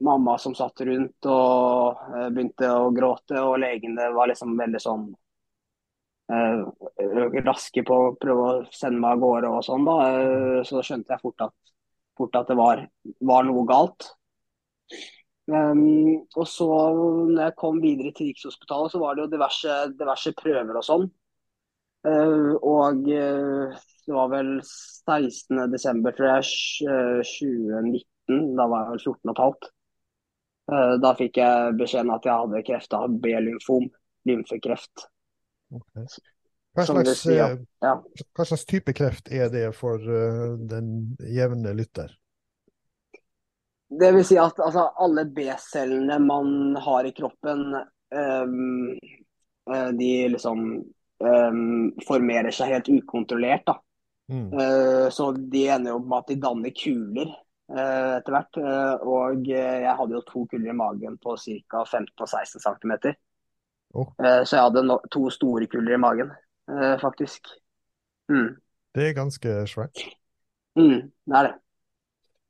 mamma 0.04 0.36
som 0.38 0.54
satt 0.54 0.80
rundt 0.86 1.26
og 1.26 2.02
begynte 2.34 2.68
å 2.70 2.90
gråte, 2.94 3.40
og 3.42 3.58
legene 3.62 4.10
var 4.14 4.30
liksom 4.30 4.54
veldig 4.58 4.82
sånn 4.82 5.08
raske 7.48 7.82
på 7.88 7.96
å 7.96 8.14
prøve 8.20 8.46
å 8.46 8.56
sende 8.74 9.00
meg 9.00 9.16
av 9.16 9.22
gårde 9.22 9.52
og 9.56 9.64
sånn. 9.64 9.86
da, 9.88 9.96
Så 10.68 10.82
skjønte 10.84 11.14
jeg 11.14 11.22
fort 11.22 11.46
at 11.48 11.56
fort 12.18 12.38
at 12.38 12.50
det 12.50 12.58
var, 12.58 12.82
var 13.30 13.46
noe 13.46 13.64
galt. 13.68 14.10
Um, 15.48 16.26
og 16.36 16.44
så 16.50 16.66
når 17.30 17.42
jeg 17.46 17.56
kom 17.62 17.78
videre 17.80 18.12
til 18.16 18.30
Rikshospitalet, 18.30 18.92
så 18.92 19.00
var 19.00 19.16
det 19.16 19.24
jo 19.24 19.32
diverse, 19.32 19.78
diverse 19.96 20.34
prøver 20.36 20.80
og 20.80 20.84
sånn. 20.84 21.08
Uh, 22.06 22.52
og 22.58 23.08
uh, 23.08 23.78
det 24.06 24.16
var 24.16 24.30
vel 24.34 24.52
16.12., 24.60 26.04
tror 26.18 26.30
jeg, 26.34 26.52
2019. 27.32 28.54
Da 28.58 28.68
var 28.68 28.84
jeg 28.84 28.98
vel 28.98 29.04
14 29.06 29.34
15. 29.38 29.74
Uh, 30.68 30.96
da 31.00 31.14
fikk 31.16 31.38
jeg 31.40 31.76
beskjeden 31.78 32.12
at 32.12 32.26
jeg 32.28 32.42
hadde 32.42 32.64
kreft 32.66 32.96
av 32.96 33.12
B-lymfom, 33.22 33.88
lymfekreft. 34.28 35.06
Okay. 35.72 36.08
Hva 36.76 36.84
slags, 36.86 37.22
si, 37.22 37.34
ja. 37.34 37.48
Ja. 37.82 37.94
hva 38.36 38.46
slags, 38.46 38.66
type 38.68 38.92
kreft 38.96 39.32
er 39.32 39.48
det 39.52 39.70
for 39.76 40.02
uh, 40.02 40.58
den 40.70 41.16
jevne 41.24 41.72
lytter? 41.76 42.12
Det 43.88 44.12
vil 44.12 44.26
si 44.28 44.36
at 44.36 44.60
altså, 44.60 44.90
alle 45.00 45.24
B-cellene 45.32 46.20
man 46.20 46.76
har 46.84 47.08
i 47.08 47.14
kroppen, 47.16 47.72
um, 48.12 48.92
de 49.96 50.12
liksom 50.32 50.60
um, 51.24 51.88
formerer 52.04 52.52
seg 52.54 52.74
helt 52.74 52.90
ukontrollert. 52.92 53.72
Mm. 54.28 54.52
Uh, 54.52 55.08
så 55.12 55.30
de 55.32 55.64
ender 55.72 55.94
jo 55.94 56.02
med 56.04 56.18
at 56.20 56.32
de 56.34 56.40
danner 56.42 56.76
kuler 56.76 57.32
etter 57.68 58.32
hvert. 58.32 58.58
Uh, 58.58 59.06
og 59.06 59.48
jeg 59.48 59.94
hadde 60.00 60.16
jo 60.16 60.24
to 60.26 60.44
kuller 60.48 60.72
i 60.72 60.76
magen 60.76 61.18
på 61.20 61.36
ca. 61.36 61.84
15 61.84 62.26
16 62.26 62.64
cm. 62.64 62.94
Oh. 63.96 64.08
så 64.18 64.52
jeg 64.52 64.64
hadde 64.66 64.82
no 64.84 64.98
to 65.08 65.30
store 65.32 65.66
kuller 65.68 65.94
i 65.96 66.00
magen. 66.00 66.32
Eh, 66.68 66.98
faktisk. 66.98 67.42
Mm. 68.32 68.60
Det 68.94 69.08
er 69.08 69.14
ganske 69.16 69.54
svært. 69.66 70.04
Mm, 70.76 71.10
det 71.24 71.36
er 71.36 71.42
det. 71.48 71.54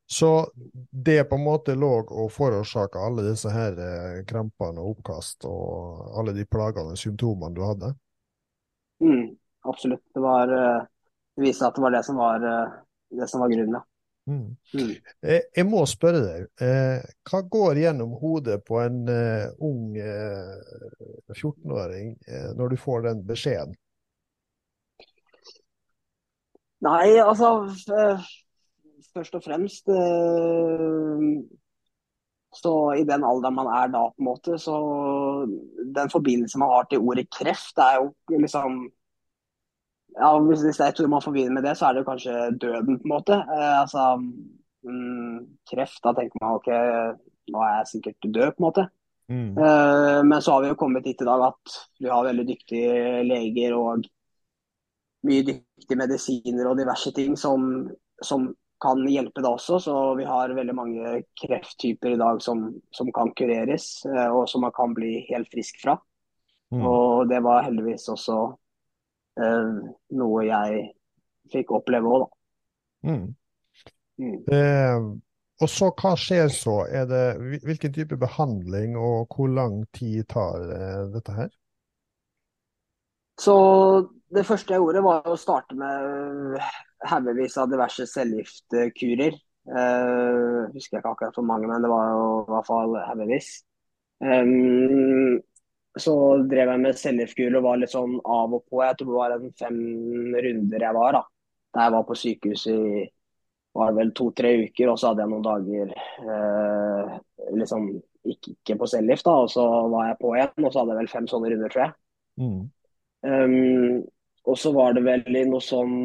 Så 0.07 0.51
det 0.91 1.25
på 1.29 1.37
en 1.37 1.45
måte 1.45 1.75
lå 1.77 1.91
og 2.01 2.31
forårsaka 2.33 3.03
alle 3.07 3.27
disse 3.29 3.53
her 3.53 3.77
eh, 3.85 4.23
krampene 4.27 4.81
og 4.81 4.97
oppkast 4.97 5.45
og 5.47 6.17
alle 6.19 6.33
de 6.33 6.47
plagende 6.49 6.97
symptomene 6.97 7.55
du 7.55 7.63
hadde? 7.63 7.93
Mm, 9.05 9.37
absolutt. 9.69 10.03
Det, 10.15 10.23
var, 10.25 10.49
eh, 10.49 10.89
det 11.37 11.45
viste 11.45 11.69
at 11.69 11.77
det 11.77 11.85
var 11.85 11.95
det 11.95 12.03
som 12.09 12.19
var, 12.19 12.49
det 13.21 13.29
som 13.29 13.45
var 13.45 13.53
grunnen, 13.53 13.79
ja. 13.79 13.85
Mm. 14.29 14.49
Mm. 14.77 14.95
Jeg 15.57 15.65
må 15.65 15.83
spørre 15.89 16.21
deg, 16.21 16.49
eh, 16.61 17.05
hva 17.31 17.43
går 17.57 17.81
gjennom 17.81 18.13
hodet 18.21 18.59
på 18.69 18.77
en 18.83 18.99
uh, 19.09 19.49
ung 19.65 19.97
uh, 19.97 21.33
14-åring 21.33 22.13
uh, 22.29 22.51
når 22.59 22.75
du 22.75 22.81
får 22.83 23.07
den 23.09 23.23
beskjeden? 23.29 23.73
Nei, 26.85 27.17
altså 27.19 27.55
Først 29.15 29.35
og 29.35 29.43
fremst 29.43 29.89
eh, 29.91 31.23
så 32.55 32.75
i 32.99 33.05
den 33.09 33.25
alderen 33.27 33.57
man 33.57 33.71
er 33.73 33.91
da, 33.93 34.05
på 34.13 34.23
en 34.23 34.29
måte, 34.29 34.59
så 34.61 34.77
den 35.97 36.13
forbindelsen 36.13 36.63
man 36.63 36.73
har 36.77 36.87
til 36.91 37.03
ordet 37.03 37.27
kreft, 37.35 37.73
det 37.77 37.87
er 37.87 37.99
jo 38.03 38.39
liksom 38.45 38.79
ja, 40.19 40.31
Hvis 40.43 40.63
det 40.67 40.75
er 40.85 40.93
et 40.93 41.01
ord 41.01 41.11
man 41.15 41.25
forbinder 41.25 41.55
med 41.55 41.67
det, 41.67 41.77
så 41.79 41.89
er 41.89 41.95
det 41.95 42.03
jo 42.03 42.11
kanskje 42.11 42.37
døden, 42.61 42.99
på 42.99 43.07
en 43.07 43.15
måte. 43.15 43.39
Eh, 43.39 43.75
altså 43.81 44.05
mm, 44.19 45.39
Kreft, 45.71 46.01
da 46.05 46.15
tenker 46.17 46.43
man 46.43 46.59
ok, 46.59 46.71
nå 47.53 47.65
er 47.65 47.75
jeg 47.79 47.91
sikkert 47.93 48.29
død, 48.29 48.51
på 48.53 48.63
en 48.63 48.67
måte. 48.69 48.87
Mm. 49.29 49.51
Eh, 49.61 50.21
men 50.25 50.43
så 50.43 50.53
har 50.53 50.63
vi 50.65 50.71
jo 50.73 50.79
kommet 50.81 51.05
dit 51.05 51.21
i 51.21 51.29
dag 51.29 51.43
at 51.51 51.81
vi 52.01 52.09
har 52.09 52.25
veldig 52.25 52.47
dyktige 52.49 53.25
leger 53.29 53.77
og 53.77 54.07
mye 55.29 55.45
dyktige 55.45 55.99
medisiner 56.01 56.71
og 56.71 56.79
diverse 56.79 57.13
ting 57.13 57.35
som, 57.37 57.67
som 58.25 58.49
kan 58.83 59.03
hjelpe 59.11 59.43
da 59.45 59.53
også. 59.57 59.81
Så 59.85 59.97
vi 60.19 60.27
har 60.29 60.55
veldig 60.57 60.77
mange 60.77 61.19
krefttyper 61.43 62.15
i 62.15 62.21
dag 62.21 62.41
som, 62.43 62.71
som 62.95 63.11
kan 63.15 63.35
kureres, 63.37 63.91
eh, 64.09 64.31
og 64.33 64.49
som 64.51 64.65
man 64.67 64.75
kan 64.77 64.95
bli 64.97 65.19
helt 65.29 65.51
frisk 65.53 65.83
fra. 65.83 65.99
Mm. 66.73 66.85
Og 66.85 67.29
det 67.29 67.43
var 67.45 67.67
heldigvis 67.67 68.09
også 68.13 68.39
noe 69.39 70.45
jeg 70.47 70.85
fikk 71.53 71.73
oppleve 71.79 72.11
òg, 72.11 72.25
da. 72.25 73.09
Mm. 73.09 73.27
Mm. 74.19 74.39
Eh, 74.51 75.09
og 75.59 75.71
så 75.71 75.91
hva 75.99 76.13
skjer 76.19 76.51
så? 76.55 76.77
Det, 77.11 77.23
hvilken 77.67 77.95
type 77.95 78.19
behandling 78.19 78.97
og 78.99 79.35
hvor 79.35 79.51
lang 79.51 79.81
tid 79.95 80.27
tar 80.31 80.67
eh, 80.75 81.05
dette 81.15 81.35
her? 81.35 81.51
Så 83.39 83.55
det 84.35 84.47
første 84.47 84.75
jeg 84.75 84.83
gjorde, 84.83 85.03
var 85.07 85.27
å 85.31 85.39
starte 85.39 85.77
med 85.79 86.59
haugevis 87.09 87.57
av 87.59 87.71
diverse 87.71 88.07
cellegiftkurer. 88.11 89.39
Uh, 89.69 90.65
husker 90.73 90.97
jeg 90.97 91.03
ikke 91.03 91.11
akkurat 91.13 91.37
hvor 91.37 91.45
mange, 91.45 91.69
men 91.69 91.85
det 91.85 91.91
var 91.93 92.07
jo 92.09 92.23
i 92.41 92.53
hvert 92.55 92.69
fall 92.69 92.97
haugevis. 93.05 93.51
Um, 94.19 95.39
så 95.99 96.15
drev 96.51 96.73
jeg 96.73 96.83
med 96.83 96.99
cellefuel 96.99 97.59
og 97.59 97.65
var 97.65 97.79
litt 97.81 97.93
sånn 97.95 98.19
av 98.23 98.55
og 98.55 98.65
på. 98.69 98.83
Jeg 98.85 98.99
tror 98.99 99.09
det 99.09 99.19
var 99.19 99.37
en 99.37 99.55
fem 99.59 99.79
runder 100.47 100.85
jeg 100.85 100.97
var 100.99 101.17
da. 101.17 101.23
Da 101.75 101.87
jeg 101.87 101.95
var 101.95 102.05
på 102.09 102.19
sykehuset 102.19 102.75
i 102.75 103.07
var 103.79 103.95
vel 103.97 104.13
to-tre 104.17 104.55
uker, 104.65 104.91
og 104.91 104.99
så 104.99 105.11
hadde 105.11 105.25
jeg 105.25 105.33
noen 105.33 105.45
dager 105.47 105.91
eh, 105.95 107.17
liksom 107.55 107.89
ikke, 108.29 108.55
ikke 108.57 108.79
på 108.81 108.89
cellegift. 108.91 109.27
da, 109.29 109.35
Og 109.45 109.51
så 109.53 109.65
var 109.93 110.11
jeg 110.11 110.21
på 110.23 110.35
igjen, 110.35 110.65
og 110.65 110.73
så 110.73 110.81
hadde 110.81 110.95
jeg 110.95 111.01
vel 111.03 111.11
fem 111.13 111.29
sånne 111.31 111.53
runder, 111.53 111.75
tror 111.75 111.85
jeg. 111.85 111.97
Mm. 112.39 112.63
Um, 113.29 113.99
og 114.49 114.59
så 114.59 114.73
var 114.73 114.95
det 114.97 115.03
vel 115.07 115.37
i 115.37 115.49
noe 115.49 115.65
sånn 115.65 115.97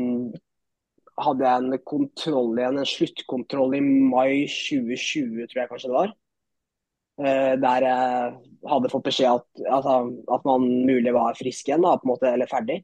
Hadde 1.21 1.45
jeg 1.45 1.61
en 1.61 1.81
kontroll 1.85 2.57
igjen, 2.57 2.79
en 2.81 2.87
sluttkontroll 2.89 3.75
i 3.77 3.81
mai 3.85 4.47
2020, 4.49 5.43
tror 5.51 5.59
jeg 5.59 5.69
kanskje 5.69 5.91
det 5.91 5.93
var. 5.93 6.13
Uh, 7.21 7.53
der 7.61 7.85
jeg 7.85 8.29
hadde 8.71 8.89
fått 8.89 9.05
beskjed 9.05 9.35
at, 9.37 9.65
altså, 9.69 9.97
at 10.33 10.47
man 10.49 10.63
mulig 10.87 11.11
var 11.13 11.35
frisk 11.37 11.67
igjen, 11.69 11.83
da, 11.85 11.97
på 11.99 12.07
en 12.07 12.13
måte, 12.15 12.31
eller 12.31 12.49
ferdig. 12.49 12.79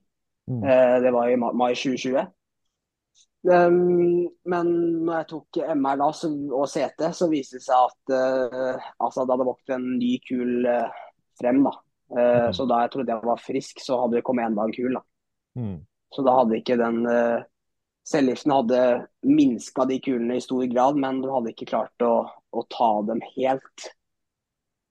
Mm. 0.50 0.62
Uh, 0.62 0.98
det 1.02 1.14
var 1.16 1.32
i 1.32 1.40
mai 1.40 1.72
2020. 1.74 2.28
Um, 3.50 4.28
men 4.52 4.72
når 5.08 5.14
jeg 5.22 5.28
tok 5.32 5.60
MR 5.80 6.02
da, 6.02 6.10
så, 6.14 6.30
og 6.52 6.68
CT, 6.70 7.06
så 7.16 7.30
viste 7.32 7.58
det 7.58 7.66
seg 7.66 7.88
at 7.88 8.14
uh, 8.14 8.90
altså, 9.00 9.24
det 9.24 9.34
hadde 9.34 9.48
vokst 9.48 9.74
en 9.74 9.88
ny 9.98 10.18
kul 10.28 10.68
frem. 11.40 11.64
da. 11.66 11.74
Uh, 12.10 12.50
så 12.56 12.66
da 12.70 12.84
jeg 12.84 12.94
trodde 12.94 13.14
jeg 13.14 13.30
var 13.30 13.42
frisk, 13.42 13.82
så 13.84 14.02
hadde 14.02 14.20
det 14.20 14.26
kommet 14.28 14.50
enda 14.50 14.66
en 14.66 14.76
kul. 14.76 14.98
da. 14.98 15.06
Mm. 15.60 15.78
Så 16.14 16.26
da 16.26 16.36
hadde 16.40 16.60
ikke 16.60 16.78
den 16.80 17.06
uh, 17.06 17.46
Cellegiften 18.10 18.54
hadde 18.56 18.84
minska 19.28 19.86
de 19.86 20.00
kulene 20.02 20.40
i 20.40 20.42
stor 20.42 20.64
grad, 20.72 20.98
men 20.98 21.22
de 21.22 21.30
hadde 21.30 21.52
ikke 21.54 21.70
klart 21.70 22.06
å, 22.06 22.14
å 22.26 22.64
ta 22.74 22.90
dem 23.06 23.22
helt. 23.36 23.90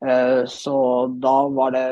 Eh, 0.06 0.44
så 0.46 1.06
da 1.06 1.48
var 1.48 1.70
det 1.70 1.86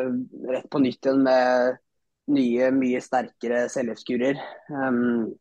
rett 0.52 0.70
på 0.70 0.78
nytt 0.78 1.06
igjen 1.06 1.22
med 1.26 1.78
nye, 2.26 2.70
mye 2.74 3.00
sterkere. 3.02 3.66
Um, 4.70 5.32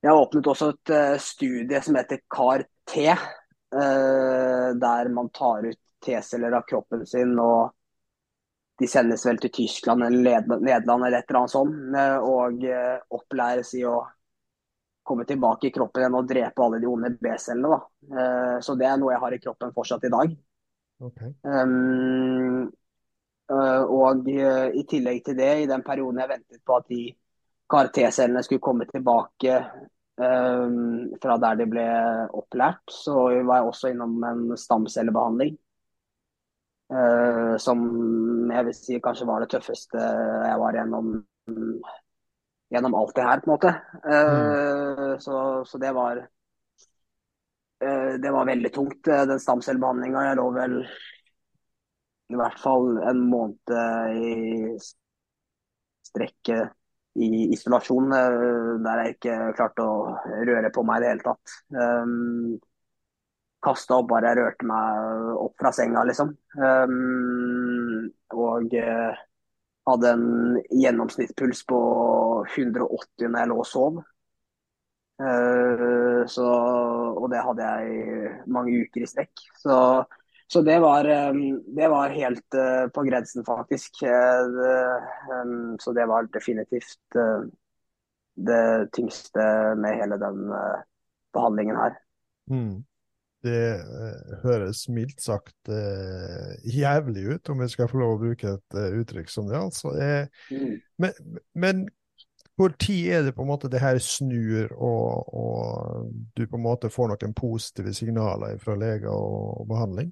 jeg 0.00 0.16
åpnet 0.16 0.48
også 0.50 0.72
et 0.72 0.92
uh, 0.94 1.18
studie 1.22 1.82
som 1.84 1.98
heter 2.00 2.22
CAR-T, 2.30 3.04
uh, 3.76 4.70
der 4.80 5.12
man 5.14 5.30
tar 5.34 5.68
ut 5.68 5.80
T-celler 6.00 6.56
av 6.56 6.66
kroppen 6.68 7.04
sin. 7.06 7.36
og 7.38 7.74
De 8.80 8.88
sendes 8.88 9.26
vel 9.26 9.38
til 9.38 9.52
Tyskland 9.52 10.06
eller 10.06 10.46
Nederland 10.48 11.04
eller 11.04 11.18
et 11.20 11.28
eller 11.28 11.42
annet 11.42 11.52
sånt, 11.52 11.74
og 12.24 12.62
opplæres 13.12 13.74
i 13.76 13.82
å 13.84 13.98
komme 15.04 15.26
tilbake 15.28 15.68
i 15.68 15.72
kroppen 15.74 16.00
igjen 16.00 16.16
og 16.16 16.30
drepe 16.30 16.64
alle 16.64 16.78
de 16.80 16.88
onde 16.88 17.10
B-cellene. 17.20 17.76
Så 18.64 18.78
det 18.80 18.88
er 18.88 18.96
noe 18.96 19.12
jeg 19.12 19.20
har 19.20 19.36
i 19.36 19.40
kroppen 19.42 19.74
fortsatt 19.76 20.06
i 20.08 20.12
dag. 20.14 20.32
Okay. 21.00 21.32
Um, 21.42 22.68
og 23.50 24.28
i 24.28 24.82
tillegg 24.86 25.24
til 25.26 25.38
det, 25.38 25.52
i 25.62 25.70
den 25.70 25.82
perioden 25.82 26.20
jeg 26.22 26.30
ventet 26.30 26.60
på 26.66 26.76
at 26.76 26.90
de 26.92 27.06
CAR-T-cellene 27.70 28.42
skulle 28.44 28.62
komme 28.62 28.86
tilbake 28.90 29.56
um, 30.20 31.08
fra 31.22 31.38
der 31.42 31.58
de 31.60 31.66
ble 31.70 31.86
opplært, 32.36 32.82
så 32.92 33.16
var 33.46 33.60
jeg 33.60 33.72
også 33.72 33.92
innom 33.92 34.18
en 34.26 34.44
stamcellebehandling. 34.58 35.56
Uh, 36.90 37.54
som 37.62 37.82
jeg 38.50 38.66
vil 38.66 38.74
si 38.74 38.98
kanskje 39.02 39.26
var 39.28 39.44
det 39.44 39.52
tøffeste 39.52 39.98
jeg 40.00 40.56
var 40.58 40.74
gjennom, 40.74 41.12
gjennom 42.74 42.96
alt 42.98 43.14
det 43.16 43.26
her, 43.28 43.42
på 43.42 43.50
en 43.50 43.54
måte. 43.54 43.74
Uh, 44.02 45.14
mm. 45.14 45.20
så, 45.22 45.36
så, 45.66 45.78
det 45.78 45.94
var 45.94 46.24
Det 47.80 48.30
var 48.34 48.44
veldig 48.44 48.70
tungt, 48.74 49.08
den 49.08 49.40
stamcellebehandlinga. 49.40 50.24
Jeg 50.26 50.36
lå 50.36 50.46
vel 50.52 50.74
i 52.30 52.36
hvert 52.36 52.58
fall 52.60 52.98
en 53.08 53.22
måned 53.30 53.72
i 54.20 54.74
strekket 56.10 56.74
i 57.14 57.52
isolasjon, 57.52 58.12
eh, 58.12 58.74
der 58.84 59.02
jeg 59.02 59.16
ikke 59.16 59.36
klarte 59.58 59.86
å 59.86 59.94
røre 60.46 60.70
på 60.74 60.84
meg 60.86 61.00
i 61.00 61.04
det 61.04 61.14
hele 61.14 61.26
tatt. 61.26 61.56
Um, 61.74 62.58
Kasta 63.60 63.98
opp 64.00 64.06
bare 64.08 64.30
jeg 64.30 64.38
rørte 64.38 64.64
meg 64.64 65.34
opp 65.36 65.52
fra 65.60 65.72
senga, 65.76 66.00
liksom. 66.08 66.30
Um, 66.56 68.06
og 68.32 68.72
uh, 68.72 69.18
hadde 69.90 70.12
en 70.14 70.30
gjennomsnittspuls 70.80 71.60
på 71.68 71.80
180 72.54 73.26
når 73.26 73.42
jeg 73.42 73.50
lå 73.50 73.58
og 73.60 73.68
sov. 73.68 74.00
Uh, 75.20 76.24
så, 76.30 76.46
og 77.20 77.26
det 77.32 77.42
hadde 77.44 77.66
jeg 77.66 77.92
i 77.92 78.50
mange 78.52 78.72
uker 78.86 79.04
i 79.04 79.10
strekk. 79.10 79.44
Så 79.60 79.76
så 80.50 80.64
det 80.66 80.80
var, 80.82 81.06
det 81.06 81.88
var 81.92 82.10
helt 82.10 82.56
uh, 82.58 82.88
på 82.90 83.04
grensen, 83.06 83.44
faktisk. 83.46 84.00
Så 85.78 85.92
det 85.94 86.06
var 86.10 86.26
definitivt 86.34 87.18
det 88.34 88.64
tyngste 88.96 89.44
med 89.78 90.00
hele 90.00 90.18
den 90.18 90.50
behandlingen 91.30 91.78
her. 91.78 91.94
Mm. 92.50 92.82
Det 93.46 93.62
høres 94.42 94.82
mildt 94.90 95.22
sagt 95.22 95.70
jævlig 96.66 97.28
ut, 97.30 97.54
om 97.54 97.62
jeg 97.62 97.76
skal 97.76 97.92
få 97.92 98.02
lov 98.02 98.16
å 98.16 98.20
bruke 98.24 98.56
et 98.58 98.80
uttrykk 99.04 99.30
som 99.30 99.46
det. 99.46 99.60
altså. 99.60 99.94
Mm. 100.50 100.74
Men, 100.98 101.38
men 101.54 101.86
hvor 102.60 102.74
tid 102.76 103.06
er 103.08 103.22
det 103.24 103.32
på 103.32 103.44
en 103.44 103.48
måte 103.48 103.70
det 103.72 103.80
her 103.80 103.96
snur, 104.04 104.72
og, 104.76 105.30
og 105.32 106.10
du 106.36 106.42
på 106.44 106.58
en 106.58 106.64
måte 106.66 106.90
får 106.92 107.14
noen 107.14 107.32
positive 107.36 107.94
signaler 107.96 108.58
fra 108.60 108.76
leger 108.76 109.08
og, 109.08 109.62
og 109.62 109.70
behandling? 109.70 110.10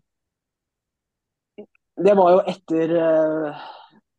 Det 1.99 2.15
var 2.17 2.31
jo 2.33 2.41
etter 2.49 2.95
uh, 2.95 3.67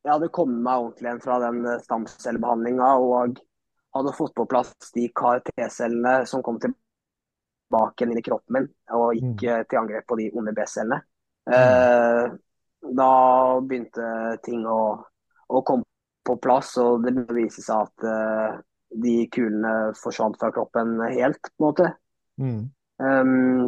jeg 0.03 0.11
hadde 0.13 0.31
kommet 0.35 0.61
meg 0.63 0.83
ordentlig 0.83 1.07
igjen 1.07 1.23
fra 1.23 1.37
den 1.43 1.63
eh, 1.67 1.81
stamcellebehandlinga 1.83 2.89
og 3.03 3.39
hadde 3.97 4.13
fått 4.15 4.35
på 4.37 4.45
plass 4.49 4.71
de 4.95 5.07
KRT-cellene 5.21 6.13
som 6.29 6.43
kom 6.45 6.59
tilbake 6.61 8.05
inn 8.05 8.15
i 8.17 8.23
kroppen 8.23 8.55
min 8.55 8.69
og 8.95 9.17
gikk 9.17 9.43
mm. 9.43 9.67
til 9.69 9.81
angrep 9.81 10.07
på 10.07 10.19
de 10.21 10.29
onde 10.37 10.53
B-cellene. 10.55 11.01
Mm. 11.49 12.35
da 12.93 13.11
begynte 13.65 14.09
ting 14.45 14.61
å, 14.69 14.81
å, 15.49 15.61
komme 15.65 15.88
på 16.29 16.37
plass, 16.43 16.75
og 16.81 17.03
det 17.05 17.25
viste 17.35 17.65
seg 17.65 17.89
at 17.89 18.05
uh, 18.07 18.59
de 19.03 19.15
kulene 19.33 19.91
forsvant 19.97 20.37
fra 20.39 20.53
kroppen 20.53 20.95
helt, 21.09 21.41
på 21.41 21.57
en 21.57 21.67
måte. 21.67 21.91
Mm. 22.39 22.61
Um, 22.99 23.67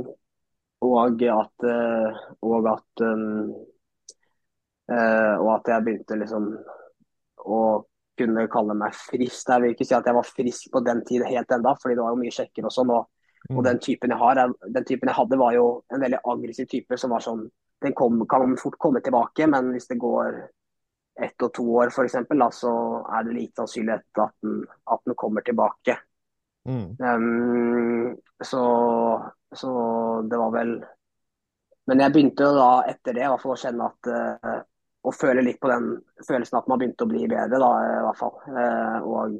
og 0.82 1.22
at, 1.30 1.66
og 2.42 2.68
at 2.72 3.04
um, 3.06 3.52
Uh, 4.92 5.36
og 5.40 5.50
at 5.54 5.70
jeg 5.72 5.86
begynte 5.86 6.18
liksom 6.20 6.48
å 7.48 7.62
kunne 8.20 8.44
kalle 8.52 8.76
meg 8.78 8.96
frisk. 8.98 9.48
Jeg 9.48 9.64
vil 9.64 9.76
ikke 9.76 9.88
si 9.88 9.96
at 9.96 10.08
jeg 10.08 10.18
var 10.18 10.28
frisk 10.28 10.72
på 10.74 10.82
den 10.84 11.04
tiden 11.08 11.30
helt 11.30 11.54
enda, 11.54 11.74
fordi 11.80 11.96
det 11.96 12.04
var 12.04 12.16
jo 12.16 12.20
mye 12.20 12.34
sjekker 12.36 12.68
og 12.68 12.74
sånn. 12.76 12.92
Og, 12.92 13.06
mm. 13.48 13.56
og, 13.56 13.62
den 13.70 13.80
typen 13.86 14.12
jeg 14.12 14.22
har, 14.22 14.42
den 14.76 14.88
typen 14.88 15.12
jeg 15.12 15.18
hadde 15.18 15.40
var 15.40 15.56
jo 15.56 15.68
en 15.94 16.04
veldig 16.04 16.20
aggressiv 16.34 16.68
type 16.74 17.00
som 17.00 17.16
var 17.16 17.26
sånn 17.26 17.48
Den 17.82 17.96
kom, 17.98 18.20
kan 18.30 18.52
fort 18.62 18.76
komme 18.78 19.00
tilbake, 19.02 19.48
men 19.50 19.72
hvis 19.74 19.88
det 19.90 19.96
går 19.98 20.36
ett 21.20 21.44
og 21.44 21.52
to 21.54 21.66
år 21.76 21.92
f.eks., 21.92 22.16
så 22.56 22.72
er 23.12 23.28
det 23.28 23.36
lite 23.36 23.62
sannsynlighet 23.62 24.24
at 24.24 24.34
den, 24.44 24.64
at 24.94 25.04
den 25.06 25.18
kommer 25.20 25.44
tilbake. 25.46 25.98
Mm. 26.68 26.96
Um, 27.00 28.18
så, 28.44 28.64
så 29.56 29.72
det 30.30 30.38
var 30.38 30.52
vel 30.54 30.76
Men 31.90 32.04
jeg 32.04 32.14
begynte 32.14 32.46
jo 32.46 32.52
da 32.54 32.84
etter 32.92 33.16
det 33.18 33.24
i 33.26 33.30
hvert 33.32 33.42
fall 33.42 33.56
å 33.56 33.58
kjenne 33.58 33.88
at 33.90 34.10
uh, 34.14 34.60
og 35.02 35.16
føle 35.18 35.42
litt 35.42 35.58
på 35.58 35.72
den 35.72 35.96
følelsen 36.28 36.60
at 36.60 36.68
man 36.70 36.78
begynte 36.78 37.08
å 37.08 37.10
bli 37.10 37.24
bedre, 37.26 37.58
da, 37.58 37.70
i 37.82 38.04
hvert 38.06 38.20
fall. 38.20 38.36
Uh, 38.46 39.08
og, 39.10 39.40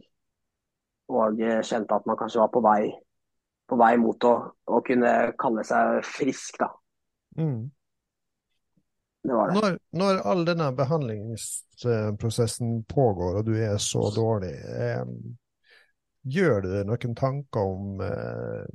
og 1.14 1.44
kjente 1.68 2.00
at 2.00 2.08
man 2.10 2.18
kanskje 2.18 2.42
var 2.42 2.50
på 2.50 2.64
vei, 2.66 2.90
på 3.70 3.78
vei 3.78 3.92
mot 4.02 4.26
å, 4.26 4.32
å 4.50 4.80
kunne 4.88 5.12
kalle 5.40 5.66
seg 5.70 6.02
frisk, 6.08 6.58
da. 6.64 6.72
Mm. 7.38 7.70
Det 9.24 9.30
det. 9.30 9.54
Når, 9.54 9.78
når, 10.02 10.16
all 10.26 10.46
denne 10.46 10.72
behandlingsprosessen 10.74 12.84
pågår, 12.90 13.36
og 13.40 13.46
du 13.46 13.54
er 13.58 13.78
så 13.78 14.10
dårlig, 14.16 14.56
eh, 14.58 15.06
gjør 16.26 16.62
du 16.64 16.70
deg 16.72 16.88
noen 16.90 17.16
tanker 17.18 17.62
om 17.62 18.02
eh, 18.06 18.66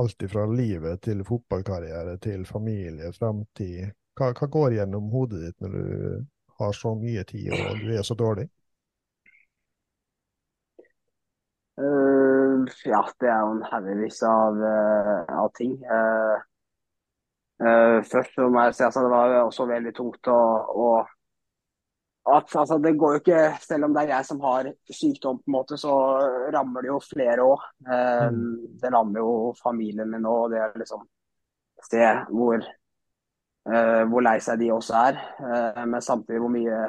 alt 0.00 0.22
fra 0.32 0.46
livet 0.48 1.02
til 1.04 1.24
fotballkarriere 1.24 2.16
til 2.24 2.46
familie, 2.48 3.12
framtid? 3.12 3.92
Hva, 4.16 4.32
hva, 4.32 4.46
går 4.48 4.72
gjennom 4.78 5.10
hodet 5.12 5.40
ditt 5.44 5.60
når 5.60 5.70
du 5.76 6.24
har 6.58 6.72
så 6.72 6.94
mye 6.96 7.24
tid 7.28 7.52
og 7.52 7.76
du 7.84 7.92
er 7.92 8.02
så 8.06 8.14
dårlig? 8.16 8.48
Uh, 11.76 12.64
ja, 12.88 13.04
det 13.20 13.28
er 13.28 13.40
jo 13.44 13.52
en 13.58 13.66
haugevis 13.68 14.22
av, 14.24 14.56
uh, 14.56 15.28
av, 15.28 15.52
ting. 15.58 15.76
Uh, 15.84 16.40
først 17.56 18.34
må 18.52 18.66
jeg 18.66 18.74
si 18.76 18.82
altså, 18.84 19.00
det 19.00 19.10
var 19.14 19.34
også 19.40 19.64
veldig 19.70 19.92
tungt 19.96 20.28
å, 20.28 20.40
å 20.76 20.88
at, 22.26 22.50
altså, 22.52 22.76
det 22.82 22.92
går 23.00 23.14
jo 23.14 23.20
ikke, 23.22 23.42
Selv 23.62 23.86
om 23.86 23.94
det 23.94 24.02
er 24.02 24.10
jeg 24.10 24.26
som 24.28 24.42
har 24.44 24.68
sykdom, 24.90 25.38
på 25.40 25.48
en 25.48 25.54
måte, 25.54 25.78
så 25.80 25.94
rammer 26.52 26.84
det 26.84 26.90
jo 26.90 26.96
flere 27.00 27.44
òg. 27.46 27.62
Mm. 27.86 28.40
Det 28.82 28.90
rammer 28.92 29.22
jo 29.22 29.30
familien 29.60 30.10
min 30.10 30.26
òg. 30.26 30.50
Det 30.52 30.58
er 30.58 30.74
liksom 30.82 31.04
et 31.06 31.86
sted 31.86 32.26
hvor 32.34 32.66
Uh, 33.66 34.04
hvor 34.06 34.22
lei 34.22 34.36
seg 34.38 34.60
de 34.60 34.68
også 34.70 34.94
er, 34.94 35.16
uh, 35.42 35.80
men 35.90 36.02
samtidig 36.04 36.38
hvor 36.38 36.52
mye 36.54 36.82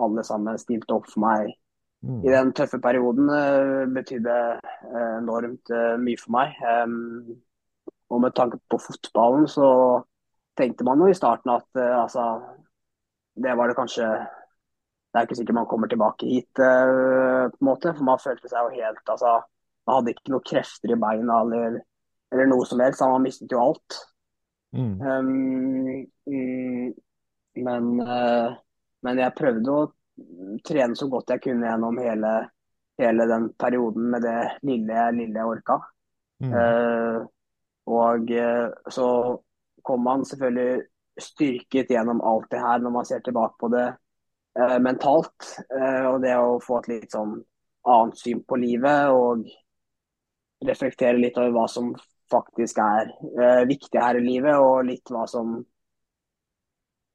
alle 0.00 0.22
sammen 0.24 0.56
stilte 0.56 0.94
opp 0.96 1.10
for 1.10 1.20
meg 1.20 1.50
mm. 2.00 2.22
i 2.24 2.30
den 2.32 2.52
tøffe 2.56 2.78
perioden, 2.80 3.28
uh, 3.28 3.82
betydde 3.92 4.36
enormt 5.18 5.74
mye 6.00 6.20
for 6.22 6.32
meg. 6.32 6.54
Um, 6.64 7.34
og 8.08 8.24
med 8.24 8.32
tanke 8.36 8.56
på 8.72 8.80
fotballen 8.80 9.44
så 9.48 9.66
tenkte 10.58 10.84
man 10.84 11.00
jo 11.00 11.08
i 11.08 11.16
starten 11.16 11.54
at 11.54 11.80
altså, 11.80 12.26
det 13.40 13.54
var 13.56 13.70
det 13.70 13.76
kanskje 13.78 14.06
Det 15.12 15.20
er 15.20 15.26
ikke 15.26 15.36
sikkert 15.38 15.56
man 15.56 15.68
kommer 15.68 15.88
tilbake 15.88 16.28
hit, 16.28 16.48
på 16.56 16.66
en 16.66 17.66
måte, 17.68 17.92
for 17.96 18.04
man 18.04 18.20
følte 18.20 18.48
seg 18.48 18.64
jo 18.64 18.82
helt 18.82 19.12
altså, 19.12 19.38
Man 19.86 19.98
hadde 19.98 20.14
ikke 20.14 20.32
noen 20.32 20.46
krefter 20.48 20.92
i 20.92 20.98
beina 21.00 21.40
eller, 21.44 21.78
eller 22.32 22.50
noe 22.52 22.66
som 22.68 22.80
helst, 22.84 23.04
man 23.04 23.24
mistet 23.24 23.52
jo 23.52 23.60
alt. 23.60 23.98
Mm. 24.72 25.00
Um, 25.00 26.06
men, 27.54 28.00
uh, 28.00 28.54
men, 29.02 29.20
jeg 29.20 29.36
prøvde 29.36 29.74
å 29.74 29.90
trene 30.64 30.96
så 30.96 31.08
godt 31.12 31.34
jeg 31.34 31.44
kunne 31.48 31.68
gjennom 31.68 32.00
hele, 32.00 32.32
hele 33.00 33.26
den 33.28 33.50
perioden 33.60 34.08
med 34.14 34.24
det 34.24 34.38
lille, 34.64 35.06
lille 35.18 35.40
jeg 35.42 35.50
orka. 35.56 35.78
Mm. 36.42 36.54
Uh, 36.56 37.18
og 37.92 38.32
uh, 38.32 38.68
så 38.92 39.08
kom 39.82 40.04
man 40.06 40.24
selvfølgelig 40.28 40.82
styrket 41.20 41.90
gjennom 41.92 42.22
alt 42.24 42.48
det 42.50 42.60
her 42.62 42.80
når 42.80 42.94
man 42.94 43.08
ser 43.08 43.20
tilbake 43.24 43.58
på 43.60 43.68
det 43.72 43.88
mentalt. 44.84 45.48
og 46.08 46.18
det 46.20 46.32
å 46.36 46.58
få 46.60 46.78
et 46.82 46.88
litt 46.90 47.14
sånn 47.14 47.38
annet 47.88 48.18
syn 48.20 48.42
på 48.44 48.58
livet 48.60 49.12
og 49.12 49.46
reflektere 50.66 51.18
litt 51.18 51.38
over 51.38 51.54
hva 51.54 51.66
som 51.70 51.92
faktisk 52.32 52.80
er 52.82 53.12
eh, 53.12 53.62
viktig 53.68 54.00
her 54.00 54.18
i 54.18 54.24
livet, 54.24 54.56
og 54.56 54.86
litt 54.88 55.12
hva 55.12 55.26
som 55.30 55.58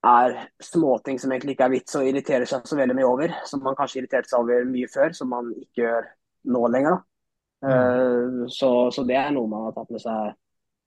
er 0.08 0.38
småting 0.64 1.18
som 1.20 1.34
egentlig 1.34 1.56
ikke 1.56 1.68
er 1.68 1.74
vits 1.74 1.98
å 1.98 2.04
irritere 2.06 2.48
seg 2.48 2.68
så 2.70 2.78
veldig 2.80 2.96
mye 3.00 3.10
over. 3.10 3.36
Som 3.50 3.64
man 3.66 3.76
kanskje 3.78 4.04
irriterte 4.04 4.32
seg 4.32 4.44
over 4.44 4.68
mye 4.70 4.90
før, 4.92 5.14
som 5.18 5.32
man 5.34 5.50
ikke 5.56 5.84
gjør 5.84 6.10
nå 6.54 6.64
lenger. 6.76 6.98
da. 6.98 7.72
Eh, 7.72 8.46
så, 8.54 8.72
så 8.94 9.06
det 9.08 9.18
er 9.20 9.34
noe 9.36 9.52
man 9.52 9.68
har 9.68 9.78
tatt 9.78 9.94
med 9.94 10.04
seg, 10.04 10.38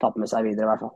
tatt 0.01 0.19
med 0.21 0.31
seg 0.31 0.47
videre, 0.47 0.67
i 0.67 0.71
hvert 0.71 0.85
fall. 0.87 0.95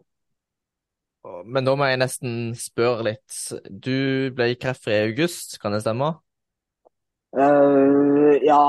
Men 1.46 1.66
da 1.66 1.74
må 1.78 1.88
jeg 1.90 2.00
nesten 2.02 2.34
spørre 2.60 3.06
litt. 3.08 3.38
Du 3.70 4.30
ble 4.36 4.52
kreftfri 4.62 4.94
i 4.94 5.06
august, 5.10 5.58
kan 5.62 5.74
det 5.76 5.82
stemme? 5.86 6.12
Uh, 7.36 8.36
ja, 8.46 8.60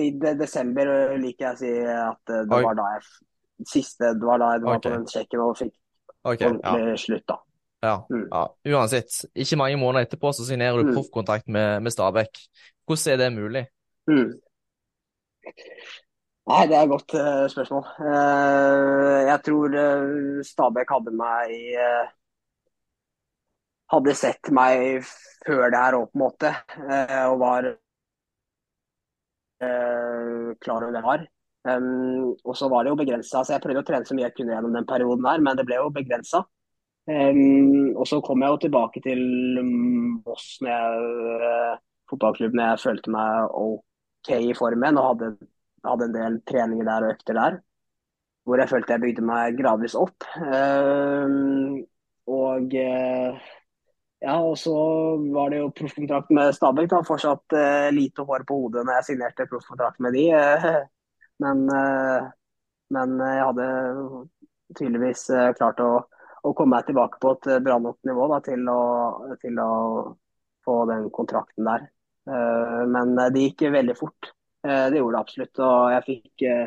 i 0.00 0.10
de- 0.16 0.36
desember 0.38 0.88
eh, 0.88 1.16
liker 1.20 1.50
jeg 1.50 1.52
å 1.52 1.58
si 1.60 1.72
at 1.84 2.32
eh, 2.32 2.46
det 2.48 2.56
Oi. 2.56 2.62
var 2.64 2.78
da 2.78 2.86
jeg 2.94 3.08
Siste, 3.68 4.10
det 4.16 4.24
var 4.24 4.40
da 4.40 4.50
jeg 4.54 4.62
var 4.64 4.76
okay. 4.76 4.90
på 4.90 4.94
den 4.94 5.04
sjekken 5.08 5.40
og 5.40 5.54
fikk 5.56 5.74
okay, 6.28 6.50
Ja. 6.60 6.96
slutt, 7.00 7.22
da. 7.28 7.36
ja. 7.84 7.94
Mm. 8.12 8.24
ja. 8.28 8.42
Uansett, 8.76 9.14
ikke 9.32 9.56
mange 9.60 9.78
måneder 9.80 10.04
etterpå 10.04 10.32
så 10.36 10.44
signerer 10.48 10.76
du 10.80 10.90
Mm. 10.90 10.94
proffkontrakt 10.96 11.48
med, 11.48 11.82
med 11.82 11.92
Stabæk. 11.92 12.40
Hvordan 12.86 13.12
er 13.12 13.16
det 13.22 13.30
mulig? 13.32 13.64
Mm. 14.08 14.34
Nei, 16.46 16.62
det 16.70 16.76
er 16.78 16.84
et 16.84 16.90
godt 16.92 17.14
uh, 17.18 17.46
spørsmål. 17.50 17.86
Uh, 17.98 19.22
jeg 19.26 19.40
tror 19.48 19.76
uh, 19.82 20.42
Stabæk 20.46 20.92
hadde 20.94 21.14
meg 21.18 21.54
Hadde 23.86 24.14
sett 24.18 24.48
meg 24.50 25.04
før 25.46 25.68
det 25.70 25.78
her 25.78 25.94
òg, 25.94 26.08
på 26.10 26.18
en 26.18 26.22
måte. 26.24 26.50
og 27.30 27.36
var 27.38 27.68
klar 30.58 30.82
over 30.82 30.88
hvem 30.88 30.96
jeg 30.98 31.06
var. 31.06 31.26
Um, 31.66 32.36
og 32.44 32.56
så 32.56 32.68
var 32.68 32.84
det 32.84 32.90
jo 32.90 32.98
begrensa. 32.98 33.42
Så 33.42 33.54
jeg 33.54 33.62
prøvde 33.64 33.82
å 33.82 33.86
trene 33.86 34.06
så 34.06 34.14
mye 34.14 34.28
jeg 34.28 34.36
kunne 34.36 34.54
gjennom 34.54 34.76
den 34.76 34.86
perioden 34.86 35.26
her, 35.26 35.42
men 35.42 35.58
det 35.58 35.66
ble 35.66 35.80
jo 35.80 35.90
begrensa. 35.94 36.44
Um, 37.06 37.94
og 37.94 38.06
så 38.10 38.20
kom 38.26 38.42
jeg 38.42 38.54
jo 38.54 38.62
tilbake 38.66 39.02
til 39.02 39.20
um, 39.62 40.16
Moss 40.26 40.56
eh, 40.66 41.76
når 42.10 42.40
jeg 42.40 42.80
følte 42.82 43.12
meg 43.14 43.54
OK 43.62 44.32
i 44.40 44.54
formen 44.58 44.98
og 44.98 45.06
hadde, 45.12 45.28
hadde 45.88 46.08
en 46.08 46.16
del 46.16 46.40
treninger 46.48 46.88
der 46.88 47.06
og 47.06 47.14
økter 47.16 47.38
der. 47.38 47.60
Hvor 48.46 48.62
jeg 48.62 48.70
følte 48.70 48.94
jeg 48.94 49.02
bygde 49.02 49.26
meg 49.26 49.58
gradvis 49.58 49.96
opp. 49.98 50.26
Um, 50.38 51.80
og 52.30 52.74
eh, 52.78 53.46
ja, 54.22 54.36
og 54.36 54.54
så 54.58 54.74
var 55.34 55.50
det 55.50 55.60
jo 55.60 55.72
proffkontrakt 55.74 56.30
med 56.34 56.54
Stabæk. 56.54 56.90
da, 56.92 57.02
Fortsatt 57.06 57.56
uh, 57.58 57.88
lite 57.94 58.26
hår 58.26 58.46
på 58.46 58.60
hodet 58.62 58.86
når 58.86 59.00
jeg 59.00 59.08
signerte 59.10 59.48
proffkontrakt 59.50 60.02
med 60.02 60.14
de. 60.14 60.28
Uh, 60.30 60.82
men, 61.42 61.66
uh, 61.70 62.30
men 62.94 63.18
jeg 63.18 63.48
hadde 63.48 63.68
tydeligvis 64.74 65.28
eh, 65.30 65.52
klart 65.58 65.80
å, 65.82 65.90
å 66.42 66.54
komme 66.56 66.76
meg 66.76 66.88
tilbake 66.88 67.20
på 67.22 67.34
et 67.36 67.50
eh, 67.52 67.62
bra 67.64 67.78
nok 67.82 67.98
nivå 68.08 68.28
da, 68.32 68.40
til, 68.44 68.66
å, 68.70 68.80
til 69.42 69.60
å 69.62 69.70
få 70.66 70.78
den 70.90 71.10
kontrakten 71.14 71.68
der. 71.68 71.88
Eh, 72.30 72.82
men 72.90 73.14
det 73.34 73.44
gikk 73.44 73.68
veldig 73.76 73.96
fort. 73.98 74.32
Eh, 74.66 74.86
det 74.90 75.00
gjorde 75.00 75.16
det 75.16 75.22
absolutt. 75.22 75.62
Og 75.62 75.94
jeg 75.94 76.06
fikk 76.10 76.46
eh, 76.50 76.66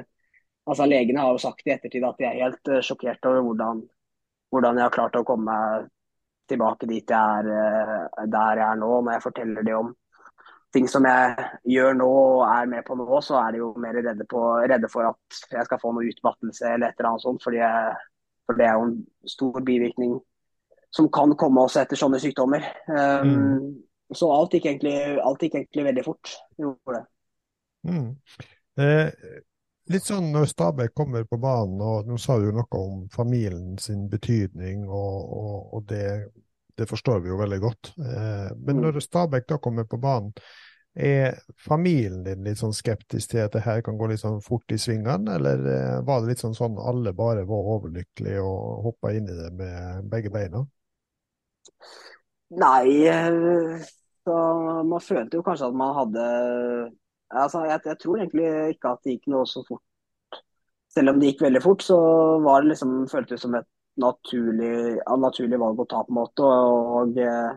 Altså, 0.69 0.85
legene 0.85 1.23
har 1.23 1.33
jo 1.33 1.39
sagt 1.41 1.65
i 1.65 1.71
ettertid 1.73 2.03
at 2.05 2.19
de 2.19 2.25
er 2.27 2.35
helt 2.43 2.69
eh, 2.69 2.83
sjokkert 2.85 3.23
over 3.25 3.39
hvordan, 3.41 3.79
hvordan 4.53 4.77
jeg 4.77 4.85
har 4.85 4.93
klart 4.93 5.15
å 5.17 5.23
komme 5.25 5.49
meg 5.49 5.87
tilbake 6.51 6.85
dit 6.89 7.09
jeg 7.09 7.47
er, 7.49 8.11
der 8.29 8.59
jeg 8.61 8.65
er 8.67 8.77
nå. 8.77 8.89
Når 9.01 9.15
jeg 9.15 9.23
forteller 9.23 9.65
det 9.65 9.73
om 9.73 9.89
ting 10.75 10.85
som 10.91 11.07
jeg 11.09 11.47
gjør 11.73 11.97
nå 11.97 12.09
og 12.11 12.43
er 12.45 12.69
med 12.69 12.85
på 12.85 12.99
nå, 12.99 13.07
så 13.25 13.39
er 13.39 13.55
de 13.55 13.63
jo 13.63 13.71
mer 13.81 13.97
redde, 13.97 14.27
på, 14.29 14.43
redde 14.69 14.91
for 14.93 15.09
at 15.09 15.41
jeg 15.55 15.65
skal 15.65 15.81
få 15.81 15.95
noe 15.95 16.09
utmattelse 16.11 16.69
eller 16.69 16.91
et 16.91 17.01
eller 17.01 17.11
annet 17.15 17.25
sånt. 17.25 17.41
Fordi 17.47 17.61
jeg, 17.63 17.97
for 18.45 18.61
det 18.61 18.67
er 18.67 18.77
jo 18.77 18.87
en 18.91 18.95
stor 19.33 19.61
bivirkning 19.71 20.17
som 20.93 21.09
kan 21.13 21.33
komme 21.37 21.65
også 21.65 21.81
etter 21.83 21.97
sånne 21.97 22.21
sykdommer. 22.21 22.65
Um, 22.89 23.37
Mm. 23.39 23.69
Så 24.13 24.25
alt 24.33 24.53
gikk, 24.53 24.65
egentlig, 24.65 24.97
alt 25.21 25.43
gikk 25.45 25.55
egentlig 25.59 25.83
veldig 25.85 26.03
fort. 26.05 26.31
Gjorde 26.57 26.95
det. 26.95 27.03
Mm. 27.87 28.15
Eh, 28.79 29.09
litt 29.89 30.05
sånn 30.05 30.31
når 30.33 30.49
Stabæk 30.51 30.93
kommer 30.95 31.25
på 31.27 31.39
banen, 31.41 31.81
og 31.81 32.07
nå 32.07 32.17
sa 32.21 32.37
du 32.39 32.49
jo 32.49 32.55
noe 32.55 32.79
om 32.79 33.03
familien 33.13 33.77
sin 33.81 34.07
betydning, 34.11 34.85
og, 34.87 35.33
og, 35.39 35.73
og 35.77 35.85
det, 35.89 36.07
det 36.77 36.87
forstår 36.89 37.23
vi 37.23 37.31
jo 37.33 37.39
veldig 37.39 37.59
godt. 37.63 37.93
Eh, 37.99 38.49
men 38.57 38.79
Mm. 38.79 38.83
når 38.85 38.99
Stabæk 39.03 39.47
da 39.49 39.57
kommer 39.57 39.87
på 39.89 39.97
banen, 40.01 40.33
er 40.99 41.37
familien 41.63 42.23
din 42.25 42.43
litt 42.43 42.57
sånn 42.59 42.73
skeptisk 42.75 43.31
til 43.31 43.43
at 43.45 43.53
det 43.53 43.61
her 43.63 43.81
kan 43.85 43.97
gå 43.97 44.07
litt 44.09 44.19
sånn 44.19 44.41
fort 44.43 44.71
i 44.73 44.77
svingene, 44.81 45.35
eller 45.37 45.61
eh, 45.73 46.01
var 46.03 46.21
det 46.21 46.33
litt 46.33 46.41
sånn 46.43 46.57
sånn 46.57 46.79
alle 46.81 47.13
bare 47.15 47.45
var 47.47 47.69
overlykkelige 47.77 48.41
og 48.43 48.83
hoppa 48.89 49.13
inn 49.15 49.29
i 49.29 49.37
det 49.37 49.51
med 49.55 50.09
begge 50.11 50.33
beina? 50.33 50.65
Nei, 52.49 53.05
eh, 53.07 53.81
så 54.25 54.37
man 54.89 55.01
følte 55.01 55.37
jo 55.37 55.43
kanskje 55.45 55.69
at 55.69 55.77
man 55.77 55.95
hadde 55.97 56.25
altså 57.29 57.65
jeg, 57.67 57.81
jeg 57.85 57.99
tror 58.01 58.19
egentlig 58.19 58.51
ikke 58.75 58.93
at 58.93 59.03
det 59.03 59.15
gikk 59.17 59.29
noe 59.33 59.49
så 59.49 59.63
fort. 59.67 60.41
Selv 60.89 61.13
om 61.13 61.19
det 61.19 61.31
gikk 61.31 61.43
veldig 61.45 61.61
fort, 61.63 61.83
så 61.85 61.99
var 62.41 62.63
det 62.63 62.73
liksom, 62.73 62.95
føltes 63.11 63.43
som 63.45 63.57
et 63.59 63.67
naturlig, 64.01 64.99
naturlig 65.21 65.59
valg 65.61 65.83
å 65.83 65.89
ta, 65.89 66.01
på 66.05 66.13
en 66.13 66.17
måte. 66.17 66.47
Og, 66.47 67.19
eh, 67.21 67.51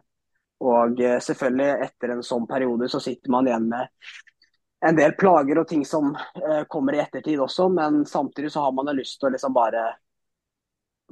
og 0.62 1.00
selvfølgelig, 1.00 1.70
etter 1.88 2.12
en 2.12 2.26
sånn 2.26 2.44
periode, 2.50 2.90
så 2.92 3.00
sitter 3.00 3.32
man 3.32 3.48
igjen 3.48 3.70
med 3.72 4.12
en 4.82 4.98
del 4.98 5.14
plager 5.18 5.60
og 5.62 5.68
ting 5.70 5.84
som 5.86 6.10
eh, 6.16 6.64
kommer 6.70 6.96
i 6.96 7.02
ettertid 7.02 7.40
også, 7.40 7.68
men 7.72 8.02
samtidig 8.08 8.50
så 8.52 8.64
har 8.66 8.72
man 8.74 8.90
jo 8.90 8.98
lyst 8.98 9.20
til 9.20 9.30
å 9.30 9.34
liksom 9.36 9.54
bare 9.54 9.84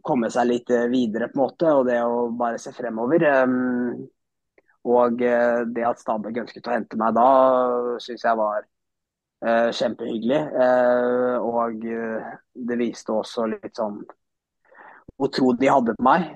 komme 0.02 0.30
seg 0.32 0.48
litt 0.48 0.72
eh, 0.74 0.88
videre, 0.90 1.28
på 1.30 1.38
en 1.38 1.44
måte, 1.44 1.74
og 1.76 1.86
det 1.86 2.00
å 2.02 2.24
bare 2.36 2.58
se 2.58 2.72
fremover. 2.74 3.26
Um, 3.44 4.08
og 4.88 5.22
eh, 5.22 5.62
det 5.68 5.84
at 5.84 6.00
Stabæk 6.00 6.40
ønsket 6.44 6.68
å 6.68 6.74
hente 6.74 6.98
meg 7.00 7.16
da, 7.16 7.26
syns 8.00 8.24
jeg 8.24 8.38
var 8.38 8.62
eh, 9.44 9.68
kjempehyggelig. 9.76 10.40
Eh, 10.64 11.36
og 11.44 11.84
det 12.70 12.80
viste 12.80 13.14
også 13.14 13.46
litt 13.52 13.76
sånn 13.76 14.00
hvor 15.20 15.28
tro 15.36 15.50
de 15.52 15.68
hadde 15.68 15.92
på 15.98 16.04
meg, 16.06 16.30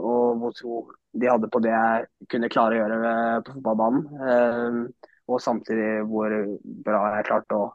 og 0.00 0.38
hvor 0.40 0.52
tro 0.56 0.76
de 1.12 1.28
hadde 1.28 1.50
på 1.52 1.60
det 1.60 1.74
jeg 1.74 2.06
kunne 2.32 2.48
klare 2.48 2.78
å 2.78 2.78
gjøre 2.78 3.00
på 3.44 3.56
fotballbanen. 3.58 4.86
Og 5.28 5.42
samtidig 5.44 6.06
hvor 6.08 6.32
bra 6.86 7.02
jeg 7.18 7.26
klarte 7.28 7.58
å 7.58 7.66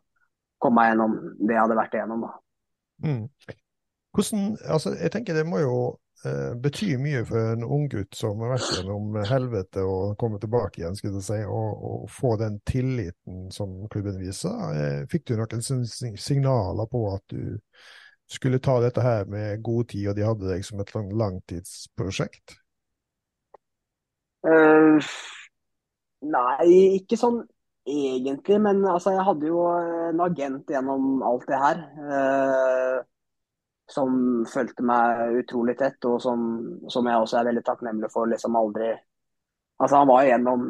komme 0.58 0.80
meg 0.80 0.90
gjennom 0.90 1.14
det 1.38 1.54
jeg 1.54 1.62
hadde 1.62 1.78
vært 1.78 2.00
igjennom. 2.00 2.26
Mm. 3.06 3.22
Hvordan, 4.18 4.50
altså, 4.66 4.96
jeg 4.98 5.14
tenker 5.14 5.38
det 5.38 5.46
må 5.46 5.62
jo 5.62 5.78
eh, 6.26 6.54
bety 6.58 6.98
mye 7.02 7.24
for 7.28 7.54
en 7.54 7.64
unggutt 7.64 8.16
som 8.18 8.42
har 8.42 8.56
vært 8.56 8.72
gjennom 8.78 9.18
helvete 9.30 9.84
og 9.86 10.16
komme 10.18 10.40
tilbake 10.42 10.82
igjen, 10.82 10.98
skulle 10.98 11.22
jeg 11.22 11.28
si, 11.30 11.40
og, 11.46 11.86
og 11.92 12.10
få 12.10 12.36
den 12.42 12.60
tilliten 12.68 13.48
som 13.54 13.76
klubben 13.92 14.18
viser. 14.22 14.56
Eh, 14.74 15.02
fikk 15.12 15.28
du 15.30 15.36
noen 15.38 15.62
signaler 16.18 16.90
på 16.92 17.04
at 17.14 17.26
du 17.34 17.60
skulle 18.28 18.60
ta 18.60 18.80
dette 18.84 19.04
her 19.04 19.28
med 19.32 19.62
god 19.64 19.88
tid, 19.94 20.10
og 20.12 20.18
de 20.18 20.26
hadde 20.28 20.50
deg 20.50 20.66
som 20.68 20.82
et 20.84 20.96
lang- 20.96 21.14
langtidsprosjekt? 21.16 22.58
Uh, 24.48 25.00
nei, 26.28 26.68
ikke 27.00 27.18
sånn 27.20 27.42
egentlig, 27.88 28.60
men 28.64 28.84
altså, 28.84 29.14
jeg 29.16 29.24
hadde 29.30 29.48
jo 29.48 29.64
en 29.72 30.20
agent 30.28 30.72
gjennom 30.72 31.22
alt 31.24 31.48
det 31.48 31.60
her. 31.62 31.80
eh, 32.04 32.98
som 33.88 34.46
fulgte 34.52 34.84
meg 34.84 35.38
utrolig 35.42 35.78
tett, 35.80 36.00
og 36.06 36.22
som, 36.22 36.42
som 36.92 37.08
jeg 37.08 37.22
også 37.24 37.40
er 37.40 37.50
veldig 37.52 37.64
takknemlig 37.68 38.12
for. 38.14 38.28
liksom 38.28 38.56
aldri 38.60 38.96
Altså, 39.78 40.00
han 40.00 40.08
var 40.10 40.24
gjennom, 40.26 40.62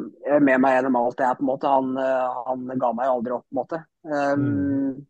med 0.44 0.60
meg 0.60 0.74
gjennom 0.74 0.96
alt 1.00 1.14
det 1.16 1.24
her, 1.24 1.36
på 1.38 1.40
en 1.40 1.48
måte. 1.48 1.68
Han, 1.72 1.94
eh, 1.96 2.40
han 2.44 2.66
ga 2.76 2.90
meg 2.92 3.08
aldri 3.08 3.32
opp, 3.32 3.46
på 3.48 3.54
en 3.54 3.60
måte. 3.62 3.78
Um, 4.04 5.06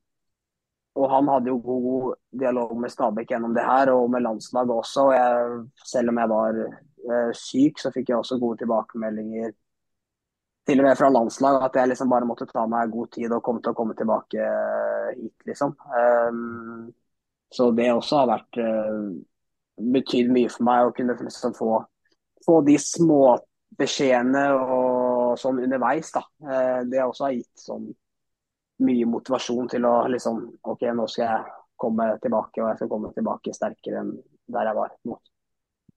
Og 0.98 1.10
han 1.10 1.28
hadde 1.30 1.50
jo 1.50 1.58
god 1.62 2.14
dialog 2.40 2.76
med 2.80 2.90
Stabæk 2.90 3.30
gjennom 3.30 3.54
det 3.54 3.64
her, 3.66 3.90
og 3.94 4.10
med 4.10 4.22
landslaget 4.22 4.70
også. 4.74 5.04
Og 5.08 5.12
jeg, 5.14 5.58
selv 5.86 6.12
om 6.12 6.18
jeg 6.22 6.30
var 6.32 6.60
uh, 6.62 7.32
syk, 7.34 7.78
så 7.82 7.92
fikk 7.94 8.10
jeg 8.10 8.18
også 8.18 8.38
gode 8.38 8.58
tilbakemeldinger. 8.62 9.52
Til 10.66 10.82
og 10.82 10.86
med 10.88 10.98
fra 10.98 11.10
landslag, 11.10 11.62
at 11.64 11.76
jeg 11.80 11.88
liksom 11.88 12.10
bare 12.10 12.26
måtte 12.28 12.46
ta 12.50 12.66
meg 12.70 12.90
god 12.92 13.12
tid 13.14 13.32
og 13.32 13.42
komme 13.46 13.62
til 13.64 13.72
å 13.72 13.78
komme 13.78 13.94
tilbake 13.96 14.42
eh, 14.42 15.12
hit, 15.16 15.36
liksom. 15.48 15.74
Um, 15.88 16.90
så 17.54 17.70
det 17.76 17.88
også 17.92 18.22
har 18.22 18.30
vært 18.32 18.58
uh, 18.60 19.12
betydd 19.78 20.32
mye 20.34 20.50
for 20.52 20.66
meg 20.68 20.88
å 20.88 20.94
kunne 20.96 21.16
liksom 21.20 21.54
få, 21.56 21.78
få 22.44 22.58
de 22.66 22.76
små 22.82 23.38
beskjedene 23.78 24.44
og 24.58 25.38
sånn 25.40 25.62
underveis. 25.64 26.10
da. 26.14 26.24
Eh, 26.42 26.80
det 26.88 27.04
også 27.04 27.28
har 27.28 27.36
gitt 27.36 27.62
sånn 27.62 27.88
mye 28.84 29.08
motivasjon 29.10 29.70
til 29.70 29.86
å 29.88 29.94
liksom 30.10 30.40
OK, 30.70 30.84
nå 30.94 31.06
skal 31.10 31.24
jeg 31.24 31.56
komme 31.78 32.10
tilbake, 32.22 32.62
og 32.62 32.70
jeg 32.70 32.80
skal 32.80 32.90
komme 32.90 33.10
tilbake 33.14 33.54
sterkere 33.54 34.02
enn 34.02 34.14
der 34.48 34.70
jeg 34.70 34.78
var. 34.78 34.94
nå. 35.08 35.18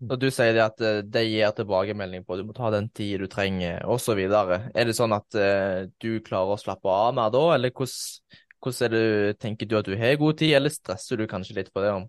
Når 0.01 0.17
du 0.17 0.31
sier 0.33 0.55
det 0.57 0.63
at 0.65 0.81
eh, 0.81 1.01
de 1.05 1.21
gir 1.27 1.51
tilbakemelding 1.57 2.23
på 2.25 2.39
du 2.39 2.45
må 2.47 2.55
ta 2.57 2.71
den 2.73 2.89
tid 2.89 3.21
du 3.21 3.27
trenger, 3.29 3.83
osv. 3.85 4.17
Er 4.17 4.87
det 4.87 4.97
sånn 4.97 5.13
at 5.13 5.37
eh, 5.37 5.89
du 6.01 6.23
klarer 6.25 6.55
å 6.55 6.61
slappe 6.61 6.89
av 6.89 7.13
mer 7.17 7.33
da, 7.33 7.43
eller 7.55 7.73
hvordan, 7.73 8.39
hvordan 8.61 8.85
er 8.85 8.93
det, 8.93 9.37
tenker 9.41 9.65
du 9.65 9.77
at 9.79 9.87
du 9.87 9.95
har 9.97 10.19
god 10.21 10.37
tid, 10.37 10.55
eller 10.57 10.73
stresser 10.73 11.17
du 11.17 11.27
kanskje 11.29 11.57
litt 11.57 11.71
på 11.73 11.81
det 11.83 11.91
om 11.95 12.05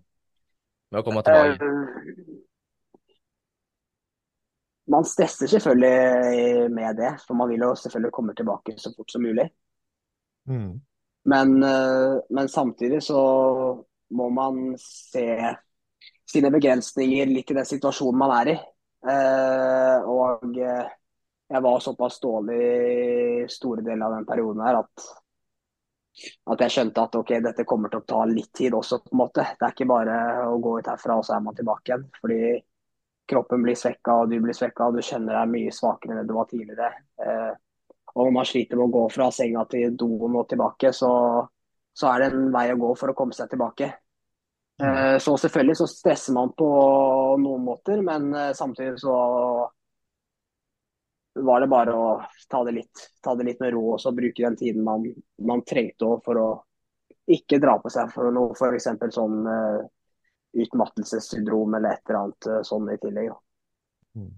med 0.93 1.01
å 1.01 1.05
komme 1.05 1.23
tilbake? 1.25 1.57
Eh, 1.57 1.69
man 4.93 5.07
stresser 5.07 5.49
selvfølgelig 5.49 6.69
med 6.75 6.99
det, 6.99 7.13
for 7.25 7.39
man 7.39 7.49
vil 7.49 7.65
jo 7.65 7.71
selvfølgelig 7.79 8.13
komme 8.13 8.35
tilbake 8.37 8.75
så 8.77 8.93
fort 8.93 9.11
som 9.11 9.23
mulig. 9.25 9.47
Mm. 10.49 10.73
Men, 11.33 11.55
eh, 11.63 12.19
men 12.29 12.51
samtidig 12.51 13.01
så 13.03 13.21
må 14.13 14.29
man 14.29 14.75
se 14.77 15.25
sine 16.29 16.51
begrensninger 16.53 17.31
litt 17.31 17.51
i 17.51 17.57
den 17.57 17.69
situasjonen 17.69 18.19
man 18.19 18.35
er 18.41 18.53
i. 18.53 18.57
Eh, 19.09 20.05
og 20.07 20.53
jeg 20.53 21.61
var 21.63 21.81
såpass 21.83 22.19
dårlig 22.23 22.61
i 22.61 23.47
store 23.51 23.81
deler 23.81 24.05
av 24.05 24.19
den 24.19 24.27
perioden 24.27 24.61
her 24.67 24.83
at, 24.83 25.09
at 26.53 26.61
jeg 26.61 26.73
skjønte 26.75 27.05
at 27.07 27.15
ok, 27.17 27.31
dette 27.43 27.65
kommer 27.67 27.89
til 27.89 28.03
å 28.03 28.07
ta 28.07 28.21
litt 28.29 28.51
tid 28.55 28.75
også, 28.77 29.01
på 29.03 29.15
en 29.15 29.21
måte. 29.23 29.47
Det 29.57 29.67
er 29.67 29.75
ikke 29.75 29.89
bare 29.89 30.19
å 30.51 30.59
gå 30.61 30.77
ut 30.79 30.91
herfra 30.91 31.17
og 31.17 31.25
så 31.25 31.37
er 31.37 31.43
man 31.45 31.57
tilbake 31.57 31.89
igjen. 31.89 32.05
Fordi 32.21 32.41
kroppen 33.29 33.63
blir 33.63 33.79
svekka 33.79 34.19
og 34.21 34.31
du 34.31 34.37
blir 34.43 34.57
svekka 34.57 34.89
og 34.89 34.97
du 34.97 35.05
kjenner 35.05 35.39
deg 35.39 35.51
mye 35.53 35.73
svakere 35.73 36.19
enn 36.19 36.29
du 36.29 36.35
var 36.37 36.49
tidligere. 36.51 36.91
Eh, 37.23 37.51
og 38.13 38.27
når 38.27 38.35
man 38.35 38.47
sliter 38.47 38.77
med 38.77 38.87
å 38.87 38.93
gå 38.93 39.03
fra 39.13 39.31
senga 39.33 39.65
til 39.71 39.97
doen 39.97 40.37
og 40.37 40.47
tilbake, 40.49 40.93
så, 40.93 41.11
så 41.97 42.09
er 42.11 42.21
det 42.21 42.31
en 42.33 42.51
vei 42.53 42.67
å 42.73 42.79
gå 42.81 42.93
for 42.99 43.09
å 43.09 43.17
komme 43.17 43.35
seg 43.35 43.49
tilbake. 43.49 43.89
Eh, 44.83 45.17
så 45.23 45.37
selvfølgelig 45.37 45.77
så 45.79 45.87
stresser 45.89 46.35
man 46.37 46.53
på 46.57 46.67
noen 47.41 47.65
måter, 47.65 48.01
men 48.05 48.29
eh, 48.37 48.51
samtidig 48.57 48.99
så 49.01 49.15
var 51.33 51.61
det 51.61 51.67
bare 51.67 51.95
å 51.97 52.07
ta 52.49 52.61
det 52.63 52.75
litt, 52.75 53.07
ta 53.23 53.33
det 53.35 53.47
litt 53.47 53.59
med 53.63 53.73
ro 53.73 53.95
og 53.95 54.15
bruke 54.15 54.43
den 54.45 54.57
tiden 54.57 54.83
man, 54.85 55.05
man 55.41 55.63
trengte 55.65 56.11
for 56.25 56.39
å 56.39 56.47
ikke 57.33 57.59
dra 57.63 57.77
på 57.81 57.89
seg 57.93 58.11
for 58.13 58.33
noe 58.35 58.53
f.eks. 58.53 58.89
sånn 59.15 59.47
uh, 59.47 59.81
utmattelsessyndrom 60.53 61.73
eller 61.79 61.95
et 61.95 62.09
eller 62.09 62.19
annet 62.19 62.49
uh, 62.51 62.61
sånn 62.67 62.91
i 62.93 62.99
tillegg. 63.01 63.31
Ja. 63.31 64.29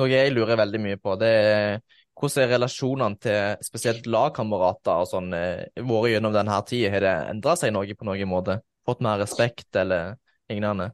Noe 0.00 0.08
jeg 0.08 0.32
lurer 0.32 0.58
veldig 0.60 0.80
mye 0.82 0.98
på, 1.00 1.14
det 1.20 1.28
er 1.28 1.76
hvordan 2.18 2.44
er 2.44 2.50
relasjonene 2.52 3.18
til 3.22 3.64
spesielt 3.64 4.08
lagkamerater 4.10 5.04
og 5.04 5.08
sånn 5.08 5.30
uh, 5.32 5.62
vært 5.78 6.12
gjennom 6.12 6.34
denne 6.34 6.58
tida? 6.68 6.90
Har 6.92 7.06
det 7.06 7.14
endra 7.32 7.56
seg 7.56 7.72
noe 7.74 7.96
på 7.96 8.08
noen 8.08 8.28
måte? 8.28 8.58
Fått 8.86 9.00
mer 9.04 9.22
respekt 9.22 9.78
eller 9.78 10.18
lignende? 10.50 10.90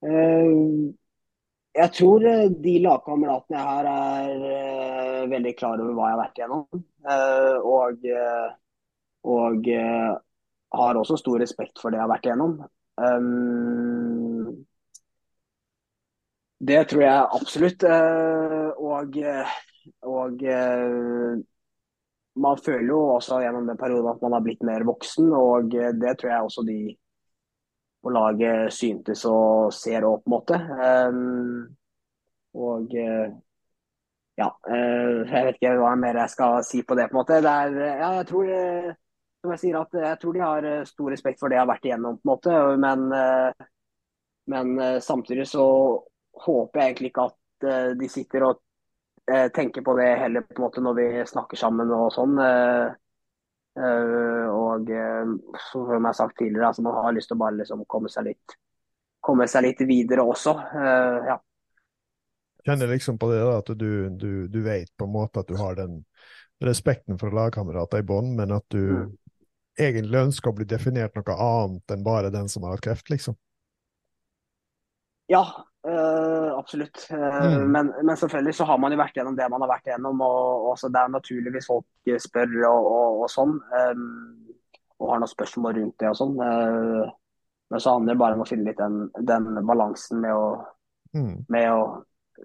Uh, 0.00 0.94
jeg 1.76 1.92
tror 1.94 2.24
eh, 2.26 2.48
de 2.64 2.74
lagkameratene 2.82 3.58
jeg 3.58 3.66
har, 3.66 3.88
er 3.90 4.40
uh, 4.42 5.30
veldig 5.30 5.52
klar 5.58 5.82
over 5.82 5.94
hva 5.94 6.08
jeg 6.08 6.16
har 6.16 6.22
vært 6.24 6.40
igjennom. 6.40 6.80
Uh, 7.06 7.56
og, 7.70 8.08
og 9.30 9.70
har 10.80 10.98
også 11.00 11.18
stor 11.20 11.38
respekt 11.42 11.80
for 11.80 11.90
det 11.90 12.00
jeg 12.00 12.04
har 12.04 12.10
vært 12.10 12.26
igjennom. 12.28 12.56
Det 16.70 16.80
tror 16.90 17.02
jeg 17.02 17.28
absolutt. 17.38 17.84
og, 18.90 19.16
og 20.04 20.42
man 22.44 22.60
føler 22.66 22.90
jo 22.92 23.00
også 23.14 23.40
gjennom 23.40 23.70
den 23.70 23.80
perioden 23.80 24.10
at 24.12 24.20
man 24.24 24.36
har 24.36 24.44
blitt 24.44 24.66
mer 24.68 24.84
voksen, 24.88 25.32
og 25.32 25.72
det 25.72 26.16
tror 26.20 26.32
jeg 26.34 26.50
også 26.50 26.66
de 26.68 26.80
på 28.00 28.12
laget 28.14 28.72
syntes 28.72 29.24
og 29.28 29.72
ser 29.76 30.06
òg, 30.08 30.22
på 30.22 30.30
en 30.30 30.34
måte. 30.34 30.58
Um, 31.10 31.66
og 32.56 32.94
uh, 32.96 33.28
ja, 34.40 34.48
uh, 34.48 35.18
jeg 35.28 35.46
vet 35.46 35.58
ikke 35.58 35.74
hva 35.78 35.92
mer 36.00 36.22
jeg 36.22 36.34
skal 36.34 36.64
si 36.66 36.82
på 36.86 36.96
det, 36.98 37.10
på 37.10 37.16
en 37.16 37.20
måte. 37.20 37.40
Er, 37.40 37.76
ja, 38.00 38.10
jeg 38.20 38.28
tror 38.30 38.52
uh, 38.54 38.88
som 39.40 39.54
jeg 39.54 39.62
sier 39.62 39.80
at 39.80 40.00
jeg 40.04 40.20
tror 40.22 40.36
de 40.36 40.44
har 40.44 40.70
stor 40.88 41.12
respekt 41.12 41.40
for 41.40 41.48
det 41.48 41.56
jeg 41.56 41.64
har 41.64 41.70
vært 41.70 41.86
igjennom, 41.88 42.18
på 42.20 42.26
en 42.26 42.30
måte. 42.34 42.56
Men, 42.76 43.06
men 44.52 45.00
samtidig 45.00 45.46
så 45.48 45.64
håper 46.44 46.76
jeg 46.76 46.90
egentlig 46.90 47.08
ikke 47.08 47.24
at 47.30 47.96
de 47.96 48.08
sitter 48.12 48.44
og 48.44 48.60
tenker 49.56 49.80
på 49.86 49.94
det 49.96 50.10
heller 50.20 50.44
på 50.44 50.58
en 50.58 50.66
måte 50.66 50.84
når 50.84 50.98
vi 50.98 51.06
snakker 51.32 51.56
sammen 51.56 51.88
og 51.96 52.12
sånn. 52.12 52.36
Uh, 53.78 54.48
og 54.50 54.90
uh, 54.90 55.30
som 55.70 55.92
jeg 55.94 56.02
har 56.02 56.16
sagt 56.18 56.38
tidligere, 56.40 56.72
altså 56.72 56.82
man 56.82 56.96
har 56.98 57.14
lyst 57.14 57.30
til 57.30 57.38
å 57.38 57.42
bare 57.44 57.60
liksom 57.60 57.84
komme 57.90 58.10
seg 58.10 58.26
litt 58.32 58.56
komme 59.20 59.46
seg 59.48 59.66
litt 59.68 59.80
videre 59.86 60.24
også. 60.26 60.56
Uh, 60.74 61.18
ja. 61.28 61.36
Kjenner 62.66 62.90
liksom 62.92 63.18
på 63.20 63.30
det 63.30 63.40
da, 63.44 63.58
at 63.60 63.72
du, 63.78 63.90
du, 64.10 64.32
du, 64.50 64.60
vet 64.64 64.90
på 64.96 65.06
en 65.06 65.14
måte 65.14 65.44
at 65.44 65.48
du 65.48 65.56
har 65.60 65.76
den 65.78 66.02
respekten 66.60 67.20
for 67.20 67.32
lagkamerater 67.32 68.02
i 68.02 68.06
bånn, 68.06 68.34
men 68.36 68.52
at 68.52 68.66
du 68.72 68.80
mm. 68.80 69.12
egentlig 69.80 70.24
ønsker 70.26 70.52
å 70.52 70.58
bli 70.58 70.66
definert 70.68 71.16
noe 71.16 71.36
annet 71.40 71.94
enn 71.94 72.04
bare 72.04 72.32
den 72.32 72.50
som 72.52 72.66
har 72.66 72.76
hatt 72.76 72.84
kreft, 72.84 73.08
liksom? 73.12 73.38
Ja, 75.30 75.44
Uh, 75.80 76.58
absolutt. 76.58 77.06
Uh, 77.08 77.16
mm. 77.16 77.70
men, 77.72 77.92
men, 78.02 78.16
selvfølgelig 78.16 78.54
så 78.54 78.66
har 78.68 78.80
man 78.82 78.92
jo 78.92 78.98
vært 79.00 79.16
gjennom 79.16 79.36
det 79.38 79.46
man 79.48 79.64
har 79.64 79.70
vært 79.70 79.88
gjennom. 79.92 80.20
Og, 80.26 80.66
og 80.72 80.82
Det 80.84 81.00
er 81.00 81.14
naturlig 81.14 81.54
hvis 81.56 81.70
folk 81.70 82.12
spør 82.26 82.58
og, 82.68 82.90
og, 82.90 83.22
og 83.24 83.32
sånn. 83.32 83.56
Um, 83.72 84.04
og 85.00 85.14
har 85.14 85.22
noen 85.22 85.32
spørsmål 85.32 85.78
rundt 85.78 85.96
det 86.02 86.10
og 86.10 86.18
sånn. 86.18 86.36
Uh, 86.36 87.08
men 87.70 87.80
så 87.80 87.94
handler 87.94 88.14
det 88.14 88.20
bare 88.20 88.36
om 88.36 88.44
å 88.44 88.48
finne 88.48 88.66
litt 88.66 88.80
den, 88.80 89.04
den 89.24 89.48
balansen 89.66 90.20
med 90.20 90.34
å, 90.34 90.46
mm. 91.16 91.34
med 91.54 91.68
å, 91.72 91.82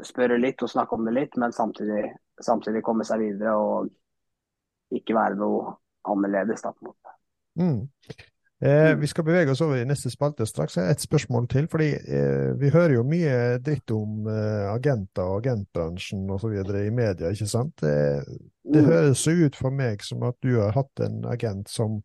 spørre 0.04 0.36
litt 0.36 0.60
og 0.60 0.68
snakke 0.68 0.98
om 0.98 1.06
det 1.08 1.14
litt, 1.16 1.38
men 1.40 1.54
samtidig, 1.56 2.10
samtidig 2.44 2.82
komme 2.84 3.06
seg 3.08 3.22
videre 3.22 3.54
og 3.56 4.96
ikke 4.96 5.16
være 5.16 5.38
noe 5.40 5.72
annerledes. 6.12 6.66
Da, 6.66 6.74
på 6.76 6.84
en 6.84 6.90
måte. 6.92 7.14
Mm. 7.56 8.26
Eh, 8.64 8.92
mm. 8.92 9.00
vi 9.00 9.08
skal 9.08 9.26
bevege 9.28 9.52
oss 9.52 9.62
over 9.62 9.82
i 9.82 9.88
neste 9.88 10.10
spalte 10.14 10.46
straks. 10.48 10.78
Et 10.80 11.02
spørsmål 11.02 11.48
til. 11.52 11.68
fordi 11.72 11.90
eh, 11.94 12.54
Vi 12.60 12.70
hører 12.70 12.94
jo 12.94 13.04
mye 13.04 13.58
dritt 13.64 13.92
om 13.92 14.30
eh, 14.32 14.70
agenter 14.72 15.28
og 15.28 15.44
agentbransjen 15.44 16.30
osv. 16.32 16.56
i 16.56 16.90
media. 16.90 17.32
ikke 17.32 17.50
sant? 17.52 17.84
Eh, 17.84 18.24
det 18.64 18.82
mm. 18.82 18.90
høres 18.92 19.28
jo 19.28 19.36
ut 19.46 19.60
for 19.60 19.76
meg 19.76 20.04
som 20.04 20.24
at 20.24 20.40
du 20.44 20.56
har 20.62 20.72
hatt 20.78 21.04
en 21.04 21.26
agent 21.30 21.70
som 21.70 22.02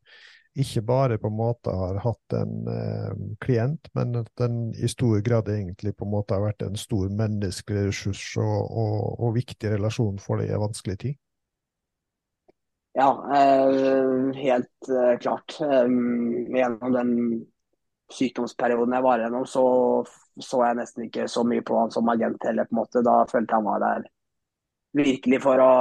ikke 0.58 0.82
bare 0.82 1.18
på 1.22 1.28
en 1.30 1.36
måte 1.38 1.70
har 1.70 2.00
hatt 2.02 2.34
en 2.34 2.66
eh, 2.68 3.12
klient, 3.40 3.86
men 3.94 4.16
at 4.18 4.30
den 4.40 4.72
i 4.74 4.88
stor 4.90 5.20
grad 5.22 5.48
egentlig 5.48 5.94
på 5.96 6.04
en 6.04 6.10
måte 6.10 6.34
har 6.34 6.42
vært 6.42 6.64
en 6.66 6.76
stor 6.76 7.06
menneskelig 7.14 7.86
ressurs 7.86 8.24
og, 8.42 8.58
og, 8.66 9.20
og 9.22 9.36
viktig 9.38 9.70
relasjon 9.76 10.18
for 10.18 10.42
deg 10.42 10.50
i 10.50 10.56
en 10.58 10.64
vanskelig 10.66 10.98
tid. 11.06 11.20
Ja, 12.92 13.36
eh, 13.36 14.32
helt 14.34 14.88
eh, 14.88 15.18
klart. 15.18 15.56
Gjennom 16.56 16.92
den 16.92 17.10
sykdomsperioden 18.12 18.96
jeg 18.96 19.04
var 19.06 19.22
gjennom, 19.22 19.44
så 19.46 19.66
så 20.40 20.62
jeg 20.64 20.78
nesten 20.78 21.04
ikke 21.06 21.28
så 21.28 21.44
mye 21.46 21.62
på 21.66 21.76
han 21.78 21.92
som 21.94 22.08
agent 22.10 22.42
heller. 22.48 22.66
på 22.66 22.74
en 22.74 22.80
måte. 22.80 23.02
Da 23.06 23.20
følte 23.30 23.52
jeg 23.52 23.58
han 23.60 23.68
var 23.68 23.82
der 23.84 24.08
virkelig 24.96 25.38
for 25.44 25.62
å, 25.62 25.72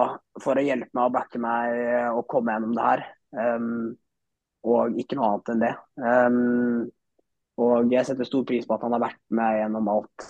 for 0.43 0.59
å 0.59 0.65
hjelpe 0.65 0.93
meg 0.93 1.07
og 1.07 1.15
backe 1.15 1.41
meg 1.41 1.79
og 2.13 2.27
komme 2.29 2.53
gjennom 2.53 2.75
det 2.75 2.85
her. 2.85 3.05
Um, 3.33 3.95
og 4.69 4.99
ikke 4.99 5.17
noe 5.17 5.31
annet 5.31 5.51
enn 5.53 5.63
det. 5.63 5.71
Um, 6.03 6.83
og 7.63 7.95
jeg 7.95 8.05
setter 8.05 8.27
stor 8.27 8.43
pris 8.45 8.67
på 8.67 8.75
at 8.75 8.85
han 8.85 8.93
har 8.97 9.05
vært 9.07 9.23
med 9.39 9.61
gjennom 9.61 9.89
alt, 9.95 10.27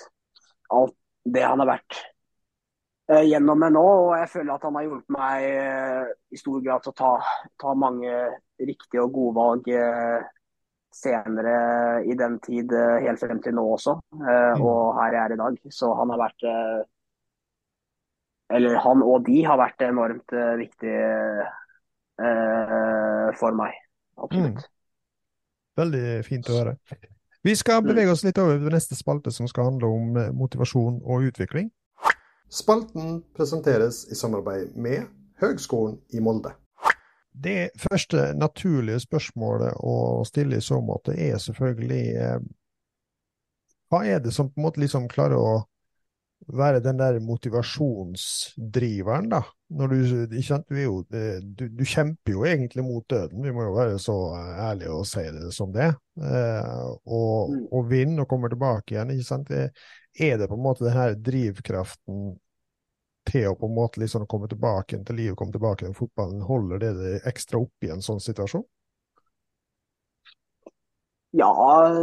alt 0.78 0.96
det 1.26 1.44
han 1.44 1.60
har 1.64 1.74
vært 1.74 2.00
Eh, 2.00 2.19
gjennom 3.10 3.60
meg 3.60 3.74
nå. 3.74 3.86
Og 4.06 4.12
jeg 4.20 4.30
føler 4.34 4.54
at 4.56 4.66
han 4.68 4.78
har 4.78 4.86
hjulpet 4.86 5.16
meg 5.16 5.46
eh, 5.48 6.12
i 6.34 6.40
stor 6.40 6.60
grad 6.66 6.86
til 6.86 6.94
å 6.94 7.00
ta, 7.00 7.14
ta 7.62 7.74
mange 7.78 8.18
riktige 8.60 9.04
og 9.04 9.16
gode 9.16 9.36
valg 9.40 9.72
eh, 9.74 10.28
senere 10.94 11.56
i 12.10 12.16
den 12.18 12.40
tid, 12.42 12.74
helt 12.74 13.22
frem 13.22 13.42
til 13.46 13.54
nå 13.58 13.66
også. 13.76 13.94
Mm. 14.18 14.64
Og 14.66 14.96
her 14.98 15.14
jeg 15.14 15.22
er 15.22 15.36
i 15.36 15.42
dag. 15.42 15.60
Så 15.74 15.92
han 15.96 16.10
har 16.10 16.22
vært 16.24 16.48
Eller 18.58 18.80
han 18.82 19.04
og 19.06 19.22
de 19.28 19.44
har 19.46 19.60
vært 19.62 19.86
enormt 19.86 20.34
viktige 20.58 21.46
for 23.38 23.54
meg. 23.56 23.78
Absolutt. 24.18 24.66
Mm. 24.66 24.74
Veldig 25.84 26.04
fint 26.26 26.50
å 26.50 26.58
høre. 26.58 26.74
Vi 27.46 27.54
skal 27.56 27.84
mm. 27.84 27.92
bevege 27.94 28.18
oss 28.18 28.26
litt 28.26 28.42
over 28.42 28.58
til 28.58 28.74
neste 28.74 28.98
spalte, 28.98 29.32
som 29.32 29.48
skal 29.48 29.70
handle 29.70 29.94
om 29.94 30.18
motivasjon 30.42 31.04
og 31.06 31.30
utvikling. 31.30 31.70
Spalten 32.50 33.22
presenteres 33.38 34.12
i 34.12 34.16
samarbeid 34.16 34.76
med 34.76 35.06
Høgskolen 35.40 36.00
i 36.10 36.20
Molde. 36.20 36.52
Det 37.32 37.70
første 37.78 38.34
naturlige 38.36 39.00
spørsmålet 39.04 39.74
å 39.86 40.24
stille 40.28 40.58
i 40.58 40.62
så 40.66 40.82
måte 40.82 41.12
er 41.14 41.38
selvfølgelig 41.40 42.16
eh, 42.18 42.40
Hva 43.90 44.06
er 44.06 44.20
det 44.22 44.32
som 44.34 44.50
på 44.50 44.60
en 44.60 44.64
måte 44.66 44.80
liksom 44.82 45.08
klarer 45.10 45.38
å 45.38 45.64
være 46.50 46.80
den 46.82 46.98
der 47.00 47.20
motivasjonsdriveren, 47.22 49.30
da? 49.32 49.42
Du, 49.70 49.94
ikke 49.94 50.42
sant? 50.48 50.66
Du, 50.66 50.78
jo, 50.82 51.04
du, 51.06 51.68
du, 51.70 51.84
kjemper 51.86 52.34
jo 52.34 52.46
egentlig 52.50 52.82
mot 52.82 53.06
døden, 53.06 53.44
vi 53.46 53.52
må 53.54 53.68
jo 53.68 53.76
være 53.76 54.00
så 54.02 54.16
ærlige 54.34 54.96
og 54.98 55.06
si 55.06 55.22
det 55.36 55.52
som 55.54 55.70
det. 55.76 55.92
Eh, 56.18 56.88
og, 57.06 57.54
mm. 57.54 57.68
og 57.78 57.92
vinne 57.92 58.24
og 58.24 58.32
komme 58.32 58.50
tilbake 58.50 58.96
igjen, 58.96 59.14
ikke 59.14 59.28
sant. 59.28 59.52
Det, 59.54 59.70
er 60.18 60.42
det 60.42 60.50
på 60.50 60.58
en 60.58 60.66
måte 60.66 60.88
denne 60.88 61.14
drivkraften 61.22 62.34
til 63.30 63.46
å 63.52 63.54
på 63.60 63.70
en 63.70 63.78
måte 63.78 64.02
liksom 64.02 64.26
komme 64.32 64.50
tilbake 64.50 65.04
til 65.06 65.22
livet, 65.22 65.38
komme 65.38 65.54
tilbake 65.54 65.86
til 65.86 65.94
fotballen, 65.94 66.42
holder 66.50 66.82
det 66.82 66.92
det 66.98 67.16
ekstra 67.30 67.62
opp 67.62 67.86
i 67.86 67.94
en 67.94 68.02
sånn 68.02 68.22
situasjon? 68.26 68.66
Ja, 71.38 71.54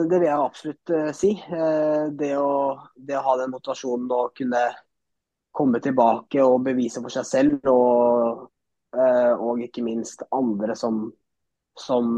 det 0.07 0.21
vil 0.21 0.29
jeg 0.29 0.39
absolutt 0.39 0.97
si. 1.19 1.33
Det, 1.51 2.29
å, 2.39 2.51
det, 2.95 3.17
å, 3.19 3.25
ha 3.27 3.39
den 3.41 3.51
motivasjonen 3.51 4.12
og 4.14 4.37
kunne 4.39 4.69
komme 5.57 5.81
tilbake 5.85 6.43
og 6.45 6.65
bevise 6.67 7.03
for 7.05 7.13
seg 7.13 7.27
selv, 7.29 7.71
og, 7.73 8.45
uh, 8.97 9.35
og 9.35 9.63
ikke 9.65 9.85
minst 9.87 10.27
andre 10.37 10.77
som, 10.79 11.07
som, 11.79 12.13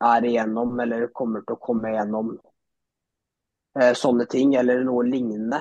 er 0.00 0.24
igjennom 0.24 0.78
eller 0.80 1.10
kommer 1.12 1.42
til 1.44 1.58
å 1.58 1.60
komme 1.60 1.90
igjennom 1.90 2.30
sånne 4.00 4.24
ting, 4.32 4.54
eller 4.56 4.80
noe 4.82 5.02
lignende. 5.04 5.58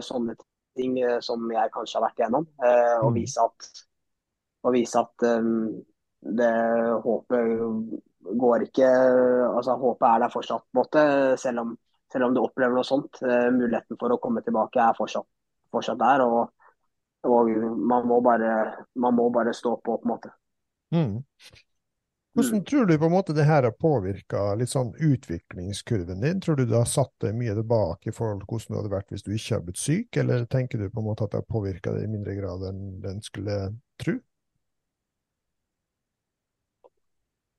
sånne 0.00 0.32
ting 0.74 0.96
som 1.20 1.44
jeg 1.52 1.70
kanskje 1.74 1.98
har 1.98 2.06
vært 2.06 2.22
igjennom. 2.22 2.46
og 2.64 3.10
mm. 3.12 3.18
vise 3.18 3.44
at, 3.44 3.68
og 4.64 4.72
vise 4.72 5.02
at 5.04 5.26
det 6.40 6.48
håpet 7.04 7.52
går 8.36 8.64
ikke 8.68 8.88
altså 9.56 9.76
Håpet 9.78 10.08
er 10.08 10.22
der 10.24 10.32
fortsatt, 10.32 10.64
måte, 10.76 11.02
selv 11.40 11.64
om, 11.64 11.74
selv 12.12 12.28
om 12.28 12.34
du 12.34 12.42
opplever 12.42 12.74
noe 12.76 12.86
sånt. 12.86 13.20
Uh, 13.22 13.48
muligheten 13.54 13.98
for 14.00 14.12
å 14.12 14.20
komme 14.22 14.42
tilbake 14.46 14.82
er 14.82 14.96
fortsatt, 14.98 15.28
fortsatt 15.74 16.00
der. 16.00 16.24
Og, 16.26 16.50
og 17.28 17.50
man, 17.76 18.06
må 18.08 18.20
bare, 18.24 18.52
man, 18.94 19.16
må 19.16 19.28
bare, 19.34 19.54
stå 19.56 19.76
på, 19.76 19.96
på 19.96 20.06
en 20.08 20.14
måte. 20.14 20.34
Mm. 20.94 21.16
Hvordan 22.38 22.64
tror 22.64 22.86
du 22.86 22.98
på 22.98 23.08
en 23.08 23.12
måte 23.12 23.34
det 23.34 23.48
her 23.48 23.64
har 23.66 23.74
påvirka 23.74 24.54
sånn 24.70 24.92
utviklingskurven 24.94 26.22
din? 26.22 26.40
Tror 26.40 26.58
du 26.58 26.64
det 26.68 26.76
har 26.76 26.86
satt 26.86 27.10
deg 27.24 27.34
mye 27.34 27.56
tilbake 27.56 28.12
i 28.12 28.14
forhold 28.14 28.44
til 28.44 28.52
hvordan 28.52 28.74
det 28.74 28.78
hadde 28.78 28.92
vært 28.94 29.12
hvis 29.14 29.26
du 29.26 29.32
ikke 29.34 29.56
hadde 29.56 29.66
blitt 29.66 29.82
syk, 29.82 30.20
eller 30.22 30.46
tenker 30.46 30.78
du 30.78 30.86
på 30.86 31.02
en 31.02 31.08
måte 31.08 31.26
at 31.26 31.34
det 31.34 31.40
har 31.42 31.50
påvirka 31.50 31.96
deg 31.96 32.06
i 32.06 32.12
mindre 32.12 32.36
grad 32.38 32.62
enn 32.70 32.82
den 33.02 33.18
skulle 33.26 33.58
tro? 33.98 34.14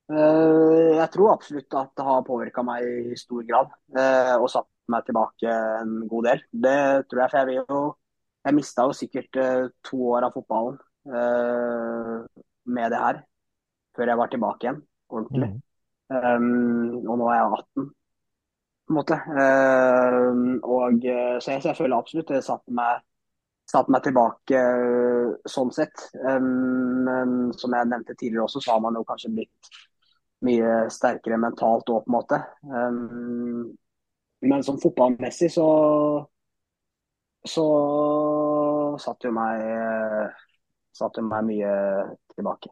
Eh, 0.10 0.96
jeg 0.96 1.10
tror 1.14 1.34
absolutt 1.36 1.76
at 1.78 1.92
det 2.00 2.06
har 2.08 2.24
påvirka 2.26 2.64
meg 2.66 3.12
i 3.12 3.18
stor 3.20 3.44
grad 3.46 3.76
eh, 4.00 4.36
og 4.40 4.48
satt 4.50 4.70
meg 4.92 5.08
tilbake 5.08 5.56
en 5.80 5.96
god 6.10 6.30
del. 6.30 6.44
Det 6.68 6.78
tror 7.10 7.24
jeg, 7.24 7.32
for 7.32 7.40
jeg 7.42 7.50
vil 7.52 7.60
jo 7.62 7.82
Jeg 8.48 8.56
mista 8.56 8.86
jo 8.88 8.94
sikkert 8.96 9.36
eh, 9.36 9.66
to 9.84 9.98
år 10.16 10.24
av 10.30 10.32
fotballen 10.32 10.78
med 12.70 12.92
det 12.94 13.00
her 13.02 13.18
før 13.98 14.12
jeg 14.12 14.20
var 14.20 14.30
tilbake 14.32 14.66
igjen 14.66 14.80
ordentlig. 15.10 15.50
Mm. 15.50 15.60
Um, 16.10 17.08
og 17.10 17.20
nå 17.20 17.28
er 17.30 17.38
jeg 17.38 17.52
18, 17.58 17.90
på 18.88 18.94
en 18.94 18.98
måte. 18.98 19.18
Um, 19.30 20.46
og, 20.64 21.04
så 21.04 21.54
jeg, 21.54 21.62
så 21.62 21.72
jeg 21.72 21.78
føler 21.78 21.98
absolutt 21.98 22.32
det 22.34 22.44
satte 22.46 22.76
meg 22.80 23.04
satt 23.70 23.90
meg 23.94 24.02
tilbake 24.02 24.62
sånn 25.50 25.70
sett. 25.76 26.08
Men 26.18 27.52
som 27.54 27.76
jeg 27.78 27.90
nevnte 27.92 28.16
tidligere 28.16 28.48
også, 28.48 28.64
så 28.66 28.74
har 28.74 28.82
man 28.82 28.98
jo 28.98 29.06
kanskje 29.06 29.30
blitt 29.36 29.70
mye 30.48 30.88
sterkere 30.94 31.38
mentalt 31.38 31.92
òg, 31.92 32.02
på 32.06 32.10
en 32.10 32.16
måte. 32.16 32.40
Men 34.48 34.64
sånn 34.64 34.80
fotballmessig 34.82 35.52
så 35.52 35.70
så 37.48 37.66
satt 39.00 39.24
jo 39.24 39.32
meg 39.32 39.64
satt 40.96 41.18
jo 41.20 41.24
meg 41.24 41.46
mye 41.48 41.74
tilbake. 42.36 42.72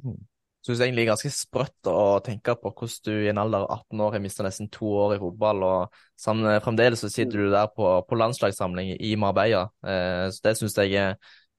Mm. 0.00 0.18
Så 0.60 0.74
det 0.74 0.82
er 0.82 0.90
egentlig 0.90 1.06
ganske 1.08 1.30
sprøtt 1.32 1.88
å 1.88 2.20
tenke 2.24 2.52
på 2.60 2.68
hvordan 2.68 3.04
du 3.06 3.14
i 3.24 3.30
en 3.30 3.38
alder 3.40 3.64
av 3.64 3.78
18 3.88 4.02
år 4.04 4.16
har 4.16 4.20
mista 4.20 4.44
nesten 4.44 4.68
to 4.72 4.90
år 4.92 5.14
i 5.14 5.20
fotball, 5.22 5.62
og 5.64 6.00
fremdeles 6.20 7.00
så 7.00 7.08
sitter 7.08 7.46
du 7.46 7.52
der 7.52 7.70
på, 7.72 7.86
på 8.04 8.18
landslagssamling 8.20 8.92
i 9.00 9.14
Marbella. 9.20 9.62
Eh, 9.80 10.26
så 10.28 10.44
det 10.44 10.54
syns 10.58 10.76
jeg 10.82 10.98
er 11.00 11.16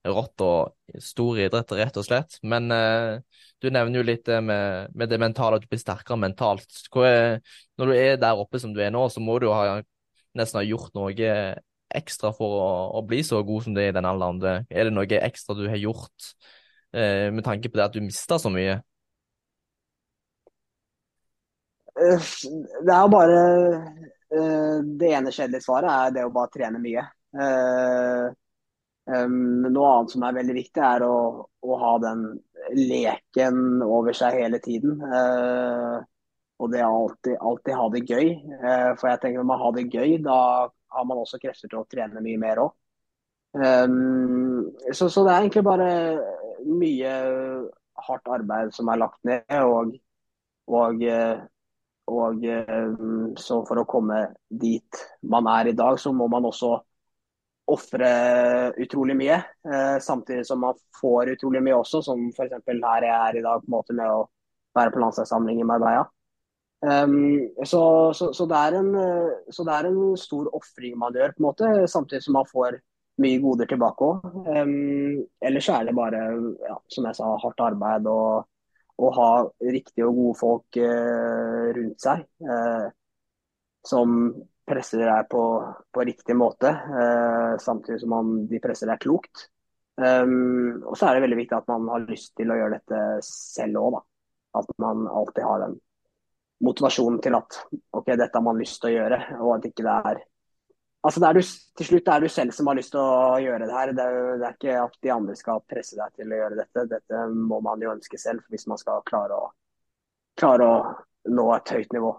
rått 0.07 0.41
og 0.43 1.01
stor 1.03 1.39
idrett, 1.39 1.73
rett 1.77 1.97
og 1.99 2.05
slett. 2.07 2.37
Men 2.43 2.71
eh, 2.73 3.19
du 3.61 3.69
nevner 3.69 4.01
jo 4.01 4.05
litt 4.07 4.25
det 4.25 4.39
med, 4.45 4.93
med, 4.97 5.09
det 5.11 5.19
mentale, 5.21 5.57
at 5.57 5.65
du 5.65 5.69
blir 5.71 5.81
sterkere 5.81 6.19
mentalt. 6.19 6.67
Er, 6.97 7.41
når 7.77 7.91
du 7.91 7.97
er 7.97 8.21
der 8.21 8.39
oppe 8.41 8.61
som 8.61 8.73
du 8.73 8.81
er 8.81 8.93
nå, 8.93 9.05
så 9.13 9.23
må 9.23 9.37
du 9.41 9.49
ha, 9.53 9.81
nesten 10.37 10.61
ha 10.61 10.65
gjort 10.65 10.95
noe 10.97 11.13
ekstra 11.91 12.31
for 12.35 12.57
å, 12.61 12.69
å 12.97 13.03
bli 13.05 13.21
så 13.25 13.41
god 13.45 13.65
som 13.65 13.75
du 13.75 13.81
er 13.83 13.91
i 13.91 13.95
den 13.95 14.07
alderen. 14.07 14.65
Er 14.71 14.87
det 14.87 14.95
noe 14.95 15.21
ekstra 15.21 15.55
du 15.57 15.67
har 15.69 15.79
gjort 15.79 16.31
eh, 16.95 17.27
med 17.33 17.43
tanke 17.45 17.69
på 17.69 17.79
det 17.79 17.87
at 17.89 17.97
du 17.97 18.01
mista 18.03 18.39
så 18.41 18.51
mye? 18.53 18.79
Eh, 21.99 22.29
det 22.85 22.93
er 22.93 23.01
jo 23.03 23.11
bare 23.11 23.39
eh, 24.31 24.77
Det 24.97 25.09
ene 25.11 25.33
kjedelige 25.33 25.65
svaret 25.65 25.91
er 25.91 26.13
det 26.15 26.25
å 26.25 26.33
bare 26.33 26.53
trene 26.53 26.79
mye. 26.81 27.03
Uh, 27.31 28.27
Um, 29.11 29.65
noe 29.67 29.89
annet 29.91 30.13
som 30.13 30.23
er 30.23 30.35
veldig 30.37 30.55
viktig, 30.55 30.81
er 30.85 31.03
å, 31.03 31.15
å, 31.43 31.77
ha 31.81 31.91
den 32.03 32.25
leken 32.77 33.81
over 33.83 34.15
seg 34.15 34.37
hele 34.39 34.61
tiden. 34.63 35.01
Uh, 35.03 35.99
og 36.61 36.69
det 36.71 36.83
alltid, 36.85 37.35
alltid 37.41 37.75
ha 37.75 37.87
det 37.91 38.03
gøy. 38.05 38.29
Uh, 38.61 38.91
for 38.99 39.09
jeg 39.09 39.21
tenker 39.23 39.41
når 39.41 39.49
man 39.49 39.63
har 39.63 39.73
det 39.75 39.87
gøy, 39.89 40.13
da 40.23 40.37
har 40.95 41.07
man 41.09 41.23
også 41.23 41.41
krefter 41.41 41.71
til 41.71 41.81
å 41.81 41.87
trene 41.91 42.23
mye 42.23 42.39
mer 42.39 42.61
òg. 42.63 42.75
Um, 43.51 44.69
så, 44.93 45.09
så, 45.09 45.25
det 45.25 45.33
er 45.33 45.41
egentlig 45.41 45.65
bare 45.67 45.89
mye 46.71 47.15
hardt 48.07 48.29
arbeid 48.31 48.71
som 48.75 48.91
er 48.93 49.01
lagt 49.01 49.19
ned. 49.27 49.43
Og, 49.65 49.97
og, 50.71 51.03
og 52.11 52.47
så 53.41 53.59
for 53.67 53.81
å 53.81 53.89
komme 53.89 54.21
dit 54.47 55.03
man 55.27 55.49
er 55.51 55.73
i 55.73 55.75
dag, 55.75 55.99
så 55.99 56.13
må 56.15 56.29
man 56.31 56.47
også 56.47 56.77
ofre 57.71 58.11
utrolig 58.81 59.15
mye. 59.19 59.37
Eh, 59.65 59.97
samtidig 60.03 60.45
som 60.47 60.61
man 60.63 60.77
får 60.99 61.33
utrolig 61.35 61.61
mye 61.65 61.79
også, 61.79 62.03
som 62.05 62.27
f.eks. 62.31 62.59
her 62.67 63.07
jeg 63.07 63.15
er 63.15 63.39
i 63.39 63.43
dag 63.45 63.63
på 63.63 63.69
en 63.69 63.77
måte 63.77 63.95
med 63.97 64.09
å 64.11 64.25
være 64.77 64.93
på 64.93 65.01
landslagssamling 65.03 65.61
i 65.61 65.67
Marbella. 65.67 66.05
Um, 66.81 67.37
så, 67.61 67.81
så, 68.17 68.31
så, 68.33 68.45
det 68.49 68.59
en, 68.73 68.87
så, 69.53 69.65
det 69.67 69.73
er 69.75 69.87
en, 69.91 69.99
stor 70.17 70.47
ofring 70.57 70.95
man 70.97 71.13
gjør, 71.13 71.35
på 71.35 71.43
en 71.43 71.45
måte, 71.45 71.73
samtidig 71.91 72.23
som 72.25 72.39
man 72.39 72.47
får 72.49 72.79
mye 73.21 73.41
goder 73.43 73.69
tilbake 73.69 74.07
òg. 74.07 74.23
Um, 74.47 75.19
ellers 75.45 75.69
er 75.69 75.85
det 75.85 75.93
bare, 75.97 76.23
ja, 76.65 76.79
som 76.89 77.05
jeg 77.05 77.19
sa, 77.19 77.35
hardt 77.43 77.61
arbeid 77.67 78.09
og 78.09 78.47
og 79.01 79.13
ha 79.17 79.29
riktige 79.73 80.07
og 80.07 80.17
gode 80.17 80.37
folk 80.39 80.79
uh, 80.81 81.69
rundt 81.77 82.03
seg. 82.03 82.25
Uh, 82.45 82.89
som 83.87 84.17
presser 84.67 85.03
deg 85.03 85.29
på, 85.31 85.43
på 85.91 86.05
riktig 86.07 86.35
måte, 86.37 86.69
eh, 86.69 87.53
samtidig 87.61 88.01
som 88.03 88.13
man, 88.13 88.33
de 88.49 88.61
presser 88.63 88.91
deg 88.91 89.01
klokt. 89.03 89.47
Um, 90.01 90.81
og 90.87 90.95
så 90.97 91.09
er 91.09 91.17
det 91.17 91.25
veldig 91.25 91.37
viktig 91.41 91.57
at 91.57 91.67
man 91.69 91.89
har 91.91 92.05
lyst 92.07 92.31
til 92.39 92.49
å 92.49 92.55
gjøre 92.57 92.77
dette 92.79 93.01
selv 93.27 93.81
òg, 93.81 93.97
At 94.57 94.67
man 94.81 95.03
alltid 95.07 95.43
har 95.45 95.59
den 95.65 95.75
motivasjonen 96.63 97.19
til 97.21 97.35
at 97.37 97.59
OK, 97.91 98.07
dette 98.15 98.33
har 98.33 98.43
man 98.45 98.59
lyst 98.59 98.79
til 98.81 98.91
å 98.91 98.95
gjøre, 98.95 99.19
og 99.39 99.51
at 99.57 99.67
ikke 99.69 99.85
det 99.85 99.97
er 100.11 100.21
Altså, 101.01 101.19
det 101.19 101.27
er 101.27 101.33
du, 101.33 101.41
Til 101.77 101.87
slutt 101.87 102.09
er 102.13 102.21
du 102.21 102.27
selv 102.29 102.53
som 102.53 102.67
har 102.69 102.77
lyst 102.77 102.91
til 102.93 103.01
å 103.01 103.37
gjøre 103.41 103.65
det 103.65 103.73
her. 103.73 103.93
Det 103.97 104.03
er, 104.05 104.17
det 104.37 104.45
er 104.45 104.57
ikke 104.57 104.75
at 104.83 104.99
de 105.01 105.13
andre 105.13 105.37
skal 105.39 105.63
presse 105.65 105.97
deg 105.97 106.11
til 106.13 106.29
å 106.29 106.41
gjøre 106.43 106.59
dette. 106.59 106.83
Dette 106.91 107.21
må 107.33 107.57
man 107.65 107.81
jo 107.81 107.93
ønske 107.95 108.19
selv 108.21 108.43
hvis 108.53 108.67
man 108.69 108.77
skal 108.77 109.01
klare 109.07 109.33
å, 109.33 109.47
klare 110.37 110.67
å 110.67 110.75
nå 111.33 111.47
et 111.55 111.73
høyt 111.73 111.95
nivå. 111.97 112.11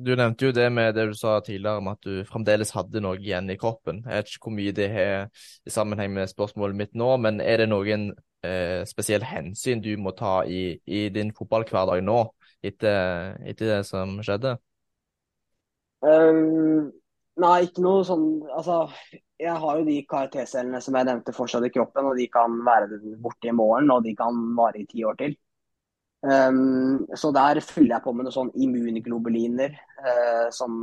Du 0.00 0.14
nevnte 0.16 0.46
jo 0.46 0.52
det 0.56 0.66
med 0.72 0.94
det 0.96 1.10
du 1.10 1.14
sa 1.18 1.34
tidligere 1.44 1.80
om 1.82 1.90
at 1.90 2.00
du 2.06 2.22
fremdeles 2.28 2.70
hadde 2.72 3.02
noe 3.04 3.18
igjen 3.20 3.50
i 3.52 3.56
kroppen. 3.60 4.00
Jeg 4.06 4.22
vet 4.22 4.30
ikke 4.30 4.46
hvor 4.46 4.54
mye 4.56 4.72
det 4.76 4.86
har 4.94 5.26
i 5.68 5.72
sammenheng 5.72 6.14
med 6.14 6.30
spørsmålet 6.30 6.78
mitt 6.78 6.94
nå, 6.96 7.08
men 7.20 7.42
er 7.44 7.60
det 7.60 7.66
noen 7.68 8.06
eh, 8.46 8.80
spesielle 8.88 9.28
hensyn 9.28 9.82
du 9.84 9.90
må 10.00 10.14
ta 10.16 10.40
i, 10.48 10.78
i 10.86 11.02
din 11.12 11.34
fotballhverdag 11.36 12.00
nå, 12.06 12.22
etter, 12.64 13.36
etter, 13.44 13.74
det 13.74 13.82
som 13.88 14.16
skjedde? 14.24 14.54
Um, 16.00 16.88
nei, 17.42 17.56
ikke 17.66 17.82
noe 17.84 18.06
sånn 18.08 18.24
Altså, 18.56 18.86
jeg 19.36 19.52
har 19.60 19.82
jo 19.82 19.84
de 19.84 19.98
KRT-cellene 20.08 20.80
som 20.80 20.96
jeg 20.96 21.10
nevnte 21.10 21.36
fortsatt 21.36 21.66
i 21.68 21.72
kroppen, 21.74 22.08
og 22.08 22.16
de 22.16 22.30
kan 22.32 22.56
være 22.64 23.02
borte 23.20 23.52
i 23.52 23.56
morgen, 23.56 23.92
og 23.92 24.08
de 24.08 24.16
kan 24.16 24.40
vare 24.56 24.80
i 24.80 24.88
ti 24.88 25.04
år 25.04 25.20
til. 25.20 25.36
Um, 26.22 27.06
så 27.16 27.30
der 27.32 27.60
fyller 27.64 27.94
jeg 27.94 28.04
på 28.04 28.12
med 28.12 28.26
noen 28.26 28.34
sånn 28.34 28.50
immunglobuliner, 28.60 29.72
uh, 30.04 30.48
som 30.52 30.74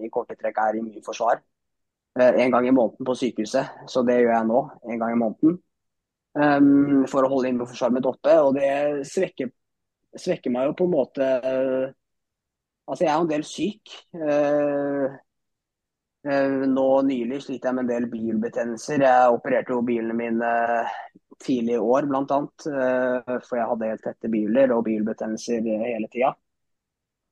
i 0.00 0.08
korte 0.12 0.38
trekk 0.38 0.62
er 0.62 0.78
immunforsvar. 0.80 1.42
Uh, 2.16 2.32
en 2.40 2.54
gang 2.54 2.68
i 2.68 2.72
måneden 2.72 3.04
på 3.04 3.16
sykehuset, 3.18 3.84
så 3.92 4.02
det 4.08 4.22
gjør 4.22 4.32
jeg 4.32 4.48
nå. 4.48 4.62
En 4.88 5.02
gang 5.02 5.12
i 5.12 5.20
måneden. 5.20 5.60
Um, 6.36 7.04
for 7.08 7.24
å 7.24 7.30
holde 7.32 7.52
immunforsvaret 7.52 7.98
mitt 7.98 8.08
oppe. 8.08 8.38
Og 8.40 8.56
det 8.56 8.72
svekker, 9.08 9.52
svekker 10.16 10.52
meg 10.54 10.70
jo 10.70 10.76
på 10.80 10.88
en 10.88 10.96
måte 10.96 11.30
uh, 11.44 11.86
Altså, 12.86 13.02
jeg 13.02 13.10
er 13.10 13.16
jo 13.16 13.22
en 13.24 13.30
del 13.32 13.42
syk. 13.42 13.92
nå 16.70 16.84
nylig 17.02 17.40
sliter 17.42 17.66
jeg 17.66 17.74
med 17.74 17.82
en 17.82 17.88
del 17.88 18.04
bilbetennelser. 18.12 19.02
Jeg 19.02 19.32
opererte 19.34 19.74
jo 19.74 19.80
bilene 19.88 20.14
mine 20.14 20.50
tidlig 21.44 21.76
i 21.76 21.78
år, 21.82 22.08
bl.a. 22.08 22.40
Eh, 22.72 23.38
for 23.44 23.60
jeg 23.60 23.70
hadde 23.70 23.92
helt 23.92 24.04
tette 24.04 24.30
biler 24.32 24.74
og 24.74 24.84
bilbetennelser 24.86 25.64
hele 25.66 26.10
tida. 26.12 26.32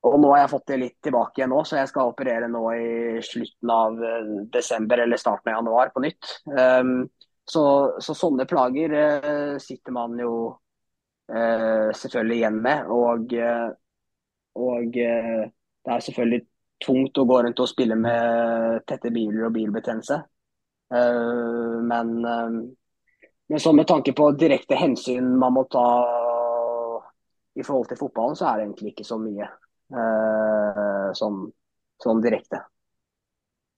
Og 0.05 0.19
nå 0.21 0.31
har 0.35 0.43
jeg 0.43 0.51
fått 0.53 0.67
det 0.69 0.81
litt 0.83 0.97
tilbake 1.05 1.41
igjen 1.41 1.53
nå, 1.55 1.63
så 1.65 1.79
jeg 1.79 1.89
skal 1.89 2.11
operere 2.11 2.49
nå 2.53 2.63
i 2.77 3.23
slutten 3.25 3.71
av 3.73 4.03
eh, 4.05 4.35
desember 4.53 5.01
eller 5.05 5.21
starten 5.21 5.53
av 5.53 5.63
januar 5.63 5.95
på 5.95 6.03
nytt. 6.05 6.35
Um, 6.51 7.07
så, 7.49 7.65
så, 8.01 8.17
sånne 8.17 8.47
plager 8.49 8.93
uh, 8.93 9.57
sitter 9.61 9.93
man 9.97 10.17
jo 10.21 10.35
uh, 11.33 11.89
selvfølgelig 11.97 12.37
igjen 12.37 12.61
med. 12.65 12.93
Og, 12.93 13.33
uh, 13.33 13.73
og 14.61 14.93
det 14.93 15.93
er 15.97 16.05
selvfølgelig 16.05 16.45
tungt 16.85 17.21
å 17.21 17.27
gå 17.29 17.41
rundt 17.47 17.65
og 17.65 17.71
spille 17.71 17.97
med 17.97 18.85
tette 18.89 19.13
biler 19.13 19.49
og 19.49 19.55
bilbetennelse. 19.57 20.21
Men, 20.95 22.11
men 23.55 23.63
så 23.63 23.71
med 23.73 23.87
tanke 23.87 24.11
på 24.17 24.33
direkte 24.35 24.75
hensyn 24.75 25.29
man 25.39 25.55
må 25.55 25.63
ta 25.71 25.87
i 27.55 27.63
forhold 27.63 27.87
til 27.87 28.01
fotballen, 28.01 28.35
så 28.35 28.49
er 28.51 28.59
det 28.59 28.65
egentlig 28.67 28.93
ikke 28.93 29.07
så 29.07 29.19
mye 29.23 29.47
sånn, 31.15 31.37
sånn 32.03 32.23
direkte 32.25 32.65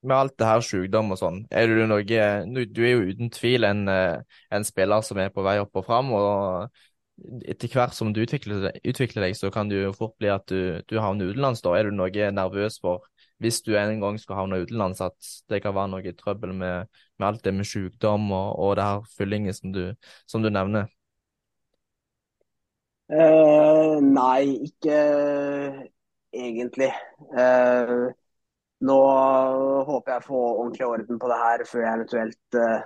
med 0.06 0.16
alt 0.16 0.36
det 0.38 0.48
her 0.48 0.64
sykdom 0.64 1.12
og 1.14 1.20
sånn, 1.20 1.38
er 1.50 1.70
du 1.70 1.84
noe 1.88 2.04
Du 2.06 2.82
er 2.84 2.92
jo 2.92 3.06
uten 3.10 3.30
tvil 3.34 3.66
en, 3.66 3.86
eh, 3.88 4.20
en 4.50 4.64
spiller 4.64 5.02
som 5.02 5.18
er 5.18 5.32
på 5.34 5.44
vei 5.46 5.58
opp 5.58 5.74
og 5.76 5.86
fram. 5.86 6.12
Og 6.12 6.68
etter 7.48 7.72
hvert 7.72 7.94
som 7.96 8.12
du 8.12 8.22
utvikler, 8.22 8.70
utvikler 8.84 9.26
deg, 9.26 9.36
så 9.36 9.50
kan 9.50 9.68
det 9.68 9.82
jo 9.82 9.94
fort 9.96 10.16
bli 10.20 10.30
at 10.30 10.46
du, 10.46 10.82
du 10.86 10.98
havner 11.00 11.32
utenlands. 11.32 11.62
da. 11.64 11.74
Er 11.74 11.88
du 11.88 11.96
noe 11.96 12.30
nervøs 12.32 12.78
for, 12.82 13.06
hvis 13.42 13.60
du 13.62 13.74
en 13.76 14.00
gang 14.00 14.18
skal 14.20 14.38
havne 14.40 14.62
utenlands, 14.64 15.00
at 15.04 15.30
det 15.50 15.60
kan 15.64 15.74
være 15.76 15.92
noe 15.92 16.12
trøbbel 16.16 16.54
med, 16.56 16.92
med 17.18 17.28
alt 17.28 17.44
det 17.44 17.54
med 17.54 17.68
sykdom 17.68 18.30
og, 18.32 18.58
og 18.58 18.76
det 18.78 18.86
her 18.86 19.10
fyllingen 19.18 19.56
som 19.56 19.72
du, 19.74 19.82
som 20.26 20.44
du 20.44 20.50
nevner? 20.50 20.88
Uh, 23.06 24.00
nei, 24.02 24.66
ikke 24.66 24.96
egentlig. 26.34 26.90
Uh, 27.36 28.08
nå 28.86 28.98
håper 29.86 30.12
jeg 30.12 30.24
å 30.24 30.26
få 30.26 30.42
ordentlig 30.56 30.88
orden 30.88 31.20
på 31.20 31.30
det 31.30 31.40
her 31.44 31.64
før 31.68 31.84
jeg 31.84 32.00
eventuelt, 32.00 32.58
uh, 32.58 32.80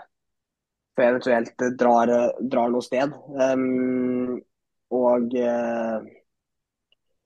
før 0.94 1.06
jeg 1.06 1.14
eventuelt 1.14 1.66
drar, 1.80 2.14
drar 2.52 2.74
noe 2.74 2.84
sted. 2.84 3.14
Og 4.90 5.38
uh, 5.38 6.10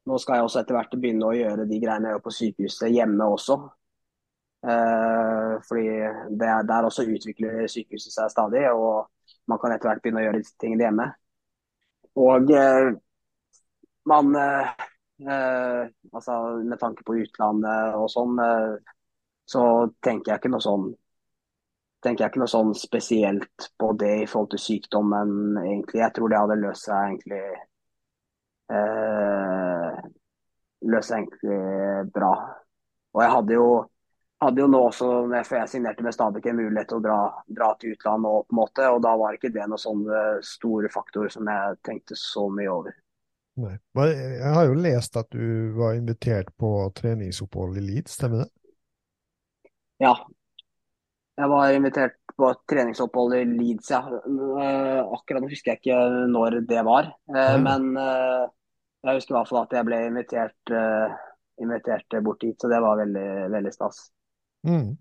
nå 0.04 0.18
skal 0.20 0.38
jeg 0.38 0.48
også 0.48 0.60
etter 0.60 0.76
hvert 0.76 0.96
begynne 1.00 1.28
å 1.28 1.36
gjøre 1.36 1.66
de 1.68 1.80
greiene 1.82 2.10
jeg 2.10 2.16
gjør 2.16 2.24
på 2.26 2.34
sykehuset 2.38 2.92
hjemme 2.92 3.28
også. 3.36 3.58
Uh, 4.64 5.60
fordi 5.68 5.88
det, 6.40 6.52
der 6.68 6.86
også 6.88 7.04
utvikler 7.04 7.66
sykehuset 7.68 8.14
seg 8.14 8.32
stadig, 8.32 8.64
og 8.72 9.10
man 9.50 9.60
kan 9.60 9.74
etter 9.74 9.90
hvert 9.90 10.02
begynne 10.04 10.22
å 10.22 10.26
gjøre 10.28 10.40
disse 10.40 10.56
tingene 10.60 10.86
hjemme. 10.86 11.08
Og 12.24 12.52
man 14.08 14.30
Eh, 15.20 15.88
altså 16.12 16.32
Med 16.64 16.78
tanke 16.78 17.04
på 17.06 17.14
utlandet 17.22 17.94
og 17.94 18.08
sånn, 18.10 18.38
eh, 18.42 18.94
så 19.46 19.62
tenker 20.02 20.32
jeg 20.32 20.40
ikke 20.42 20.50
noe 20.54 20.64
sånn 20.64 20.88
tenker 22.04 22.24
jeg 22.24 22.32
ikke 22.32 22.40
noe 22.42 22.52
sånn 22.52 22.72
spesielt 22.76 23.68
på 23.80 23.92
det 24.00 24.14
i 24.22 24.26
forhold 24.28 24.50
til 24.52 24.60
sykdommen, 24.60 25.30
egentlig. 25.62 26.02
Jeg 26.02 26.12
tror 26.16 26.28
det 26.28 26.40
hadde 26.42 26.56
løst 26.60 26.88
seg 26.88 26.98
egentlig 27.06 27.44
eh, 28.74 29.43
seg 31.04 31.24
egentlig 31.24 31.58
bra. 32.14 32.32
Og 33.14 33.22
jeg 33.22 33.32
hadde 33.36 33.56
jo, 33.56 33.68
hadde 34.42 34.64
jo 34.64 34.68
nå 34.70 34.80
også, 34.88 35.10
før 35.46 35.60
jeg 35.60 35.72
signerte 35.72 36.04
med 36.04 36.16
Stabæk, 36.16 36.50
en 36.50 36.60
mulighet 36.60 36.90
til 36.90 36.98
å 36.98 37.04
dra, 37.04 37.18
dra 37.60 37.70
til 37.78 37.94
utlandet 37.94 38.30
og 38.30 38.44
på 38.48 38.56
en 38.56 38.60
måte, 38.60 38.90
og 38.90 39.00
da 39.06 39.14
var 39.20 39.36
ikke 39.36 39.52
det 39.54 39.68
noen 39.70 39.84
sånne 39.84 40.22
store 40.44 40.90
faktorer 40.92 41.32
som 41.32 41.48
jeg 41.50 41.80
tenkte 41.86 42.18
så 42.18 42.48
mye 42.52 42.72
over. 42.72 42.98
Nei. 43.62 43.76
Jeg 43.94 44.50
har 44.56 44.66
jo 44.66 44.78
lest 44.82 45.16
at 45.16 45.30
du 45.30 45.74
var 45.78 45.94
invitert 45.94 46.50
på 46.58 46.72
treningsopphold 46.98 47.78
i 47.78 47.84
Leeds, 47.86 48.16
stemmer 48.18 48.42
det? 48.42 48.50
Ja. 50.02 50.16
Jeg 51.38 51.50
var 51.50 51.74
invitert 51.74 52.18
på 52.34 52.48
et 52.50 52.60
treningsopphold 52.70 53.36
i 53.38 53.44
Leeds, 53.46 53.92
ja. 53.94 54.02
Eh, 54.10 55.00
akkurat 55.14 55.42
nå 55.42 55.50
husker 55.50 55.72
jeg 55.72 55.82
ikke 55.82 56.00
når 56.30 56.60
det 56.66 56.82
var. 56.86 57.12
Eh, 57.30 57.56
men 57.62 57.92
eh, 58.00 58.44
jeg 59.04 59.20
husker 59.20 59.34
i 59.34 59.38
hvert 59.38 59.52
fall 59.52 59.62
at 59.62 59.76
jeg 59.76 59.86
ble 59.88 60.00
invitert, 60.08 60.74
invitert 61.62 62.18
bort 62.24 62.40
dit, 62.42 62.56
så 62.60 62.70
det 62.72 62.80
var 62.82 63.00
veldig, 63.02 63.28
veldig 63.52 63.72
stas. 63.74 64.02
Mm. 64.64 64.94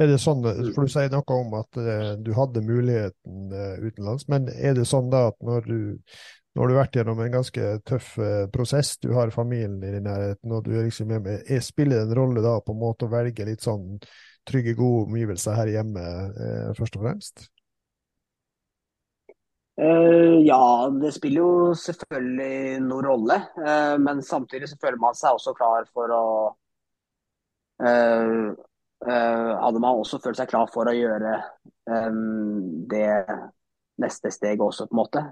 Er 0.00 0.08
det 0.08 0.16
sånn, 0.22 0.40
for 0.72 0.88
Du 0.88 0.92
sier 0.92 1.12
noe 1.12 1.36
om 1.36 1.56
at 1.58 1.80
du 2.24 2.30
hadde 2.32 2.64
muligheten 2.64 3.52
utenlands, 3.84 4.24
men 4.32 4.48
er 4.48 4.78
det 4.78 4.88
sånn 4.88 5.12
da 5.12 5.26
at 5.28 5.36
når 5.44 5.68
du 5.68 5.80
nå 6.50 6.64
har 6.64 6.70
du 6.70 6.74
vært 6.74 6.96
gjennom 6.98 7.20
en 7.22 7.34
ganske 7.36 7.66
tøff 7.86 8.16
eh, 8.18 8.48
prosess, 8.50 8.96
du 8.98 9.12
har 9.14 9.30
familien 9.34 9.78
din 9.82 10.00
i 10.00 10.02
nærheten, 10.02 10.50
og 10.50 10.64
du 10.66 10.72
er 10.74 10.88
liksom 10.88 11.12
hjemme, 11.14 11.36
med 11.46 11.62
spiller 11.62 12.02
en 12.02 12.14
rolle 12.18 12.42
da 12.42 12.56
på 12.64 12.74
en 12.74 12.80
måte 12.80 13.06
å 13.06 13.12
velge 13.12 13.46
litt 13.46 13.62
sånn 13.62 14.00
trygge, 14.48 14.74
gode 14.78 15.06
omgivelser 15.06 15.54
her 15.60 15.70
hjemme, 15.76 16.02
eh, 16.02 16.72
først 16.78 16.98
og 16.98 17.06
fremst? 17.06 17.46
Uh, 19.80 20.40
ja, 20.44 20.90
det 21.00 21.12
spiller 21.16 21.40
jo 21.40 21.74
selvfølgelig 21.78 22.80
noen 22.84 23.06
rolle. 23.06 23.36
Uh, 23.56 23.96
men 24.02 24.20
samtidig 24.24 24.68
så 24.68 24.76
føler 24.80 25.00
man 25.00 25.16
seg 25.16 25.38
også 25.38 25.54
klar 25.56 25.86
for 25.94 26.12
å 26.12 26.24
uh, 27.84 28.50
Hadde 29.00 29.80
man 29.80 29.96
også 29.96 30.18
følt 30.20 30.36
seg 30.36 30.50
klar 30.50 30.66
for 30.68 30.90
å 30.90 30.92
gjøre 30.92 31.38
um, 31.88 32.84
det 32.90 33.22
neste 34.04 34.28
steget 34.34 34.60
også, 34.60 34.84
på 34.90 34.92
en 34.92 34.98
måte. 34.98 35.22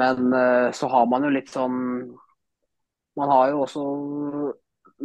Men 0.00 0.34
så 0.74 0.88
har 0.90 1.06
man 1.10 1.26
jo 1.26 1.30
litt 1.34 1.50
sånn 1.50 1.76
Man 3.18 3.30
har 3.30 3.52
jo 3.52 3.62
også 3.64 3.84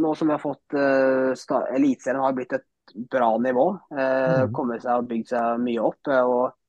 Nå 0.02 0.12
som 0.18 0.30
vi 0.30 0.34
har 0.34 0.42
fått 0.42 0.78
uh, 0.78 1.62
Eliteserien 1.78 2.24
har 2.26 2.34
blitt 2.38 2.58
et 2.58 2.66
bra 3.14 3.30
nivå. 3.42 3.68
Mm. 3.94 4.50
Kommet 4.54 4.82
seg 4.82 5.04
og 5.04 5.10
bygd 5.14 5.36
seg 5.36 5.62
mye 5.62 5.86
opp. 5.86 6.10
og 6.10 6.65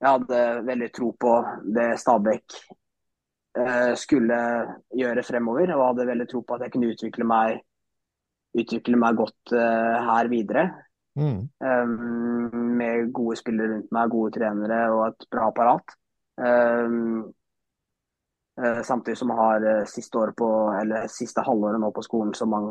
jeg 0.00 0.08
hadde 0.08 0.42
veldig 0.66 0.90
tro 0.96 1.10
på 1.20 1.32
det 1.76 1.88
Stabæk 2.00 2.60
skulle 3.98 4.36
gjøre 4.94 5.24
fremover. 5.26 5.72
Og 5.74 5.82
hadde 5.88 6.06
veldig 6.08 6.26
tro 6.30 6.40
på 6.46 6.56
at 6.56 6.62
jeg 6.64 6.72
kunne 6.72 6.92
utvikle 6.94 7.26
meg, 7.26 7.58
utvikle 8.56 9.00
meg 9.02 9.18
godt 9.18 9.52
her 9.52 10.30
videre. 10.30 10.64
Mm. 11.18 11.40
Um, 11.58 12.62
med 12.78 13.10
gode 13.12 13.36
spillere 13.36 13.74
rundt 13.74 13.90
meg, 13.92 14.12
gode 14.14 14.38
trenere 14.38 14.78
og 14.94 15.02
et 15.08 15.26
bra 15.34 15.48
apparat. 15.50 15.96
Um, 16.40 17.26
Eh, 18.64 18.82
samtidig 18.82 19.18
som 19.18 19.30
jeg 19.30 19.36
har 19.36 19.64
eh, 19.64 19.86
siste, 19.86 20.18
år 20.18 20.32
på, 20.36 20.48
eller 20.80 21.06
siste 21.08 21.42
halvåret 21.46 21.80
nå 21.80 21.90
på 21.96 22.02
skolen 22.04 22.34
som 22.36 22.50
man 22.52 22.66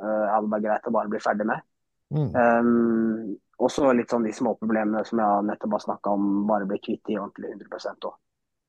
uh, 0.00 0.48
vært 0.48 0.64
greit 0.64 0.86
å 0.88 0.92
bare 0.94 1.10
bli 1.12 1.20
ferdig 1.20 1.46
med. 1.50 1.64
Mm. 2.12 2.30
Um, 2.32 3.34
også 3.62 3.92
litt 3.96 4.12
sånn 4.12 4.26
de 4.26 4.32
små 4.34 4.54
problemene 4.60 5.04
som 5.08 5.20
jeg 5.22 5.48
nettopp 5.48 5.76
har 5.76 5.84
snakka 5.86 6.14
om, 6.16 6.30
bare 6.48 6.68
bli 6.70 6.80
kvitt 6.82 7.12
i 7.12 7.18
ordentlig 7.18 7.54
100 7.54 8.08
òg. 8.08 8.16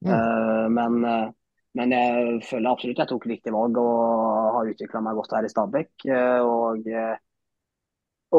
Mm. 0.04 0.12
Uh, 0.12 0.66
men, 0.76 0.98
uh, 1.08 1.30
men, 1.80 1.94
jeg 1.96 2.42
føler 2.50 2.72
absolutt 2.72 3.00
jeg 3.04 3.12
tok 3.14 3.28
riktig 3.32 3.54
valg 3.56 3.80
og 3.80 4.58
har 4.58 4.74
utvikla 4.74 5.04
meg 5.06 5.20
godt 5.20 5.38
her 5.38 5.48
i 5.48 5.52
Stabæk. 5.52 5.94
og, 6.44 6.92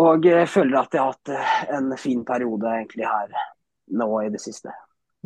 og 0.02 0.28
jeg 0.28 0.50
føler 0.52 0.78
at 0.80 0.94
jeg 0.94 1.02
har 1.02 1.16
hatt 1.16 1.72
en 1.78 1.96
fin 1.98 2.22
periode 2.28 2.68
egentlig 2.76 3.08
her 3.08 3.34
nå 3.98 4.08
i 4.22 4.30
det 4.32 4.42
siste. 4.44 4.70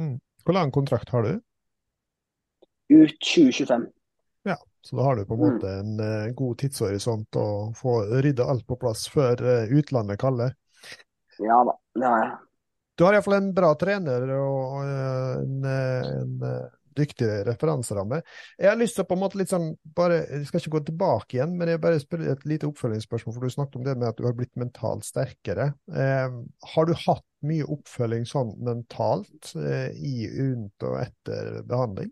Mm. 0.01 0.16
Hvor 0.47 0.57
lang 0.57 0.72
kontrakt 0.72 1.11
har 1.12 1.26
du? 1.26 1.37
ut 2.89 3.20
2025. 3.35 3.87
Ja, 4.43 4.57
så 4.81 4.97
da 4.97 5.03
har 5.03 5.16
du 5.16 5.26
på 5.26 5.35
en 5.35 5.41
måte 5.41 5.66
mm. 5.66 5.81
en 5.81 6.01
uh, 6.01 6.35
god 6.35 6.59
tidshorisont 6.59 7.37
å 7.37 7.49
få 7.76 8.01
rydda 8.22 8.49
alt 8.49 8.66
på 8.66 8.79
plass 8.81 9.07
før 9.12 9.43
uh, 9.45 9.72
utlandet 9.79 10.20
kaller. 10.20 10.55
Ja 11.43 11.62
da, 11.66 11.74
det 11.99 12.07
har 12.07 12.24
jeg. 12.24 12.36
Du 12.99 13.05
har 13.07 13.14
iallfall 13.14 13.36
en 13.39 13.53
bra 13.55 13.70
trener 13.78 14.24
og 14.34 14.80
uh, 14.82 15.36
en, 15.39 15.66
en 15.68 16.41
dyktig 16.99 17.28
referanseramme. 17.47 18.20
Jeg 18.59 18.70
har 18.70 18.78
lyst 18.78 18.99
til 18.99 19.05
å 19.05 19.09
på 19.09 19.16
en 19.16 19.22
måte 19.22 19.39
litt 19.41 19.53
sånn, 19.53 19.70
bare, 19.97 20.20
Jeg 20.26 20.49
skal 20.49 20.62
ikke 20.62 20.74
gå 20.76 20.82
tilbake 20.89 21.39
igjen, 21.39 21.55
men 21.59 21.72
jeg 21.72 21.82
bare 21.82 22.03
spør 22.03 22.24
et 22.32 22.47
lite 22.49 22.68
oppfølgingsspørsmål. 22.70 23.36
For 23.36 23.47
du 23.47 23.55
snakket 23.55 23.80
om 23.80 23.86
det 23.86 23.97
med 23.99 24.09
at 24.11 24.20
du 24.20 24.26
har 24.26 24.36
blitt 24.39 24.55
mentalt 24.61 25.07
sterkere. 25.07 25.70
Eh, 25.93 26.39
har 26.74 26.89
du 26.89 26.95
hatt 27.07 27.26
mye 27.49 27.66
oppfølging 27.70 28.26
sånn 28.28 28.55
mentalt 28.66 29.53
eh, 29.59 29.91
i, 29.95 30.14
rundt 30.39 30.89
og 30.89 30.99
etter 31.05 31.61
behandling? 31.68 32.11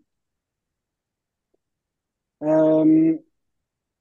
Um, 2.37 3.17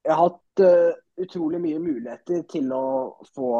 jeg 0.04 0.12
har 0.12 0.26
hatt 0.28 0.62
uh, 0.62 0.92
utrolig 1.20 1.60
mye 1.62 1.78
muligheter 1.80 2.44
til 2.50 2.72
å 2.74 2.86
få 3.34 3.50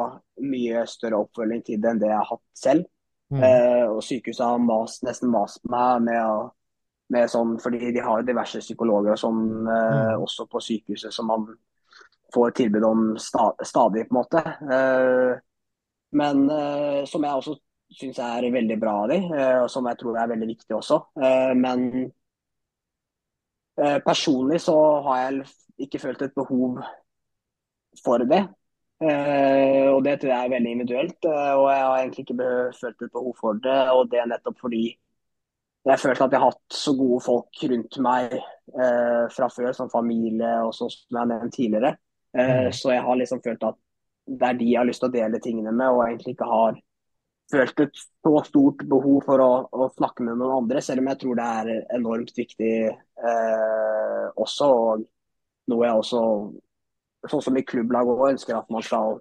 mye 0.44 0.84
større 0.90 1.22
oppfølging 1.24 1.64
til 1.66 1.80
det 1.80 1.92
enn 1.92 2.02
det 2.02 2.10
jeg 2.10 2.18
har 2.18 2.30
hatt 2.30 2.44
selv. 2.58 2.88
Mm. 3.32 3.42
Eh, 3.42 3.84
og 3.90 4.02
sykehuset 4.06 4.44
har 4.44 4.62
mas, 4.62 5.00
nesten 5.06 5.32
mast 5.32 5.62
meg 5.70 6.04
med, 6.06 6.50
med 7.14 7.30
sånn, 7.32 7.56
fordi 7.62 7.92
de 7.96 8.04
har 8.04 8.26
diverse 8.26 8.60
psykologer 8.62 9.16
og 9.16 9.22
sånn 9.22 9.40
uh, 9.66 9.72
mm. 9.72 10.26
også 10.26 10.46
på 10.50 10.62
sykehuset 10.62 11.14
som 11.14 11.30
man 11.32 11.48
får 12.34 12.54
tilbud 12.60 12.86
om 12.86 13.02
sta, 13.22 13.48
stadig, 13.66 14.04
på 14.06 14.14
en 14.14 14.18
måte. 14.18 14.42
men 16.16 16.40
som 17.06 17.24
jeg 17.24 17.38
også 17.38 17.54
syns 17.96 18.18
er 18.20 18.48
veldig 18.52 18.76
bra 18.82 18.94
av 19.04 19.12
dem, 19.12 19.28
og 19.62 19.68
som 19.70 19.86
jeg 19.86 19.98
tror 20.00 20.18
er 20.18 20.32
veldig 20.32 20.48
viktig 20.50 20.74
også. 20.74 20.98
men 21.56 22.10
Eh, 23.80 23.98
personlig 23.98 24.60
så 24.60 24.76
har 25.04 25.18
jeg 25.20 25.44
ikke 25.84 26.00
følt 26.00 26.22
et 26.24 26.36
behov 26.36 26.78
for 28.04 28.24
det. 28.24 28.42
Eh, 29.04 29.88
og 29.92 30.02
det 30.06 30.14
tror 30.20 30.32
jeg 30.32 30.44
er 30.46 30.52
veldig 30.54 30.70
individuelt. 30.76 31.18
Eh, 31.28 31.52
og 31.54 31.66
jeg 31.70 31.82
har 31.84 31.98
egentlig 31.98 32.24
ikke 32.26 32.48
følt 32.80 33.02
et 33.06 33.12
behov 33.12 33.34
for 33.40 33.60
det. 33.66 33.80
Og 33.92 34.10
det 34.12 34.22
er 34.22 34.30
nettopp 34.30 34.58
fordi 34.64 34.84
jeg 35.86 36.02
følte 36.02 36.24
at 36.26 36.32
jeg 36.34 36.42
har 36.42 36.50
hatt 36.50 36.74
så 36.74 36.92
gode 36.98 37.20
folk 37.22 37.60
rundt 37.70 37.98
meg 38.02 38.32
eh, 38.34 39.24
fra 39.30 39.46
før, 39.52 39.70
som 39.76 39.90
familie 39.92 40.56
og 40.66 40.72
sånn 40.74 40.90
som 40.90 41.20
jeg 41.20 41.30
nevnte 41.32 41.56
tidligere. 41.56 41.92
Eh, 42.36 42.66
Mm. 42.66 42.72
Så 42.72 42.90
jeg 42.92 43.02
har 43.06 43.16
liksom 43.16 43.40
følt 43.44 43.62
at 43.64 43.76
det 44.26 44.48
er 44.48 44.58
de 44.58 44.66
jeg 44.72 44.80
har 44.80 44.86
lyst 44.88 45.00
til 45.00 45.08
å 45.08 45.14
dele 45.14 45.38
tingene 45.40 45.72
med, 45.72 45.88
og 45.88 46.02
egentlig 46.04 46.34
ikke 46.34 46.48
har 46.50 46.80
følt 47.52 47.80
et 47.80 48.00
så 48.26 48.32
stort 48.44 48.82
behov 48.90 49.20
for 49.24 49.40
å, 49.40 49.50
å 49.70 49.86
snakke 49.94 50.24
med 50.26 50.36
noen 50.40 50.56
andre, 50.64 50.82
selv 50.82 51.00
om 51.04 51.10
jeg 51.12 51.20
tror 51.22 51.38
det 51.38 51.46
er 51.60 51.70
enormt 51.94 52.32
viktig 52.36 52.72
eh, 52.90 54.24
også. 54.34 54.66
Og 54.66 55.06
noe 55.70 55.86
jeg 55.86 56.00
også, 56.02 56.22
sånn 57.30 57.44
som 57.44 57.56
i 57.58 57.64
klubblag 57.66 58.08
òg, 58.08 58.28
ønsker 58.32 58.58
at 58.58 58.70
man 58.72 58.84
skal 58.84 59.18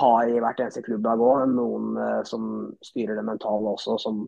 ha 0.00 0.12
i 0.24 0.38
hvert 0.40 0.60
eneste 0.62 0.82
klubblag 0.86 1.20
òg. 1.20 1.44
Noen 1.52 1.98
eh, 2.00 2.22
som 2.28 2.48
styrer 2.84 3.18
det 3.18 3.26
mentale 3.28 3.74
også, 3.74 3.98
som, 4.00 4.24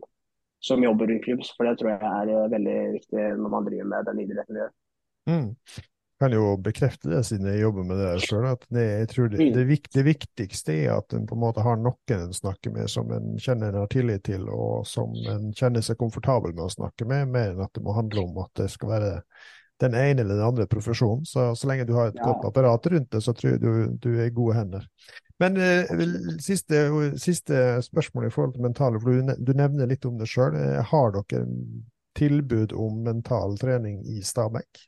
som 0.63 0.83
jobber 0.85 1.09
rundt 1.09 1.25
klubb. 1.25 1.43
For 1.57 1.67
det 1.67 1.77
tror 1.79 1.95
jeg 1.95 2.11
er 2.11 2.31
eh, 2.35 2.47
veldig 2.53 2.77
viktig 2.99 3.27
når 3.41 3.53
man 3.57 3.67
driver 3.67 3.91
med 3.95 4.09
den 4.11 4.23
idretten 4.25 4.57
vi 4.57 4.63
gjør. 4.63 4.73
Mm. 5.25 5.47
kan 6.21 6.31
jo 6.31 6.43
bekrefte 6.63 7.09
det 7.09 7.23
siden 7.27 7.47
jeg 7.49 7.63
jobber 7.63 7.83
med 7.89 7.97
det 7.99 8.11
sjøl, 8.23 8.45
at 8.47 8.61
det, 8.71 8.83
jeg 8.85 9.07
tror 9.11 9.31
det, 9.33 9.39
Mm. 9.41 9.53
det, 9.57 9.63
vik, 9.67 9.89
det 9.91 10.03
viktigste 10.05 10.75
er 10.85 10.93
at 10.93 11.13
en 11.17 11.25
på 11.27 11.35
en 11.35 11.41
måte 11.41 11.65
har 11.65 11.75
noen 11.81 12.13
en 12.13 12.31
snakker 12.33 12.71
med 12.71 12.87
som 12.93 13.09
en 13.11 13.33
kjenner 13.41 13.73
en 13.73 13.81
har 13.81 13.89
tillit 13.91 14.23
til, 14.23 14.45
og 14.47 14.85
som 14.87 15.11
en 15.33 15.49
kjenner 15.51 15.83
seg 15.83 15.97
komfortabel 15.99 16.53
med 16.53 16.69
å 16.69 16.71
snakke 16.71 17.09
med, 17.09 17.27
mer 17.33 17.51
enn 17.51 17.65
at 17.65 17.73
det 17.73 17.83
må 17.83 17.97
handle 17.97 18.23
om 18.29 18.37
at 18.45 18.53
det 18.61 18.69
skal 18.71 18.93
være 18.93 19.11
den 19.83 19.93
ene 19.93 20.21
eller 20.21 20.35
den 20.37 20.45
andre 20.45 20.67
profesjonen. 20.71 21.25
Så, 21.25 21.49
så 21.55 21.67
lenge 21.67 21.85
du 21.87 21.93
har 21.97 22.07
et 22.11 22.19
Ja. 22.19 22.29
godt 22.31 22.45
apparat 22.47 22.87
rundt 22.87 23.11
det, 23.11 23.21
så 23.23 23.33
tror 23.33 23.51
jeg 23.55 23.61
du, 23.61 23.71
du 24.01 24.09
er 24.19 24.29
i 24.29 24.33
gode 24.35 24.55
hender. 24.55 24.87
Men 25.39 25.57
eh, 25.59 25.89
siste, 26.39 26.85
siste 27.19 27.81
spørsmål 27.83 28.27
i 28.27 28.31
forhold 28.31 28.53
til 28.55 28.63
mentale, 28.63 29.01
for 29.01 29.11
du, 29.11 29.33
du 29.35 29.53
nevner 29.57 29.89
litt 29.91 30.05
om 30.07 30.17
det 30.19 30.29
sjøl. 30.31 30.55
Har 30.91 31.11
dere 31.17 31.43
tilbud 32.15 32.71
om 32.79 33.01
mental 33.03 33.57
trening 33.59 33.99
i 34.07 34.21
Stabekk? 34.23 34.85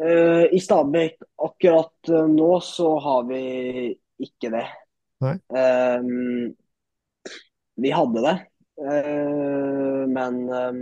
Eh, 0.00 0.44
I 0.56 0.60
Stabekk 0.60 1.22
akkurat 1.36 2.08
eh, 2.08 2.26
nå 2.26 2.50
så 2.64 2.94
har 3.04 3.24
vi 3.28 3.40
ikke 4.24 4.50
det. 4.54 4.66
Eh, 5.54 6.00
vi 7.80 7.90
hadde 7.94 8.22
det, 8.26 8.34
eh, 8.82 10.02
men 10.08 10.40
eh, 10.48 10.80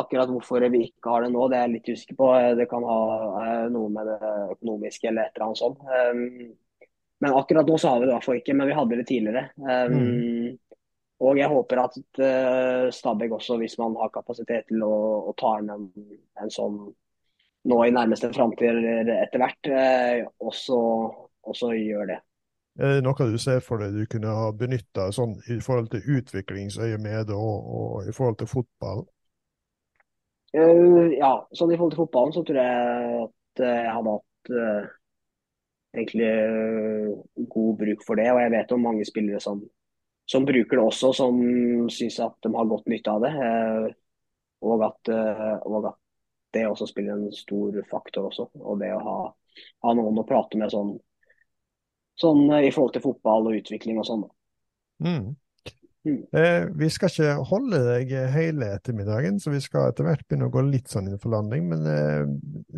akkurat 0.00 0.30
hvorfor 0.32 0.64
vi 0.72 0.86
ikke 0.88 1.12
har 1.12 1.24
det 1.24 1.32
nå, 1.34 1.46
det 1.50 1.58
er 1.58 1.66
jeg 1.66 1.74
litt 1.76 1.92
usikker 1.92 2.18
på. 2.18 2.28
Det 2.58 2.66
kan 2.70 2.86
ha 2.88 2.98
eh, 3.42 3.68
noe 3.74 3.92
med 3.92 4.08
det 4.08 4.32
økonomiske 4.56 5.10
eller 5.10 5.28
et 5.28 5.36
eller 5.36 5.48
annet 5.48 5.62
sånt. 5.62 5.82
Eh, 5.84 6.90
men 7.22 7.38
akkurat 7.38 7.68
nå 7.68 7.78
så 7.78 7.92
har 7.92 8.00
vi 8.00 8.08
det 8.08 8.12
i 8.12 8.16
hvert 8.16 8.28
fall 8.28 8.40
ikke, 8.40 8.56
men 8.58 8.70
vi 8.70 8.78
hadde 8.78 8.98
det 8.98 9.06
tidligere. 9.06 9.44
Mm. 9.62 10.56
Og 11.22 11.38
jeg 11.38 11.50
håper 11.52 11.78
at 11.84 11.98
eh, 12.18 12.88
Stabæk 12.90 13.36
også, 13.36 13.56
hvis 13.60 13.76
man 13.78 13.94
har 14.00 14.10
kapasitet 14.10 14.66
til 14.72 14.82
å, 14.82 14.96
å 15.30 15.34
ta 15.38 15.54
inn 15.60 15.70
en, 15.70 15.86
en 16.42 16.50
sånn 16.50 16.80
nå 17.70 17.78
i 17.86 17.94
nærmeste 17.94 18.32
framtid 18.34 18.82
etter 19.14 19.38
hvert, 19.38 19.70
eh, 19.70 20.24
også, 20.42 20.78
også 21.46 21.70
gjør 21.78 22.10
det. 22.10 22.18
Er 22.80 22.96
det 22.96 23.04
noe 23.04 23.28
du 23.28 23.36
ser 23.38 23.60
for 23.62 23.82
deg 23.82 23.94
du 23.94 24.06
kunne 24.10 24.32
ha 24.32 24.48
benytta 24.56 25.10
sånn 25.14 25.36
i 25.52 25.60
forhold 25.62 25.92
til 25.92 26.18
utviklingsøyemed 26.18 27.30
og, 27.36 27.56
og 27.78 28.08
i 28.08 28.14
forhold 28.16 28.40
til 28.40 28.50
fotball? 28.50 29.04
Eh, 30.52 31.14
ja, 31.16 31.32
sånn 31.56 31.72
i 31.72 31.78
forhold 31.78 31.94
til 31.94 32.02
fotballen 32.02 32.34
så 32.34 32.42
tror 32.44 32.58
jeg 32.60 33.20
at 33.22 33.62
eh, 33.64 33.78
jeg 33.86 33.94
hadde 33.96 34.16
hatt 34.16 34.50
eh, 34.52 34.90
egentlig 35.96 37.46
god 37.54 37.78
bruk 37.80 38.04
for 38.06 38.20
det. 38.20 38.28
Og 38.32 38.40
jeg 38.42 38.52
vet 38.56 38.74
om 38.76 38.84
mange 38.84 39.06
spillere 39.08 39.40
som, 39.44 39.62
som 40.28 40.48
bruker 40.48 40.78
det 40.78 40.84
også, 40.84 41.12
som 41.16 41.40
syns 41.92 42.20
at 42.24 42.36
de 42.44 42.52
har 42.56 42.68
godt 42.68 42.88
nytte 42.92 43.16
av 43.16 43.24
det. 43.24 43.32
og, 44.62 44.84
at, 44.86 45.12
og 45.66 45.88
at 45.90 45.98
det 46.54 46.66
også 46.68 46.86
spiller 46.88 47.16
en 47.16 47.32
stor 47.34 47.76
faktor 47.90 48.28
også. 48.28 48.48
Og 48.60 48.80
det 48.80 48.92
å 48.94 49.00
ha, 49.04 49.16
ha 49.84 49.94
noen 49.96 50.20
å 50.20 50.26
prate 50.28 50.60
med 50.60 50.72
sånn, 50.72 50.94
sånn 52.20 52.44
i 52.60 52.70
forhold 52.72 52.96
til 52.96 53.04
fotball 53.04 53.50
og 53.50 53.58
utvikling 53.60 54.00
og 54.00 54.08
sånn. 54.08 54.24
Mm. 55.02 55.32
Mm. 56.02 56.22
Eh, 56.34 56.64
vi 56.74 56.88
skal 56.90 57.12
ikke 57.12 57.34
holde 57.46 57.78
deg 57.86 58.10
hele 58.34 58.72
ettermiddagen, 58.74 59.36
så 59.38 59.52
vi 59.52 59.60
skal 59.62 59.92
etter 59.92 60.08
hvert 60.08 60.24
begynne 60.26 60.48
å 60.48 60.52
gå 60.52 60.64
litt 60.66 60.90
sånn 60.90 61.06
inn 61.12 61.20
for 61.22 61.30
landing. 61.34 61.68
Men 61.70 61.86
eh, 61.86 62.24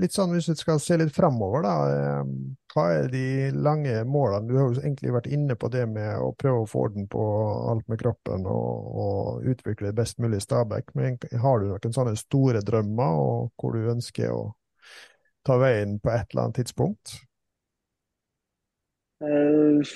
litt 0.01 0.13
sånn 0.13 0.35
hvis 0.35 0.51
vi 0.51 0.57
skal 0.61 0.81
se 0.83 0.99
litt 1.01 1.15
fremover, 1.17 1.65
da. 1.65 1.75
Eh, 1.95 2.35
hva 2.75 2.85
er 2.99 3.09
de 3.09 3.25
lange 3.55 3.97
målene? 4.11 4.49
Du 4.51 4.59
har 4.59 4.67
jo 4.69 4.83
egentlig 4.83 5.15
vært 5.15 5.31
inne 5.33 5.57
på 5.57 5.71
det 5.73 5.87
med 5.89 6.21
å 6.21 6.35
prøve 6.37 6.65
å 6.65 6.69
få 6.69 6.85
orden 6.89 7.09
på 7.09 7.25
alt 7.71 7.89
med 7.89 8.03
kroppen 8.03 8.49
og, 8.51 8.89
og 9.05 9.49
utvikle 9.55 9.89
det 9.89 9.99
best 10.03 10.21
mulig 10.21 10.43
i 10.43 10.45
Stabæk. 10.45 10.93
Men 10.99 11.17
har 11.41 11.63
du 11.63 11.71
noen 11.71 11.97
sånne 11.97 12.17
store 12.21 12.61
drømmer, 12.67 13.21
og 13.25 13.55
hvor 13.57 13.79
du 13.79 13.93
ønsker 13.95 14.35
å 14.35 14.51
ta 15.47 15.57
veien 15.61 15.97
på 16.03 16.13
et 16.13 16.29
eller 16.29 16.49
annet 16.49 16.61
tidspunkt? 16.61 17.17
Eh, 19.25 19.95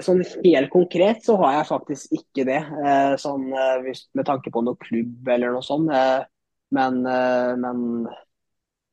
Sånn 0.00 0.22
helt 0.24 0.70
konkret 0.72 1.20
så 1.26 1.34
har 1.42 1.58
jeg 1.58 1.68
faktisk 1.68 2.14
ikke 2.16 2.44
det, 2.48 2.60
eh, 2.80 3.14
sånn, 3.20 3.50
eh, 3.52 3.90
med 4.16 4.24
tanke 4.24 4.48
på 4.50 4.62
noe 4.64 4.78
klubb 4.80 5.28
eller 5.28 5.52
noe 5.52 5.62
sånt. 5.62 5.90
eh, 5.92 6.24
Men, 6.72 7.02
men 7.02 8.08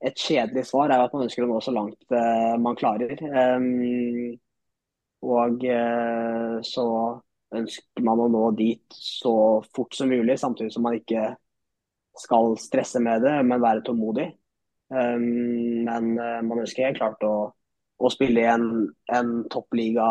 et 0.04 0.16
kjedelig 0.20 0.66
svar 0.68 0.92
er 0.92 1.00
at 1.00 1.14
man 1.14 1.24
ønsker 1.24 1.46
å 1.46 1.48
nå 1.48 1.62
så 1.64 1.72
langt 1.72 2.12
man 2.60 2.76
klarer. 2.76 3.14
Eh, 3.24 4.38
Og 5.24 5.64
så 6.64 6.86
ønsker 7.56 8.04
man 8.04 8.20
å 8.20 8.28
nå 8.32 8.44
dit 8.58 8.84
så 8.92 9.64
fort 9.76 9.94
som 9.96 10.10
mulig, 10.10 10.38
samtidig 10.40 10.74
som 10.74 10.84
man 10.84 10.96
ikke 11.00 11.36
skal 12.18 12.56
stresse 12.58 13.00
med 13.00 13.22
det, 13.22 13.46
men 13.46 13.62
være 13.62 13.84
tålmodig. 13.84 14.28
Eh, 14.92 15.18
Men 15.20 16.16
man 16.16 16.60
ønsker 16.60 16.86
helt 16.90 16.98
klart 16.98 17.24
å, 17.24 17.54
å 18.00 18.10
spille 18.12 18.42
i 18.42 18.52
en, 18.52 18.90
en 19.08 19.46
toppliga 19.50 20.06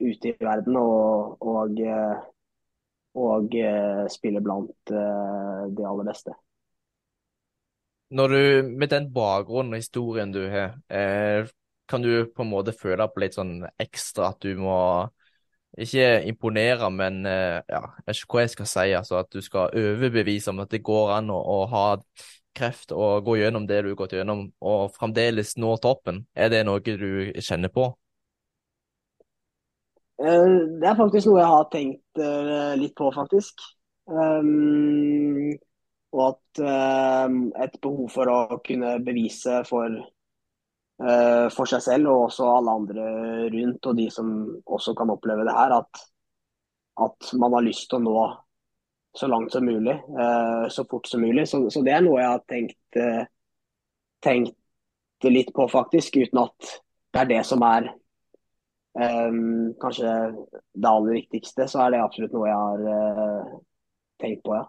ute 0.00 0.32
i 0.32 0.34
verden 0.40 0.76
og, 0.80 1.36
og, 1.40 1.78
eh, 1.80 2.24
og 3.16 3.54
eh, 3.56 4.02
spille 4.12 4.42
blant 4.44 4.92
eh, 4.92 5.62
de 5.72 5.86
aller 5.86 6.08
beste. 6.10 6.34
Når 8.16 8.28
du, 8.32 8.40
med 8.78 8.90
den 8.92 9.08
bakgrunnen 9.12 9.74
og 9.74 9.82
historien 9.82 10.30
du 10.30 10.44
har, 10.46 10.76
kan 11.90 12.04
du 12.04 12.28
på 12.30 12.44
en 12.44 12.52
måte 12.52 12.70
føle 12.70 13.08
på 13.10 13.18
litt 13.18 13.34
sånn 13.34 13.64
ekstra 13.82 14.28
at 14.30 14.38
du 14.46 14.52
må 14.60 14.76
ikke 15.74 16.22
imponere, 16.30 16.86
men 16.94 17.26
ja, 17.26 17.80
jeg 17.82 18.06
vet 18.06 18.20
ikke 18.20 18.38
hva 18.38 18.44
jeg 18.44 18.52
skal 18.54 18.70
si, 18.70 18.86
altså 18.94 19.18
at 19.18 19.34
du 19.34 19.42
skal 19.42 19.74
overbevise 19.74 20.54
om 20.54 20.62
at 20.62 20.70
det 20.70 20.84
går 20.86 21.16
an 21.16 21.34
å, 21.34 21.40
å 21.42 21.58
ha 21.74 21.84
kreft 22.56 22.94
og 22.94 23.26
gå 23.26 23.40
gjennom 23.40 23.66
det 23.66 23.82
du 23.82 23.90
har 23.90 23.98
gått 23.98 24.14
gjennom, 24.14 24.46
og 24.62 24.94
fremdeles 24.94 25.56
nå 25.58 25.74
toppen. 25.82 26.22
Er 26.38 26.54
det 26.54 26.62
noe 26.70 26.78
du 26.78 27.34
kjenner 27.42 27.74
på? 27.74 27.90
Eh, 30.18 30.56
Det 30.80 30.88
er 30.88 30.98
faktisk 30.98 31.28
noe 31.28 31.40
jeg 31.42 31.52
har 31.52 31.70
tenkt 31.72 32.20
eh, 32.22 32.74
litt 32.80 32.94
på, 32.96 33.10
faktisk. 33.14 33.60
Um, 34.06 35.50
og 36.14 36.22
at 36.28 36.60
um, 37.26 37.40
et 37.58 37.74
behov 37.82 38.06
for 38.14 38.30
å 38.30 38.58
kunne 38.64 38.92
bevise 39.04 39.58
for, 39.68 39.96
eh, 41.02 41.46
for 41.52 41.68
seg 41.68 41.82
selv 41.84 42.12
og 42.12 42.28
også 42.28 42.46
alle 42.48 42.76
andre 42.80 43.06
rundt, 43.52 43.88
og 43.90 43.98
de 43.98 44.06
som 44.14 44.30
også 44.64 44.94
kan 44.96 45.10
oppleve 45.12 45.44
det 45.48 45.56
her, 45.56 45.74
at, 45.80 46.04
at 47.08 47.32
man 47.42 47.58
har 47.58 47.66
lyst 47.66 47.90
til 47.90 47.98
å 47.98 48.04
nå 48.06 48.26
så 49.16 49.28
langt 49.32 49.52
som 49.52 49.66
mulig, 49.66 49.96
eh, 49.96 50.68
så 50.72 50.86
fort 50.88 51.10
som 51.10 51.24
mulig. 51.24 51.48
Så, 51.50 51.60
så 51.72 51.82
det 51.84 51.96
er 51.96 52.06
noe 52.06 52.20
jeg 52.22 52.30
har 52.30 52.46
tenkt, 52.48 52.80
eh, 53.00 53.26
tenkt 54.24 55.26
litt 55.26 55.52
på, 55.56 55.66
faktisk, 55.72 56.16
uten 56.22 56.44
at 56.46 56.74
det 57.12 57.22
er 57.24 57.30
det 57.34 57.44
som 57.48 57.64
er 57.66 57.90
Um, 58.96 59.74
kanskje 59.76 60.08
det 60.72 60.88
aller 60.88 61.18
viktigste, 61.18 61.66
så 61.68 61.82
er 61.84 61.92
det 61.92 62.00
absolutt 62.00 62.32
noe 62.32 62.48
jeg 62.48 62.56
har 62.56 62.84
uh, 62.88 63.56
tenkt 64.22 64.40
på, 64.46 64.56
ja. 64.56 64.64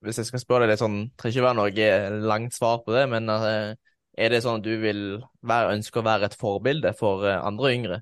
Hvis 0.00 0.16
jeg 0.22 0.30
skal 0.30 0.40
spørre 0.40 0.64
deg 0.64 0.72
litt 0.72 0.80
sånn, 0.80 1.02
trenger 1.20 1.34
ikke 1.34 1.44
være 1.44 1.58
noe 1.58 2.22
langt 2.24 2.56
svar 2.56 2.80
på 2.86 2.94
det, 2.96 3.02
men 3.12 3.28
uh, 3.28 3.76
er 4.16 4.32
det 4.32 4.40
sånn 4.40 4.62
at 4.62 4.64
du 4.64 4.72
vil 4.80 5.02
være, 5.44 5.74
ønske 5.76 6.00
å 6.00 6.06
være 6.06 6.30
et 6.30 6.38
forbilde 6.40 6.94
for 6.96 7.26
uh, 7.28 7.36
andre 7.44 7.74
yngre? 7.76 8.00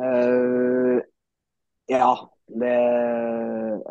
Uh, 0.00 0.96
ja, 1.92 2.10
det 2.62 2.76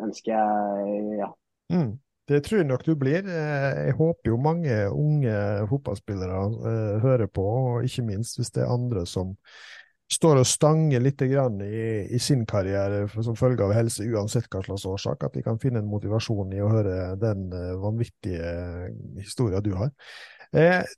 ønsker 0.02 0.34
jeg, 0.34 1.02
ja. 1.20 1.30
Mm. 1.70 1.92
Det 2.30 2.38
tror 2.46 2.60
jeg 2.60 2.68
nok 2.68 2.84
du 2.86 2.94
blir. 2.98 3.26
Eh, 3.26 3.86
Jeg 3.88 3.96
håper 3.98 4.30
jo 4.30 4.38
mange 4.38 4.74
unge 4.94 5.34
fotballspillere 5.70 6.40
eh, 6.70 6.96
hører 7.02 7.26
på, 7.26 7.42
og 7.42 7.84
ikke 7.86 8.06
minst 8.06 8.38
hvis 8.38 8.52
det 8.54 8.62
er 8.62 8.70
andre 8.74 9.02
som 9.08 9.34
står 10.10 10.40
og 10.40 10.46
stanger 10.46 11.02
litt 11.02 11.22
i, 11.22 11.30
i 12.10 12.18
sin 12.18 12.42
karriere 12.46 13.04
som 13.22 13.36
følge 13.38 13.62
av 13.62 13.74
helse, 13.74 14.06
uansett 14.10 14.48
hva 14.50 14.62
slags 14.66 14.86
årsak, 14.90 15.22
at 15.26 15.36
de 15.38 15.42
kan 15.46 15.58
finne 15.62 15.82
en 15.82 15.90
motivasjon 15.90 16.54
i 16.54 16.62
å 16.62 16.70
høre 16.70 16.96
den 17.18 17.48
eh, 17.54 17.74
vanvittige 17.82 18.54
historien 19.18 19.62
du 19.66 19.74
har. 19.78 19.90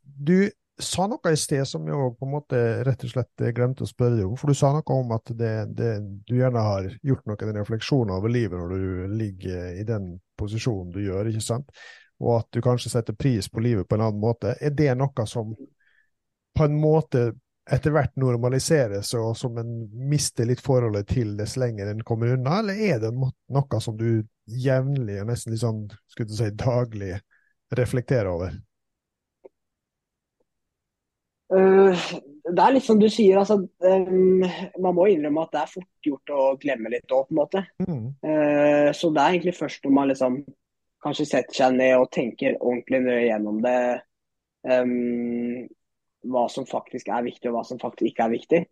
Du 0.03 0.49
sa 0.80 1.06
noe 1.06 1.32
i 1.32 1.38
sted 1.38 1.66
som 1.68 1.84
jeg 1.86 2.12
på 2.18 2.26
en 2.26 2.32
måte 2.32 2.58
rett 2.86 3.04
og 3.04 3.12
slett 3.12 3.44
glemte 3.54 3.84
å 3.84 3.90
spørre 3.90 4.16
deg 4.18 4.26
om. 4.26 4.36
For 4.40 4.52
du 4.52 4.56
sa 4.56 4.72
noe 4.74 4.96
om 4.96 5.12
at 5.16 5.32
det, 5.36 5.52
det, 5.76 5.90
du 6.28 6.36
gjerne 6.38 6.64
har 6.64 6.88
gjort 7.04 7.28
noen 7.28 7.58
refleksjoner 7.60 8.16
over 8.16 8.32
livet 8.32 8.58
når 8.58 8.72
du 8.72 9.14
ligger 9.18 9.76
i 9.80 9.84
den 9.88 10.14
posisjonen 10.40 10.92
du 10.94 11.02
gjør, 11.04 11.30
ikke 11.30 11.44
sant? 11.44 11.70
Og 12.22 12.38
at 12.40 12.48
du 12.54 12.62
kanskje 12.64 12.92
setter 12.94 13.16
pris 13.18 13.48
på 13.50 13.62
livet 13.64 13.88
på 13.88 13.98
en 13.98 14.06
annen 14.06 14.22
måte. 14.22 14.56
Er 14.62 14.74
det 14.76 14.92
noe 14.98 15.26
som 15.28 15.54
på 16.52 16.68
en 16.68 16.76
måte 16.78 17.32
etter 17.70 17.94
hvert 17.94 18.16
normaliseres, 18.18 19.12
og 19.14 19.36
som 19.38 19.58
en 19.60 19.70
mister 20.10 20.48
litt 20.48 20.62
forholdet 20.62 21.06
til 21.12 21.36
dess 21.38 21.54
lenger 21.60 21.92
en 21.92 22.02
kommer 22.06 22.34
unna, 22.34 22.58
eller 22.58 22.80
er 22.88 22.98
det 23.04 23.12
noe 23.14 23.80
som 23.80 23.96
du 23.98 24.24
jevnlig 24.50 25.20
og 25.22 25.30
nesten 25.30 25.54
litt 25.54 25.62
sånn, 25.62 25.84
skulle 26.10 26.32
du 26.32 26.36
si, 26.36 26.50
daglig 26.58 27.14
reflekterer 27.78 28.32
over? 28.32 28.56
Uh, 31.53 32.07
det 32.42 32.59
er 32.64 32.74
litt 32.74 32.86
som 32.86 32.98
du 32.98 33.07
sier, 33.12 33.38
altså, 33.38 33.61
man 33.82 34.96
må 34.96 35.07
innrømme 35.12 35.44
at 35.44 35.53
det 35.55 35.61
er 35.61 35.70
fort 35.70 36.09
gjort 36.09 36.32
å 36.34 36.46
glemme 36.61 36.90
litt 36.90 37.12
òg, 37.12 37.28
på 37.28 37.34
en 37.34 37.38
måte. 37.38 37.62
Mm. 37.84 38.07
Uh, 38.24 38.88
så 38.96 39.12
det 39.12 39.22
er 39.22 39.36
egentlig 39.36 39.55
først 39.61 39.86
når 39.86 39.94
man 39.94 40.11
liksom 40.11 40.40
kanskje 41.03 41.28
setter 41.28 41.59
seg 41.59 41.76
ned 41.78 41.96
og 41.98 42.11
tenker 42.14 42.59
ordentlig 42.59 43.03
nøye 43.05 43.24
gjennom 43.28 43.62
det, 43.62 43.78
um, 44.70 45.62
hva 46.32 46.44
som 46.50 46.66
faktisk 46.68 47.11
er 47.11 47.26
viktig 47.26 47.50
og 47.50 47.59
hva 47.59 47.64
som 47.66 47.80
faktisk 47.82 48.12
ikke 48.12 48.28
er 48.28 48.36
viktig. 48.36 48.62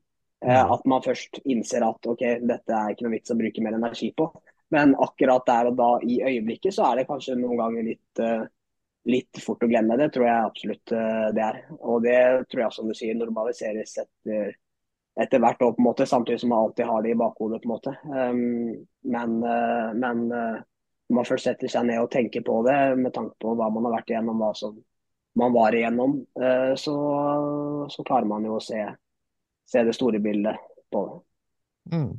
Mm. 0.41 0.71
at 0.73 0.87
man 0.89 1.03
først 1.05 1.43
innser 1.53 1.85
at 1.85 2.07
ok, 2.09 2.23
dette 2.49 2.73
er 2.73 2.95
ikke 2.95 3.05
noe 3.05 3.13
vits 3.13 3.33
å 3.33 3.35
bruke 3.37 3.61
mer 3.61 3.75
energi 3.77 4.07
på. 4.17 4.25
Men 4.73 4.95
akkurat 4.97 5.45
der 5.45 5.69
og 5.69 5.75
da 5.77 5.89
i 6.01 6.21
øyeblikket 6.25 6.73
så 6.73 6.87
er 6.89 7.01
det 7.01 7.09
kanskje 7.11 7.37
noen 7.37 7.59
ganger 7.59 7.85
litt, 7.91 8.23
uh, 8.23 8.47
litt 9.09 9.41
fort 9.41 9.63
å 9.65 9.69
glemme. 9.71 9.97
Det 9.97 10.11
tror 10.15 10.27
jeg 10.27 10.49
absolutt 10.49 10.93
uh, 10.93 11.29
det 11.37 11.45
er. 11.47 11.61
Og 11.81 12.03
det 12.05 12.19
tror 12.51 12.67
jeg 12.67 12.77
som 12.77 12.91
du 12.91 12.97
sier 12.97 13.17
normaliseres 13.17 13.97
etter, 14.03 14.53
etter 15.21 15.43
hvert 15.43 15.63
år, 15.65 15.73
på 15.77 15.83
en 15.83 15.89
måte, 15.89 16.09
samtidig 16.09 16.43
som 16.43 16.53
man 16.53 16.67
alltid 16.67 16.91
har 16.91 17.05
det 17.05 17.15
i 17.15 17.21
bakhodet. 17.23 17.63
på 17.63 17.71
en 17.71 17.75
måte. 17.75 17.95
Um, 18.05 18.77
men, 19.15 19.41
men 19.97 20.27
når 20.31 21.17
man 21.17 21.27
først 21.27 21.49
setter 21.49 21.73
seg 21.73 21.89
ned 21.89 21.99
og 22.03 22.13
tenker 22.13 22.45
på 22.47 22.61
det, 22.69 22.79
med 23.01 23.13
tanke 23.17 23.35
på 23.43 23.57
hva 23.59 23.67
man 23.73 23.89
har 23.89 23.99
vært 23.99 24.13
igjennom, 24.13 24.39
hva 24.39 24.53
som 24.55 24.77
man 25.41 25.53
var 25.55 25.75
igjennom, 25.75 26.19
uh, 26.41 26.75
så, 26.79 26.97
så 27.91 28.05
klarer 28.07 28.29
man 28.31 28.47
jo 28.47 28.57
å 28.59 28.65
se, 28.65 28.81
se, 29.67 29.85
det 29.87 29.95
store 29.97 30.21
bildet 30.23 30.59
på 30.91 31.05
det. 31.09 31.19
Mm. 31.97 32.13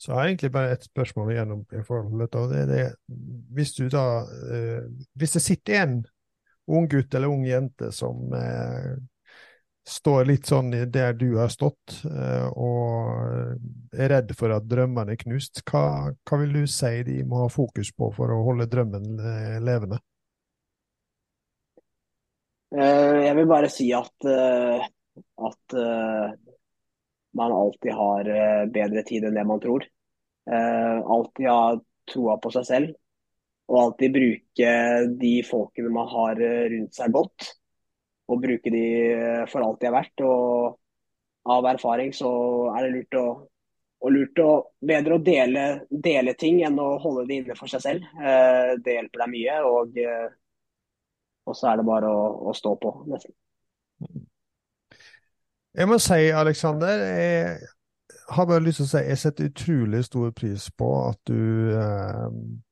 Så 0.00 0.12
jeg 0.12 0.16
har 0.16 0.30
egentlig 0.30 0.52
bare 0.54 0.72
ett 0.74 0.86
spørsmål 0.88 1.32
igjen 1.34 1.54
i 1.76 1.82
forholdet. 1.84 2.36
og 2.40 2.52
det. 2.54 2.64
det 2.70 2.84
hvis, 3.52 3.74
du 3.76 3.88
da, 3.92 4.24
eh, 4.48 4.88
hvis 5.20 5.36
det 5.36 5.44
sitter 5.44 5.82
en 5.82 5.96
ung 6.70 6.86
gutt 6.88 7.14
eller 7.14 7.28
ung 7.28 7.44
jente 7.44 7.90
som 7.92 8.32
eh, 8.32 8.94
står 9.90 10.24
litt 10.30 10.48
sånn 10.48 10.70
der 10.92 11.16
du 11.18 11.34
har 11.36 11.50
stått, 11.50 11.96
og 12.04 13.96
er 13.96 14.12
redd 14.12 14.30
for 14.38 14.52
at 14.54 14.68
drømmene 14.70 15.16
er 15.16 15.18
knust, 15.18 15.64
hva, 15.66 16.12
hva 16.12 16.38
vil 16.44 16.52
du 16.60 16.62
si 16.70 16.92
de 17.08 17.16
må 17.26 17.40
ha 17.42 17.48
fokus 17.50 17.90
på 17.96 18.12
for 18.14 18.30
å 18.30 18.42
holde 18.46 18.68
drømmen 18.70 19.16
levende? 19.64 19.98
Eh, 22.70 23.16
jeg 23.26 23.34
vil 23.36 23.48
bare 23.50 23.68
si 23.72 23.88
at, 23.96 24.26
eh, 24.30 24.84
at 25.46 25.74
eh, 25.74 26.26
man 27.36 27.52
alltid 27.52 27.92
har 27.94 28.30
bedre 28.74 29.04
tid 29.06 29.26
enn 29.28 29.36
det 29.38 29.46
man 29.46 29.60
tror. 29.62 29.84
Alltid 30.50 31.46
ha 31.46 31.62
troa 32.10 32.36
på 32.42 32.52
seg 32.54 32.66
selv. 32.66 32.96
Og 33.70 33.78
alltid 33.84 34.14
bruke 34.16 34.72
de 35.20 35.34
folkene 35.46 35.92
man 35.94 36.08
har 36.10 36.40
rundt 36.72 36.96
seg 36.96 37.14
godt. 37.14 37.52
Og 38.30 38.42
bruke 38.42 38.72
de 38.74 38.84
for 39.50 39.62
alt 39.62 39.78
de 39.82 39.90
er 39.90 39.94
verdt. 39.94 40.24
Og 40.26 41.54
av 41.54 41.70
erfaring 41.70 42.10
så 42.16 42.32
er 42.74 42.88
det 42.88 42.92
lurt 42.96 43.20
å, 43.20 43.24
og 44.00 44.14
lurt 44.16 44.42
å 44.42 44.50
bedre 44.90 45.16
å 45.16 45.22
dele, 45.22 45.64
dele, 45.90 46.34
ting 46.34 46.60
enn 46.66 46.82
å 46.82 46.96
holde 47.02 47.28
det 47.30 47.40
inne 47.44 47.58
for 47.58 47.70
seg 47.70 47.86
selv. 47.86 48.10
Det 48.82 48.98
hjelper 48.98 49.24
deg 49.24 49.34
mye. 49.38 49.62
og 49.70 50.02
og 51.50 51.56
så 51.56 51.72
er 51.72 51.80
det 51.80 51.86
bare 51.88 52.10
å, 52.10 52.26
å 52.50 52.54
stå 52.56 52.76
på, 52.80 52.92
nesten. 53.10 53.34
Jeg 55.78 55.86
må 55.86 56.00
si, 56.02 56.18
Aleksander, 56.34 57.04
jeg 57.06 57.68
har 58.34 58.48
bare 58.48 58.62
lyst 58.64 58.80
til 58.80 58.88
å 58.88 58.90
si 58.90 59.04
jeg 59.06 59.20
setter 59.22 59.50
utrolig 59.50 60.02
stor 60.06 60.32
pris 60.34 60.66
på 60.74 60.90
at 61.04 61.20
du 61.30 61.70
eh, 61.78 62.26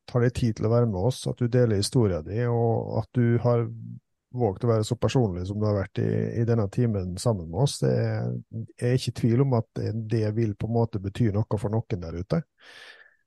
tar 0.08 0.24
deg 0.24 0.34
tid 0.34 0.58
til 0.58 0.68
å 0.68 0.72
være 0.72 0.90
med 0.90 1.08
oss, 1.10 1.22
at 1.30 1.38
du 1.38 1.46
deler 1.46 1.78
historien 1.78 2.26
din, 2.26 2.48
og 2.50 2.98
at 3.02 3.10
du 3.18 3.38
har 3.44 3.66
våget 4.38 4.66
å 4.66 4.70
være 4.70 4.84
så 4.84 4.96
personlig 5.00 5.46
som 5.48 5.58
du 5.60 5.66
har 5.68 5.78
vært 5.78 6.00
i, 6.02 6.08
i 6.42 6.46
denne 6.48 6.66
timen 6.74 7.14
sammen 7.20 7.48
med 7.48 7.62
oss. 7.64 7.78
Det 7.80 7.92
er, 7.92 8.30
jeg 8.76 8.90
er 8.90 8.98
ikke 8.98 9.14
i 9.14 9.18
tvil 9.22 9.44
om 9.46 9.58
at 9.58 9.82
det, 10.12 10.24
vil 10.36 10.54
på 10.58 10.68
en 10.68 10.76
måte 10.76 11.02
bety 11.02 11.30
noe 11.34 11.60
for 11.60 11.72
noen 11.72 12.02
der 12.02 12.18
ute. 12.18 12.42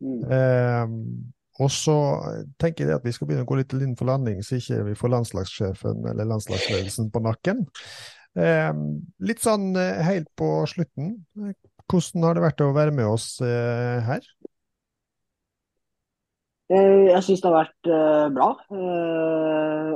Mm. 0.01 0.19
Eh, 0.37 0.95
og 1.61 1.69
så 1.73 1.95
tenker 2.61 2.87
jeg 2.87 2.97
at 2.97 3.05
vi 3.05 3.13
skal 3.13 3.29
begynne 3.29 3.45
å 3.45 3.49
gå 3.49 3.59
litt 3.59 3.73
inn 3.75 3.97
for 3.97 4.09
landing, 4.09 4.39
så 4.45 4.57
ikke 4.57 4.81
vi 4.87 4.97
får 4.97 5.13
landslagssjefen 5.15 6.07
eller 6.13 6.29
landslagsledelsen 6.29 7.11
på 7.13 7.21
nakken. 7.25 7.65
Eh, 8.31 8.71
litt 9.27 9.43
sånn 9.43 9.73
eh, 9.75 9.99
helt 10.07 10.29
på 10.39 10.63
slutten, 10.69 11.17
hvordan 11.91 12.23
har 12.23 12.37
det 12.37 12.45
vært 12.45 12.63
å 12.63 12.71
være 12.75 12.93
med 12.95 13.09
oss 13.11 13.33
eh, 13.43 13.99
her? 14.07 14.27
Eh, 16.71 17.09
jeg 17.09 17.25
syns 17.25 17.43
det 17.43 17.49
har 17.49 17.57
vært 17.57 17.91
bra. 18.37 18.49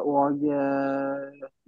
Og 0.03 0.43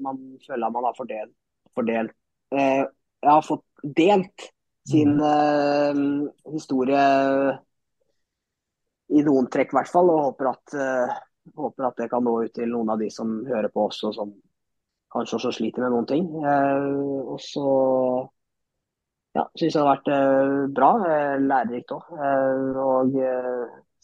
man 0.04 0.20
føler 0.44 0.68
at 0.68 0.76
man 0.76 0.90
har 0.90 0.98
fordelt, 0.98 1.32
fordelt 1.78 2.12
Jeg 2.52 3.32
har 3.32 3.46
fått 3.46 3.64
delt 3.98 4.50
sin 4.88 5.16
mm. 5.20 6.28
historie 6.52 7.06
i 9.08 9.24
noen 9.24 9.48
trekk, 9.52 9.72
i 9.72 9.80
hvert 9.80 9.92
fall. 9.92 10.12
Og 10.12 10.26
håper 10.30 10.52
at, 10.52 10.76
håper 11.56 11.88
at, 11.88 11.98
det 12.04 12.10
kan 12.12 12.28
nå 12.28 12.36
ut 12.44 12.54
til 12.56 12.70
noen 12.72 12.92
av 12.92 13.00
de 13.00 13.10
som 13.12 13.40
hører 13.48 13.72
på 13.72 13.88
oss, 13.88 14.04
og 14.08 14.16
som 14.16 14.36
kanskje 15.14 15.38
også 15.40 15.54
sliter 15.56 15.86
med 15.86 15.94
noen 15.96 16.10
ting. 16.10 16.26
Uh, 16.44 17.34
og 17.34 17.42
så 17.44 17.68
ja, 19.38 19.46
syns 19.60 19.76
det 19.76 19.84
har 19.84 19.92
vært 19.92 20.10
uh, 20.12 20.66
bra. 20.74 20.92
lærerikt 21.44 21.94
òg. 21.98 22.10
og 22.88 23.22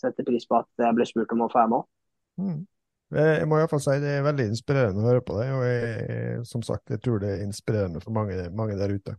setter 0.03 0.27
pris 0.27 0.45
på 0.49 0.59
at 0.59 0.83
jeg 0.83 0.95
ble 0.97 1.07
spurt 1.07 1.31
om 1.35 1.45
å 1.45 1.49
få 1.51 1.61
være 1.61 1.73
med. 1.73 1.91
Mm. 2.43 2.61
Jeg 3.13 3.45
må 3.45 3.59
iallfall 3.59 3.81
si 3.83 3.99
det 4.01 4.15
er 4.17 4.25
veldig 4.25 4.47
inspirerende 4.49 5.03
å 5.03 5.05
høre 5.05 5.21
på 5.21 5.35
deg, 5.37 5.51
og 5.53 5.67
jeg, 5.67 6.39
som 6.49 6.63
sagt, 6.65 6.89
jeg 6.89 7.01
tror 7.03 7.21
det 7.21 7.29
er 7.29 7.43
inspirerende 7.45 8.01
for 8.01 8.15
mange, 8.15 8.47
mange 8.57 8.77
der 8.79 8.95
ute. 8.95 9.13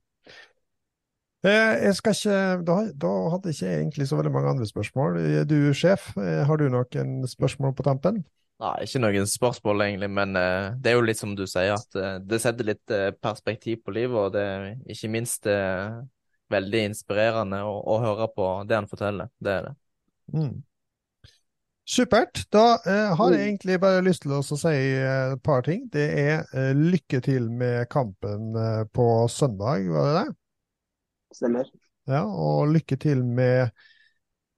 Eh, 1.44 1.84
jeg 1.84 1.94
skal 1.94 2.14
ikke, 2.16 2.36
da, 2.64 2.74
da, 3.04 3.08
hadde 3.34 3.50
ikke 3.52 3.72
egentlig 3.76 4.08
så 4.08 4.16
veldig 4.16 4.32
mange 4.32 4.48
andre 4.48 4.66
spørsmål. 4.66 5.18
Eh, 5.20 5.42
du 5.48 5.74
sjef, 5.76 6.16
eh, 6.16 6.40
har 6.48 6.56
du 6.56 6.70
noen 6.72 7.26
spørsmål 7.28 7.74
på 7.76 7.84
tampen? 7.84 8.22
Nei, 8.62 8.74
ikke 8.86 9.00
noen 9.02 9.26
spørsmål 9.26 9.82
egentlig, 9.88 10.08
men 10.14 10.36
uh, 10.38 10.74
det 10.78 10.92
er 10.92 10.94
jo 10.98 11.06
litt 11.06 11.18
som 11.18 11.32
du 11.34 11.42
sier, 11.50 11.74
at 11.74 11.96
uh, 11.98 12.18
det 12.22 12.38
setter 12.42 12.68
litt 12.68 12.92
uh, 12.94 13.08
perspektiv 13.18 13.80
på 13.82 13.94
livet, 13.96 14.14
og 14.14 14.34
det 14.36 14.44
er 14.44 14.68
ikke 14.94 15.10
minst 15.10 15.48
veldig 16.54 16.84
inspirerende 16.90 17.64
å, 17.66 17.74
å, 17.90 17.98
høre 18.04 18.28
på 18.30 18.46
det 18.68 18.78
han 18.78 18.88
forteller. 18.90 19.32
Det 19.42 19.56
er 19.58 19.66
det. 19.66 19.74
Mm. 20.36 20.54
Supert. 21.84 22.44
Da 22.54 22.78
har 22.84 23.32
jeg 23.34 23.40
mm. 23.40 23.46
egentlig 23.48 23.78
bare 23.82 24.04
lyst 24.04 24.22
til 24.24 24.36
å 24.36 24.42
si 24.44 24.72
et 24.72 25.42
par 25.44 25.64
ting. 25.66 25.82
Det 25.92 26.04
er 26.22 26.76
lykke 26.78 27.20
til 27.24 27.50
med 27.52 27.88
kampen 27.92 28.54
på 28.94 29.08
søndag, 29.32 29.88
var 29.92 30.08
det 30.08 30.14
det? 30.20 30.36
Stemmer. 31.40 31.74
Ja, 32.08 32.22
og 32.24 32.70
lykke 32.72 32.96
til 33.00 33.24
med 33.24 33.74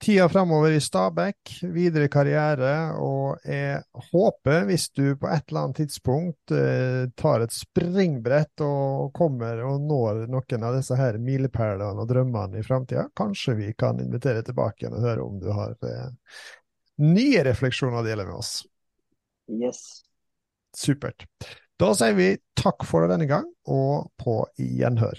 tida 0.06 0.28
framover 0.28 0.70
i 0.70 0.80
Stabæk, 0.80 1.56
videre 1.74 2.06
karriere. 2.08 2.72
Og 3.02 3.42
jeg 3.42 3.80
håper, 4.12 4.62
hvis 4.68 4.84
du 4.94 5.16
på 5.18 5.26
et 5.34 5.48
eller 5.48 5.64
annet 5.64 5.80
tidspunkt 5.80 6.54
eh, 6.54 7.08
tar 7.18 7.42
et 7.42 7.54
springbrett 7.54 8.62
og 8.62 9.10
kommer 9.16 9.64
og 9.66 9.82
når 9.82 10.22
noen 10.30 10.66
av 10.68 10.78
disse 10.78 10.98
her 10.98 11.18
milepælene 11.18 12.04
og 12.04 12.06
drømmene 12.10 12.62
i 12.62 12.66
framtida, 12.66 13.08
kanskje 13.18 13.56
vi 13.58 13.72
kan 13.74 13.98
invitere 14.02 14.44
tilbake 14.46 14.84
igjen 14.84 14.94
og 14.94 15.08
høre 15.08 15.26
om 15.26 15.40
du 15.42 15.50
har 15.50 15.74
eh, 15.90 16.08
nye 17.02 17.42
refleksjoner 17.50 18.04
å 18.04 18.06
dele 18.06 18.28
med 18.28 18.38
oss. 18.38 18.60
Yes. 19.50 19.82
Supert. 20.76 21.26
Da 21.82 21.90
sier 21.98 22.14
vi 22.14 22.30
takk 22.56 22.86
for 22.86 23.10
denne 23.10 23.26
gang, 23.28 23.50
og 23.66 24.12
på 24.22 24.44
gjenhør. 24.54 25.18